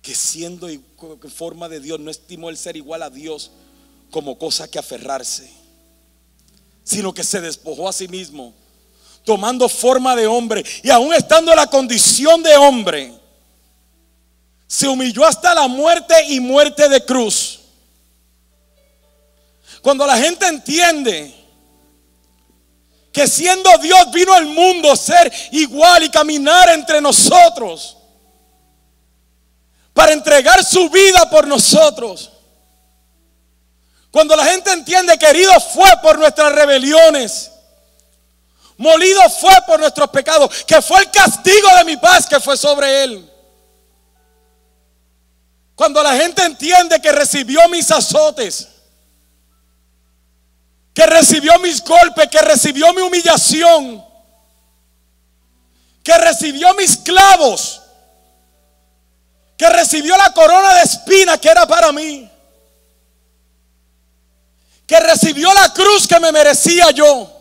que 0.01 0.15
siendo 0.15 0.67
en 0.67 0.83
forma 1.33 1.69
de 1.69 1.79
Dios 1.79 1.99
no 1.99 2.09
estimó 2.09 2.49
el 2.49 2.57
ser 2.57 2.75
igual 2.75 3.03
a 3.03 3.09
Dios 3.09 3.51
como 4.09 4.37
cosa 4.37 4.69
que 4.69 4.79
aferrarse, 4.79 5.51
sino 6.83 7.13
que 7.13 7.23
se 7.23 7.39
despojó 7.39 7.87
a 7.87 7.93
sí 7.93 8.07
mismo, 8.07 8.53
tomando 9.23 9.69
forma 9.69 10.15
de 10.15 10.27
hombre 10.27 10.65
y 10.83 10.89
aún 10.89 11.13
estando 11.13 11.51
en 11.51 11.57
la 11.57 11.67
condición 11.67 12.41
de 12.41 12.57
hombre, 12.57 13.13
se 14.67 14.87
humilló 14.87 15.25
hasta 15.25 15.53
la 15.53 15.67
muerte 15.67 16.15
y 16.29 16.39
muerte 16.39 16.89
de 16.89 17.05
cruz. 17.05 17.59
Cuando 19.81 20.07
la 20.07 20.17
gente 20.17 20.47
entiende 20.47 21.33
que 23.11 23.27
siendo 23.27 23.69
Dios 23.79 24.11
vino 24.13 24.33
al 24.33 24.45
mundo 24.45 24.95
ser 24.95 25.31
igual 25.51 26.03
y 26.03 26.09
caminar 26.09 26.69
entre 26.69 27.01
nosotros, 27.01 27.97
para 29.93 30.13
entregar 30.13 30.63
su 30.63 30.89
vida 30.89 31.29
por 31.29 31.47
nosotros. 31.47 32.31
Cuando 34.11 34.35
la 34.35 34.45
gente 34.45 34.71
entiende 34.71 35.17
que 35.17 35.25
herido 35.25 35.53
fue 35.59 35.89
por 36.01 36.19
nuestras 36.19 36.53
rebeliones, 36.53 37.51
molido 38.77 39.21
fue 39.29 39.53
por 39.65 39.79
nuestros 39.79 40.09
pecados, 40.09 40.63
que 40.65 40.81
fue 40.81 41.01
el 41.01 41.11
castigo 41.11 41.67
de 41.77 41.85
mi 41.85 41.97
paz 41.97 42.27
que 42.27 42.39
fue 42.39 42.57
sobre 42.57 43.03
él. 43.03 43.31
Cuando 45.75 46.03
la 46.03 46.15
gente 46.15 46.43
entiende 46.43 47.01
que 47.01 47.11
recibió 47.11 47.67
mis 47.69 47.89
azotes, 47.89 48.67
que 50.93 51.05
recibió 51.05 51.57
mis 51.59 51.83
golpes, 51.83 52.27
que 52.29 52.41
recibió 52.41 52.93
mi 52.93 53.01
humillación, 53.01 54.03
que 56.03 56.17
recibió 56.17 56.73
mis 56.75 56.97
clavos, 56.97 57.80
que 59.61 59.69
recibió 59.69 60.17
la 60.17 60.33
corona 60.33 60.73
de 60.73 60.81
espina 60.81 61.37
que 61.37 61.47
era 61.47 61.67
para 61.67 61.91
mí, 61.91 62.27
que 64.87 64.99
recibió 64.99 65.53
la 65.53 65.71
cruz 65.71 66.07
que 66.07 66.19
me 66.19 66.31
merecía 66.31 66.89
yo. 66.89 67.31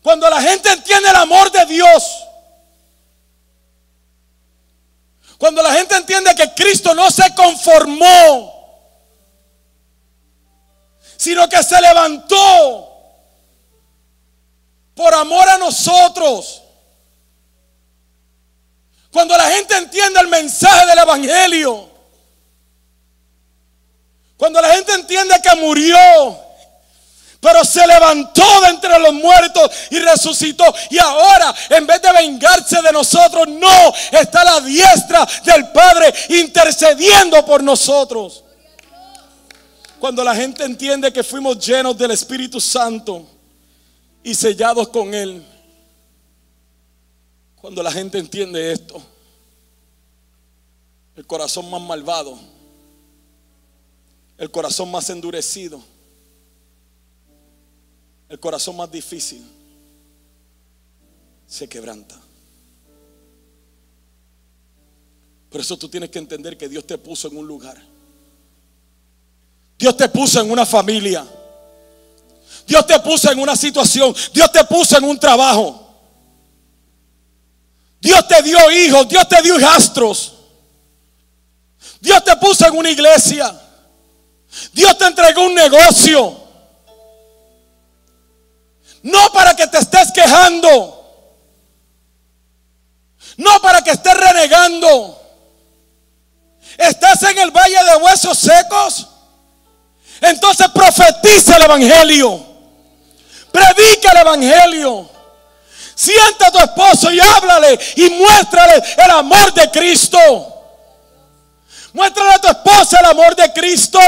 Cuando 0.00 0.30
la 0.30 0.40
gente 0.40 0.68
entiende 0.68 1.08
el 1.08 1.16
amor 1.16 1.50
de 1.50 1.66
Dios, 1.66 2.24
cuando 5.36 5.60
la 5.62 5.72
gente 5.72 5.96
entiende 5.96 6.32
que 6.36 6.54
Cristo 6.54 6.94
no 6.94 7.10
se 7.10 7.34
conformó, 7.34 8.52
sino 11.16 11.48
que 11.48 11.60
se 11.60 11.80
levantó 11.80 12.88
por 14.94 15.12
amor 15.12 15.48
a 15.48 15.58
nosotros. 15.58 16.63
Cuando 19.14 19.36
la 19.36 19.48
gente 19.48 19.76
entiende 19.76 20.18
el 20.18 20.26
mensaje 20.26 20.86
del 20.86 20.98
Evangelio. 20.98 21.88
Cuando 24.36 24.60
la 24.60 24.74
gente 24.74 24.92
entiende 24.92 25.36
que 25.40 25.54
murió, 25.54 25.96
pero 27.38 27.64
se 27.64 27.86
levantó 27.86 28.42
de 28.62 28.70
entre 28.70 28.98
los 28.98 29.12
muertos 29.12 29.70
y 29.90 30.00
resucitó. 30.00 30.64
Y 30.90 30.98
ahora, 30.98 31.54
en 31.70 31.86
vez 31.86 32.02
de 32.02 32.12
vengarse 32.12 32.82
de 32.82 32.90
nosotros, 32.90 33.46
no, 33.46 33.94
está 34.10 34.42
la 34.42 34.60
diestra 34.62 35.24
del 35.44 35.68
Padre 35.68 36.12
intercediendo 36.30 37.46
por 37.46 37.62
nosotros. 37.62 38.42
Cuando 40.00 40.24
la 40.24 40.34
gente 40.34 40.64
entiende 40.64 41.12
que 41.12 41.22
fuimos 41.22 41.64
llenos 41.64 41.96
del 41.96 42.10
Espíritu 42.10 42.60
Santo 42.60 43.28
y 44.24 44.34
sellados 44.34 44.88
con 44.88 45.14
Él. 45.14 45.53
Cuando 47.64 47.82
la 47.82 47.90
gente 47.90 48.18
entiende 48.18 48.72
esto, 48.72 49.02
el 51.16 51.26
corazón 51.26 51.70
más 51.70 51.80
malvado, 51.80 52.38
el 54.36 54.50
corazón 54.50 54.90
más 54.90 55.08
endurecido, 55.08 55.82
el 58.28 58.38
corazón 58.38 58.76
más 58.76 58.92
difícil, 58.92 59.42
se 61.46 61.66
quebranta. 61.66 62.20
Por 65.48 65.62
eso 65.62 65.78
tú 65.78 65.88
tienes 65.88 66.10
que 66.10 66.18
entender 66.18 66.58
que 66.58 66.68
Dios 66.68 66.86
te 66.86 66.98
puso 66.98 67.28
en 67.28 67.38
un 67.38 67.46
lugar. 67.46 67.82
Dios 69.78 69.96
te 69.96 70.06
puso 70.10 70.38
en 70.38 70.50
una 70.50 70.66
familia. 70.66 71.26
Dios 72.66 72.86
te 72.86 73.00
puso 73.00 73.32
en 73.32 73.38
una 73.38 73.56
situación. 73.56 74.14
Dios 74.34 74.52
te 74.52 74.62
puso 74.64 74.98
en 74.98 75.04
un 75.04 75.18
trabajo. 75.18 75.83
Dios 78.04 78.28
te 78.28 78.42
dio 78.42 78.70
hijos, 78.70 79.08
Dios 79.08 79.26
te 79.26 79.40
dio 79.40 79.58
hijastros. 79.58 80.34
Dios 82.00 82.22
te 82.22 82.36
puso 82.36 82.66
en 82.66 82.76
una 82.76 82.90
iglesia. 82.90 83.58
Dios 84.74 84.98
te 84.98 85.06
entregó 85.06 85.40
un 85.46 85.54
negocio. 85.54 86.38
No 89.04 89.32
para 89.32 89.56
que 89.56 89.66
te 89.68 89.78
estés 89.78 90.12
quejando. 90.12 91.00
No 93.38 93.62
para 93.62 93.80
que 93.80 93.92
estés 93.92 94.14
renegando. 94.14 95.22
Estás 96.76 97.22
en 97.22 97.38
el 97.38 97.50
valle 97.52 97.84
de 97.90 97.96
huesos 98.04 98.36
secos. 98.36 99.08
Entonces 100.20 100.68
profetiza 100.74 101.56
el 101.56 101.62
evangelio. 101.62 102.46
Predica 103.50 104.10
el 104.10 104.18
evangelio. 104.18 105.13
Sienta 105.94 106.48
a 106.48 106.50
tu 106.50 106.58
esposo 106.58 107.12
y 107.12 107.20
háblale 107.20 107.78
y 107.96 108.10
muéstrale 108.10 108.82
el 108.96 109.10
amor 109.10 109.52
de 109.54 109.70
Cristo. 109.70 110.18
Muéstrale 111.92 112.32
a 112.34 112.40
tu 112.40 112.48
esposa 112.48 112.98
el 113.00 113.06
amor 113.06 113.36
de 113.36 113.52
Cristo. 113.52 114.00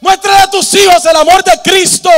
Muéstrale 0.00 0.42
a 0.42 0.50
tus 0.50 0.74
hijos 0.74 1.04
el 1.04 1.16
amor 1.16 1.44
de 1.44 1.60
Cristo. 1.62 2.10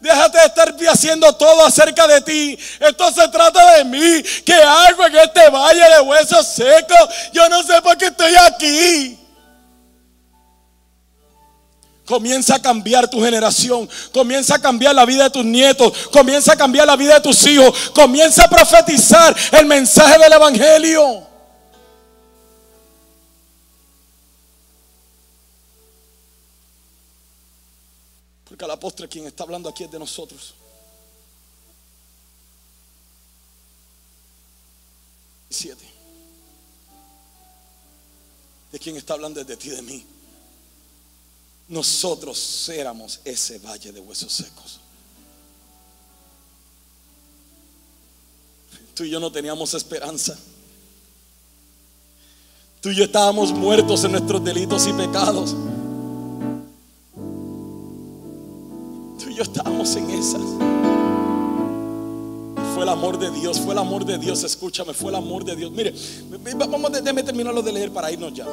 Déjate 0.00 0.36
de 0.36 0.46
estar 0.46 0.74
haciendo 0.90 1.32
todo 1.34 1.64
acerca 1.64 2.08
de 2.08 2.20
ti. 2.22 2.58
Esto 2.80 3.12
se 3.12 3.28
trata 3.28 3.76
de 3.76 3.84
mí. 3.84 4.22
¿Qué 4.44 4.54
hago 4.54 5.06
en 5.06 5.16
este 5.16 5.48
valle 5.48 5.88
de 5.88 6.00
huesos 6.00 6.44
secos? 6.44 7.08
Yo 7.32 7.48
no 7.48 7.62
sé 7.62 7.80
por 7.80 7.96
qué 7.96 8.06
estoy 8.06 8.34
aquí. 8.34 9.21
Comienza 12.04 12.56
a 12.56 12.62
cambiar 12.62 13.08
tu 13.08 13.22
generación. 13.22 13.88
Comienza 14.12 14.56
a 14.56 14.58
cambiar 14.60 14.94
la 14.94 15.06
vida 15.06 15.24
de 15.24 15.30
tus 15.30 15.44
nietos. 15.44 16.08
Comienza 16.08 16.52
a 16.52 16.56
cambiar 16.56 16.86
la 16.86 16.96
vida 16.96 17.14
de 17.14 17.20
tus 17.20 17.46
hijos. 17.46 17.90
Comienza 17.90 18.44
a 18.44 18.50
profetizar 18.50 19.36
el 19.52 19.66
mensaje 19.66 20.18
del 20.18 20.32
Evangelio. 20.32 21.28
Porque 28.44 28.64
a 28.64 28.68
la 28.68 28.78
postre 28.78 29.08
quien 29.08 29.26
está 29.26 29.44
hablando 29.44 29.68
aquí 29.68 29.84
es 29.84 29.90
de 29.90 29.98
nosotros. 29.98 30.54
Siete. 35.48 35.88
De 38.72 38.78
quien 38.78 38.96
está 38.96 39.14
hablando 39.14 39.40
es 39.40 39.46
de 39.46 39.56
ti, 39.56 39.70
de 39.70 39.82
mí 39.82 40.11
nosotros 41.72 42.68
éramos 42.68 43.18
ese 43.24 43.58
valle 43.58 43.92
de 43.92 44.00
huesos 44.00 44.30
secos. 44.30 44.78
Tú 48.94 49.04
y 49.04 49.10
yo 49.10 49.18
no 49.18 49.32
teníamos 49.32 49.72
esperanza. 49.72 50.36
Tú 52.82 52.90
y 52.90 52.94
yo 52.94 53.04
estábamos 53.04 53.52
muertos 53.52 54.04
en 54.04 54.12
nuestros 54.12 54.44
delitos 54.44 54.86
y 54.86 54.92
pecados. 54.92 55.56
Tú 59.18 59.30
y 59.30 59.34
yo 59.34 59.42
estábamos 59.42 59.96
en 59.96 60.10
esas. 60.10 60.42
fue 62.74 62.82
el 62.82 62.88
amor 62.90 63.18
de 63.18 63.30
Dios, 63.30 63.58
fue 63.58 63.72
el 63.72 63.78
amor 63.78 64.04
de 64.04 64.18
Dios, 64.18 64.44
escúchame, 64.44 64.92
fue 64.92 65.08
el 65.08 65.14
amor 65.14 65.42
de 65.42 65.56
Dios. 65.56 65.72
Mire, 65.72 65.94
vamos, 66.54 66.92
a 66.92 67.02
terminarlo 67.02 67.62
de 67.62 67.72
leer 67.72 67.90
para 67.90 68.12
irnos 68.12 68.34
ya. 68.34 68.46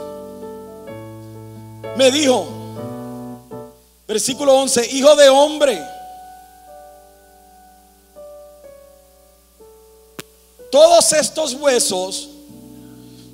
Me 1.98 2.12
dijo, 2.12 2.59
Versículo 4.10 4.56
11, 4.56 4.90
hijo 4.94 5.16
de 5.16 5.30
hombre. 5.30 5.80
Todos 10.72 11.14
estos 11.14 11.54
huesos 11.54 12.28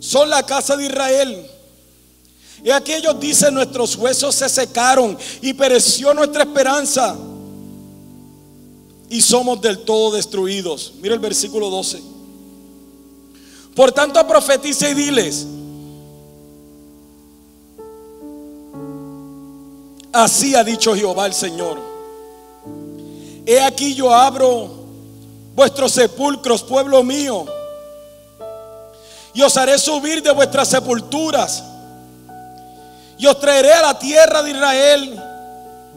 son 0.02 0.30
la 0.30 0.46
casa 0.46 0.76
de 0.76 0.88
Israel. 0.88 1.50
Y 2.62 2.72
aquellos 2.72 3.18
dicen, 3.22 3.54
nuestros 3.54 3.96
huesos 3.96 4.36
se 4.36 4.50
secaron 4.50 5.18
y 5.42 5.54
pereció 5.54 6.14
nuestra 6.14 6.44
esperanza. 6.44 7.16
Y 9.10 9.22
somos 9.22 9.62
del 9.62 9.80
todo 9.80 10.14
destruidos. 10.14 10.92
Mira 11.00 11.14
el 11.14 11.22
versículo 11.22 11.70
12. 11.70 12.02
Por 13.74 13.94
tanto, 13.94 14.28
profetiza 14.28 14.90
y 14.90 14.94
diles, 14.94 15.48
Así 20.16 20.56
ha 20.56 20.64
dicho 20.64 20.96
Jehová 20.96 21.26
el 21.26 21.34
Señor. 21.34 21.78
He 23.46 23.60
aquí 23.60 23.94
yo 23.94 24.14
abro 24.16 24.70
vuestros 25.54 25.92
sepulcros, 25.92 26.64
pueblo 26.64 27.04
mío, 27.04 27.46
y 29.34 29.42
os 29.42 29.58
haré 29.58 29.78
subir 29.78 30.24
de 30.24 30.32
vuestras 30.32 30.70
sepulturas, 30.70 31.62
y 33.18 33.26
os 33.26 33.38
traeré 33.42 33.74
a 33.74 33.82
la 33.82 34.00
tierra 34.00 34.42
de 34.42 34.52
Israel, 34.52 35.22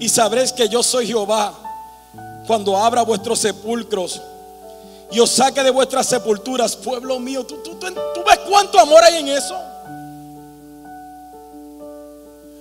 y 0.01 0.09
sabréis 0.09 0.53
que 0.53 0.69
yo 0.69 0.83
soy 0.83 1.07
Jehová, 1.07 1.55
cuando 2.45 2.77
abra 2.77 3.03
vuestros 3.03 3.39
sepulcros, 3.39 4.21
y 5.13 5.21
os 5.21 5.31
saque 5.31 5.63
de 5.63 5.71
vuestras 5.71 6.09
sepulturas, 6.09 6.75
pueblo 6.75 7.21
mío. 7.21 7.47
¿Tú, 7.47 7.57
tú 7.59 7.79
ves 8.27 8.39
cuánto 8.49 8.81
amor 8.81 9.05
hay 9.05 9.19
en 9.19 9.29
eso? 9.29 9.57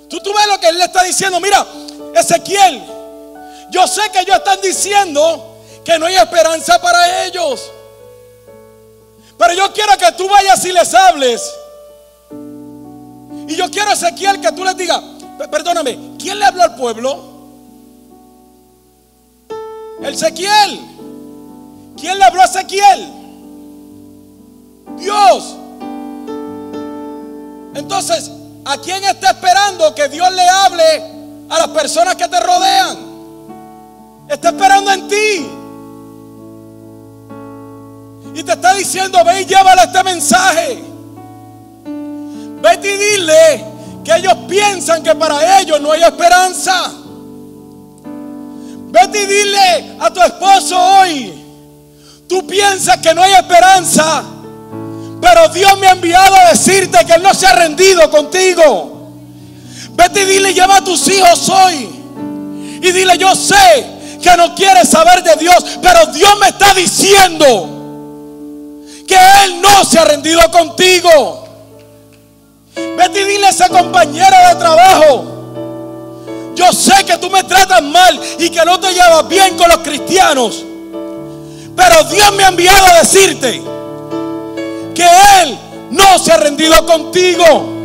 Tú, 0.10 0.20
tú 0.20 0.34
ves 0.34 0.48
lo 0.48 0.60
que 0.60 0.70
él 0.70 0.78
le 0.78 0.86
está 0.86 1.04
diciendo. 1.04 1.40
Mira, 1.40 1.66
Ezequiel, 2.16 2.84
yo 3.70 3.88
sé 3.88 4.02
que 4.12 4.22
ellos 4.22 4.38
están 4.38 4.62
diciendo 4.62 5.58
que 5.84 6.00
no 6.00 6.06
hay 6.06 6.16
esperanza 6.16 6.80
para 6.82 7.26
ellos. 7.26 7.72
Pero 9.38 9.54
yo 9.54 9.72
quiero 9.74 9.98
que 9.98 10.12
tú 10.14 10.28
vayas 10.28 10.64
y 10.66 10.72
les 10.72 10.94
hables. 10.94 11.54
Y 13.48 13.56
yo 13.56 13.70
quiero, 13.70 13.92
Ezequiel, 13.92 14.42
que 14.42 14.52
tú 14.52 14.64
les 14.64 14.76
digas, 14.76 15.02
perdóname, 15.50 16.16
¿quién 16.20 16.40
le 16.40 16.46
habló 16.46 16.64
al 16.64 16.76
pueblo? 16.76 17.38
Ezequiel. 20.02 20.82
¿Quién 22.00 22.18
le 22.18 22.24
habló 22.24 22.42
a 22.42 22.46
Ezequiel? 22.46 23.14
Dios. 24.98 25.56
Entonces, 27.76 28.32
¿A 28.70 28.78
quién 28.80 29.02
está 29.06 29.30
esperando 29.30 29.96
que 29.96 30.10
Dios 30.10 30.30
le 30.34 30.46
hable 30.46 31.04
a 31.50 31.58
las 31.58 31.70
personas 31.70 32.16
que 32.18 32.28
te 32.28 32.38
rodean? 32.38 32.98
Está 34.28 34.50
esperando 34.50 34.92
en 34.92 35.08
ti. 35.08 35.48
Y 38.36 38.44
te 38.44 38.52
está 38.52 38.74
diciendo, 38.74 39.24
ve 39.24 39.44
y 39.44 39.46
llévale 39.46 39.84
este 39.84 40.04
mensaje. 40.04 40.84
Vete 42.62 42.94
y 42.94 42.98
dile 42.98 43.66
que 44.04 44.16
ellos 44.18 44.36
piensan 44.50 45.02
que 45.02 45.16
para 45.16 45.62
ellos 45.62 45.80
no 45.80 45.94
hay 45.94 46.04
esperanza. 46.04 46.92
Vete 48.90 49.24
y 49.24 49.26
dile 49.28 49.96
a 49.98 50.12
tu 50.12 50.20
esposo 50.22 50.78
hoy, 50.78 51.34
tú 52.28 52.46
piensas 52.46 52.98
que 52.98 53.14
no 53.14 53.22
hay 53.22 53.32
esperanza, 53.32 54.24
pero 55.22 55.48
Dios 55.50 55.78
me 55.80 55.88
ha 55.88 55.92
enviado 55.92 56.36
a 56.36 56.50
decirte 56.50 57.06
que 57.06 57.14
Él 57.14 57.24
no 57.24 57.34
se 57.34 57.48
ha 57.48 57.54
rendido 57.54 58.10
contigo. 58.10 59.12
Vete 59.92 60.22
y 60.22 60.26
dile, 60.26 60.54
lleva 60.54 60.78
a 60.78 60.84
tus 60.84 61.08
hijos 61.08 61.50
hoy. 61.50 61.90
Y 62.82 62.92
dile, 62.92 63.18
yo 63.18 63.36
sé 63.36 63.86
que 64.22 64.38
no 64.38 64.54
quieres 64.54 64.90
saber 64.90 65.24
de 65.24 65.36
Dios, 65.36 65.56
pero 65.82 66.06
Dios 66.08 66.38
me 66.40 66.50
está 66.50 66.74
diciendo 66.74 67.46
que 69.08 69.18
Él 69.46 69.62
no 69.62 69.84
se 69.84 69.98
ha 70.00 70.06
rendido 70.06 70.40
contigo. 70.52 71.48
Vete 72.76 73.22
y 73.22 73.26
dile 73.26 73.48
a 73.48 73.50
esa 73.50 73.70
compañera 73.70 74.50
de 74.50 74.56
trabajo. 74.60 75.34
Yo 76.56 76.72
sé 76.74 77.06
que 77.06 77.18
tú 77.18 77.30
me 77.30 77.44
tratas 77.44 77.82
mal 77.82 78.20
y 78.40 78.50
que 78.50 78.64
no 78.66 78.80
te 78.80 78.94
llevas 78.94 79.28
bien 79.28 79.58
con 79.58 79.68
los 79.70 79.80
cristianos. 79.80 80.64
Pero 81.76 82.04
Dios 82.06 82.34
me 82.34 82.44
ha 82.44 82.48
enviado 82.48 82.86
a 82.86 83.00
decirte 83.00 83.77
que 84.98 85.04
Él 85.44 85.60
no 85.92 86.18
se 86.18 86.32
ha 86.32 86.38
rendido 86.38 86.84
contigo. 86.88 87.76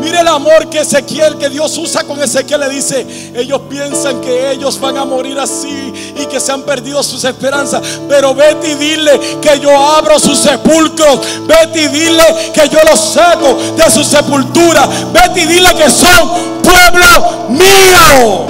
Mire 0.00 0.20
el 0.20 0.28
amor 0.28 0.68
que 0.68 0.80
Ezequiel, 0.80 1.36
que 1.36 1.48
Dios 1.48 1.76
usa 1.78 2.04
con 2.04 2.20
Ezequiel, 2.22 2.60
le 2.60 2.68
dice, 2.68 3.32
ellos 3.34 3.62
piensan 3.68 4.20
que 4.20 4.52
ellos 4.52 4.78
van 4.78 4.98
a 4.98 5.04
morir 5.04 5.38
así 5.40 5.92
y 6.16 6.26
que 6.26 6.38
se 6.38 6.52
han 6.52 6.62
perdido 6.62 7.02
sus 7.02 7.24
esperanzas. 7.24 7.82
Pero 8.08 8.34
vete 8.34 8.70
y 8.70 8.74
dile 8.74 9.18
que 9.40 9.58
yo 9.58 9.76
abro 9.76 10.18
sus 10.20 10.38
sepulcros. 10.38 11.20
Vete 11.46 11.82
y 11.82 11.88
dile 11.88 12.52
que 12.52 12.68
yo 12.68 12.78
los 12.88 13.00
saco 13.00 13.56
de 13.76 13.90
su 13.90 14.04
sepultura. 14.04 14.88
Vete 15.12 15.40
y 15.40 15.46
dile 15.46 15.74
que 15.74 15.90
son 15.90 16.62
pueblo 16.62 17.48
mío. 17.48 18.46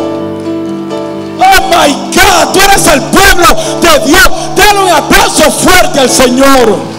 Oh 1.39 1.61
my 1.70 1.93
God, 2.12 2.53
tú 2.53 2.61
eres 2.61 2.87
el 2.89 3.01
pueblo 3.03 3.49
de 3.81 4.11
Dios. 4.11 4.29
Dale 4.57 4.79
un 4.79 4.91
aplauso 4.91 5.51
fuerte 5.51 6.01
al 6.01 6.11
Señor. 6.11 6.95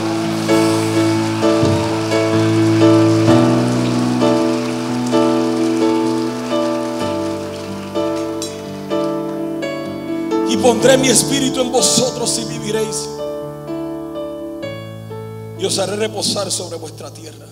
Pondré 10.66 10.97
mi 10.97 11.09
espíritu 11.09 11.61
en 11.61 11.72
vosotros 11.72 12.39
y 12.39 12.45
viviréis. 12.45 13.07
Y 15.59 15.66
os 15.66 15.78
haré 15.78 15.95
reposar 15.95 16.49
sobre 16.49 16.78
vuestra 16.78 17.13
tierra. 17.13 17.45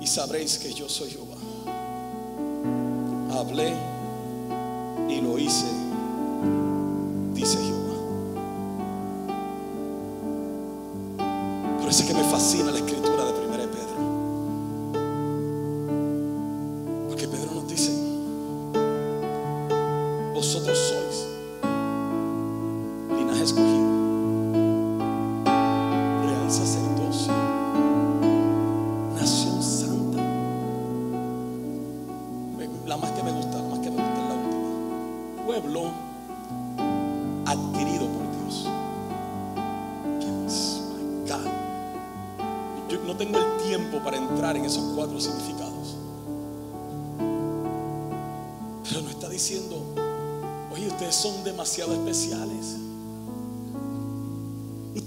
Y 0.00 0.06
sabréis 0.06 0.56
que 0.58 0.72
yo 0.72 0.88
soy 0.88 1.10
Jehová. 1.10 1.34
Hablé 3.36 3.74
y 5.08 5.20
lo 5.20 5.36
hice, 5.36 5.66
dice 7.34 7.58
Jehová. 7.58 7.96
Por 11.80 11.90
eso 11.90 12.02
es 12.02 12.08
que 12.08 12.14
me 12.14 12.22
fascina 12.22 12.70
la 12.70 12.78
escritura 12.78 13.09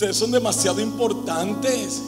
Ustedes 0.03 0.17
son 0.17 0.31
demasiado 0.31 0.81
importantes. 0.81 2.01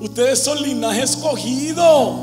Ustedes 0.00 0.42
son 0.42 0.62
linaje 0.62 1.02
escogido. 1.02 2.14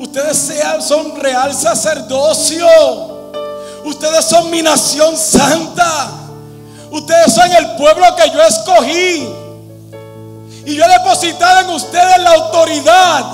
Ustedes 0.00 0.36
sean, 0.36 0.82
son 0.82 1.14
real 1.14 1.54
sacerdocio. 1.54 2.66
Ustedes 3.84 4.24
son 4.24 4.50
mi 4.50 4.62
nación 4.62 5.16
santa. 5.16 6.10
Ustedes 6.90 7.32
son 7.32 7.48
el 7.52 7.76
pueblo 7.76 8.04
que 8.16 8.30
yo 8.30 8.42
escogí. 8.42 9.28
Y 10.66 10.74
yo 10.74 10.84
he 10.84 10.88
depositado 10.88 11.60
en 11.60 11.70
ustedes 11.70 12.18
la 12.18 12.32
autoridad 12.32 13.24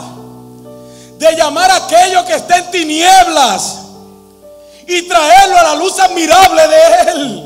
de 1.19 1.37
llamar 1.37 1.71
a 1.71 1.77
aquello 1.77 2.23
que 2.27 2.35
está 2.35 2.59
en 2.59 2.71
tinieblas 2.71 3.79
y 4.87 5.09
traerlo 5.09 5.59
a 5.59 5.63
la 5.63 5.75
luz 5.77 5.99
admirable 5.99 6.63
de 6.69 7.11
Él. 7.13 7.46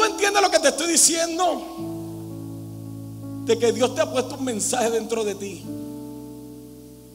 ¿Tú, 0.00 0.06
entiendes 0.06 0.40
lo 0.40 0.50
que 0.50 0.58
te 0.58 0.68
estoy 0.68 0.92
diciendo? 0.92 1.62
De 3.44 3.58
que 3.58 3.70
Dios 3.70 3.94
te 3.94 4.00
ha 4.00 4.10
puesto 4.10 4.36
un 4.36 4.44
mensaje 4.46 4.88
dentro 4.88 5.24
de 5.24 5.34
ti 5.34 5.62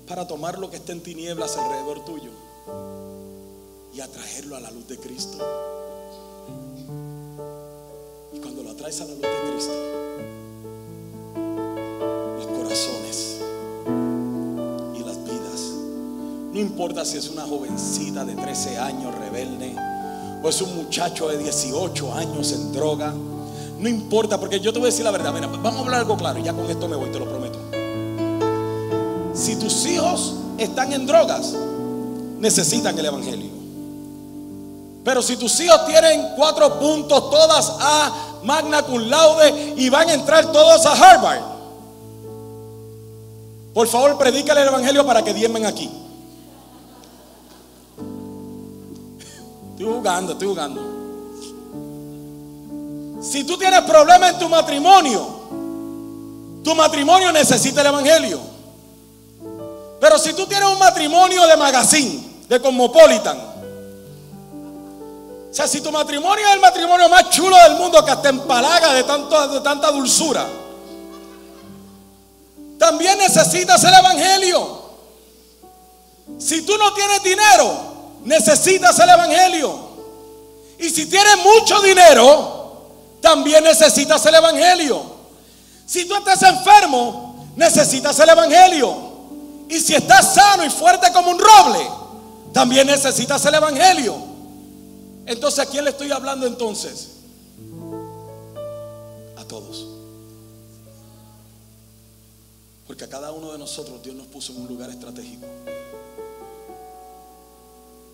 para 0.07 0.27
tomar 0.27 0.59
lo 0.59 0.69
que 0.69 0.75
está 0.75 0.91
en 0.91 1.01
tinieblas 1.01 1.57
alrededor 1.57 2.05
tuyo 2.05 2.29
y 3.91 4.01
atraerlo 4.01 4.55
a 4.55 4.59
la 4.59 4.69
luz 4.69 4.87
de 4.87 4.99
Cristo. 4.99 5.37
Y 8.33 8.39
cuando 8.39 8.61
lo 8.61 8.69
atraes 8.69 9.01
a 9.01 9.05
la 9.05 9.13
luz 9.13 9.21
de 9.21 9.51
Cristo, 9.51 9.73
los 12.35 12.45
corazones 12.45 13.37
y 14.93 14.99
las 14.99 15.23
vidas, 15.23 15.61
no 16.53 16.59
importa 16.59 17.03
si 17.03 17.17
es 17.17 17.29
una 17.29 17.47
jovencita 17.47 18.23
de 18.23 18.35
13 18.35 18.77
años 18.77 19.15
rebelde 19.15 19.75
o 20.45 20.49
es 20.49 20.61
un 20.61 20.75
muchacho 20.75 21.27
de 21.27 21.39
18 21.39 22.13
años 22.13 22.51
en 22.51 22.71
droga, 22.71 23.11
no 23.79 23.89
importa, 23.89 24.39
porque 24.39 24.59
yo 24.59 24.71
te 24.71 24.77
voy 24.77 24.89
a 24.89 24.91
decir 24.91 25.03
la 25.03 25.09
verdad, 25.09 25.33
mira, 25.33 25.47
vamos 25.47 25.77
a 25.77 25.79
hablar 25.79 26.01
algo 26.01 26.15
claro 26.15 26.39
ya 26.39 26.53
con 26.53 26.69
esto 26.69 26.87
me 26.87 26.95
voy, 26.95 27.09
te 27.09 27.17
lo 27.17 27.25
prometo. 27.27 27.57
Si 29.33 29.55
tus 29.55 29.85
hijos 29.87 30.35
están 30.59 30.93
en 30.93 31.07
drogas, 31.07 31.55
necesitan 32.37 32.97
el 32.97 33.05
Evangelio. 33.05 33.49
Pero 35.03 35.23
si 35.23 35.35
tus 35.35 35.59
hijos 35.61 35.83
tienen 35.87 36.33
cuatro 36.35 36.79
puntos, 36.79 37.31
todas 37.31 37.73
a 37.79 38.13
magna 38.43 38.83
cum 38.83 39.01
laude 39.01 39.73
y 39.77 39.89
van 39.89 40.09
a 40.09 40.13
entrar 40.13 40.51
todos 40.51 40.85
a 40.85 40.91
Harvard, 40.91 41.41
por 43.73 43.87
favor, 43.87 44.15
predícale 44.19 44.61
el 44.61 44.67
Evangelio 44.67 45.03
para 45.07 45.23
que 45.23 45.33
diezmen 45.33 45.65
aquí. 45.65 45.89
Estoy 49.85 49.97
jugando, 49.99 50.31
estoy 50.31 50.47
jugando. 50.47 50.81
Si 53.21 53.43
tú 53.43 53.55
tienes 53.55 53.81
problemas 53.81 54.33
en 54.33 54.39
tu 54.39 54.49
matrimonio, 54.49 55.27
tu 56.63 56.73
matrimonio 56.73 57.31
necesita 57.31 57.81
el 57.81 57.87
Evangelio. 57.87 58.39
Pero 60.01 60.17
si 60.17 60.33
tú 60.33 60.47
tienes 60.47 60.67
un 60.67 60.79
matrimonio 60.79 61.45
de 61.45 61.55
magazine, 61.55 62.19
de 62.49 62.59
Cosmopolitan, 62.59 63.37
o 65.51 65.53
sea, 65.53 65.67
si 65.67 65.81
tu 65.81 65.91
matrimonio 65.91 66.47
es 66.47 66.55
el 66.55 66.61
matrimonio 66.61 67.07
más 67.07 67.29
chulo 67.29 67.55
del 67.55 67.75
mundo 67.77 68.03
que 68.03 68.09
hasta 68.09 68.29
empalaga 68.29 68.91
de, 68.91 69.03
tanto, 69.03 69.47
de 69.49 69.61
tanta 69.61 69.91
dulzura, 69.91 70.47
también 72.79 73.19
necesitas 73.19 73.83
el 73.83 73.93
Evangelio. 73.93 74.81
Si 76.39 76.63
tú 76.63 76.75
no 76.75 76.91
tienes 76.95 77.21
dinero, 77.21 77.94
necesitas 78.25 78.99
el 78.99 79.09
Evangelio. 79.09 79.79
Y 80.79 80.89
si 80.89 81.05
tienes 81.05 81.37
mucho 81.43 81.81
dinero, 81.81 82.89
también 83.21 83.63
necesitas 83.63 84.25
el 84.25 84.35
Evangelio. 84.35 85.03
Si 85.85 86.05
tú 86.05 86.15
estás 86.15 86.41
enfermo, 86.43 87.47
necesitas 87.55 88.19
el 88.19 88.29
Evangelio. 88.29 88.95
Y 89.69 89.79
si 89.79 89.95
estás 89.95 90.33
sano 90.33 90.65
y 90.65 90.69
fuerte 90.69 91.11
como 91.13 91.31
un 91.31 91.39
roble, 91.39 91.87
también 92.51 92.87
necesitas 92.87 93.45
el 93.45 93.53
Evangelio. 93.53 94.15
Entonces, 95.25 95.59
¿a 95.59 95.65
quién 95.65 95.83
le 95.83 95.91
estoy 95.91 96.11
hablando 96.11 96.45
entonces? 96.45 97.11
A 99.37 99.43
todos. 99.45 99.87
Porque 102.85 103.03
a 103.05 103.09
cada 103.09 103.31
uno 103.31 103.51
de 103.51 103.57
nosotros 103.57 104.03
Dios 104.03 104.15
nos 104.15 104.27
puso 104.27 104.53
en 104.53 104.61
un 104.61 104.67
lugar 104.67 104.89
estratégico 104.89 105.45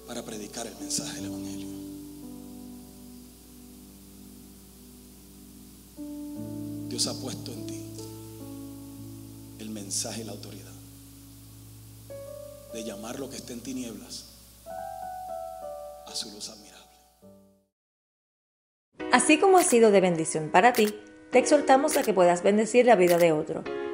para 0.08 0.24
predicar 0.24 0.68
el 0.68 0.76
mensaje 0.78 1.16
del 1.18 1.26
Evangelio. 1.26 1.68
Dios 6.90 7.08
ha 7.08 7.14
puesto 7.22 7.54
en 7.54 7.68
ti 7.68 7.82
el 9.60 9.70
mensaje 9.70 10.22
y 10.22 10.24
la 10.26 10.34
autoridad 10.34 10.72
de 12.74 12.84
llamar 12.84 13.20
lo 13.20 13.30
que 13.30 13.38
está 13.38 13.54
en 13.54 13.62
tinieblas 13.62 14.26
a 16.06 16.16
su 16.16 16.32
luz 16.32 16.50
admirable. 16.50 16.72
Así 19.12 19.40
como 19.40 19.58
ha 19.58 19.64
sido 19.64 19.92
de 19.92 20.02
bendición 20.02 20.50
para 20.52 20.74
ti, 20.74 20.94
te 21.32 21.40
exhortamos 21.40 21.98
a 21.98 22.04
que 22.04 22.14
puedas 22.14 22.44
bendecir 22.44 22.86
la 22.86 22.96
vida 22.96 23.18
de 23.18 23.32
otro. 23.32 23.64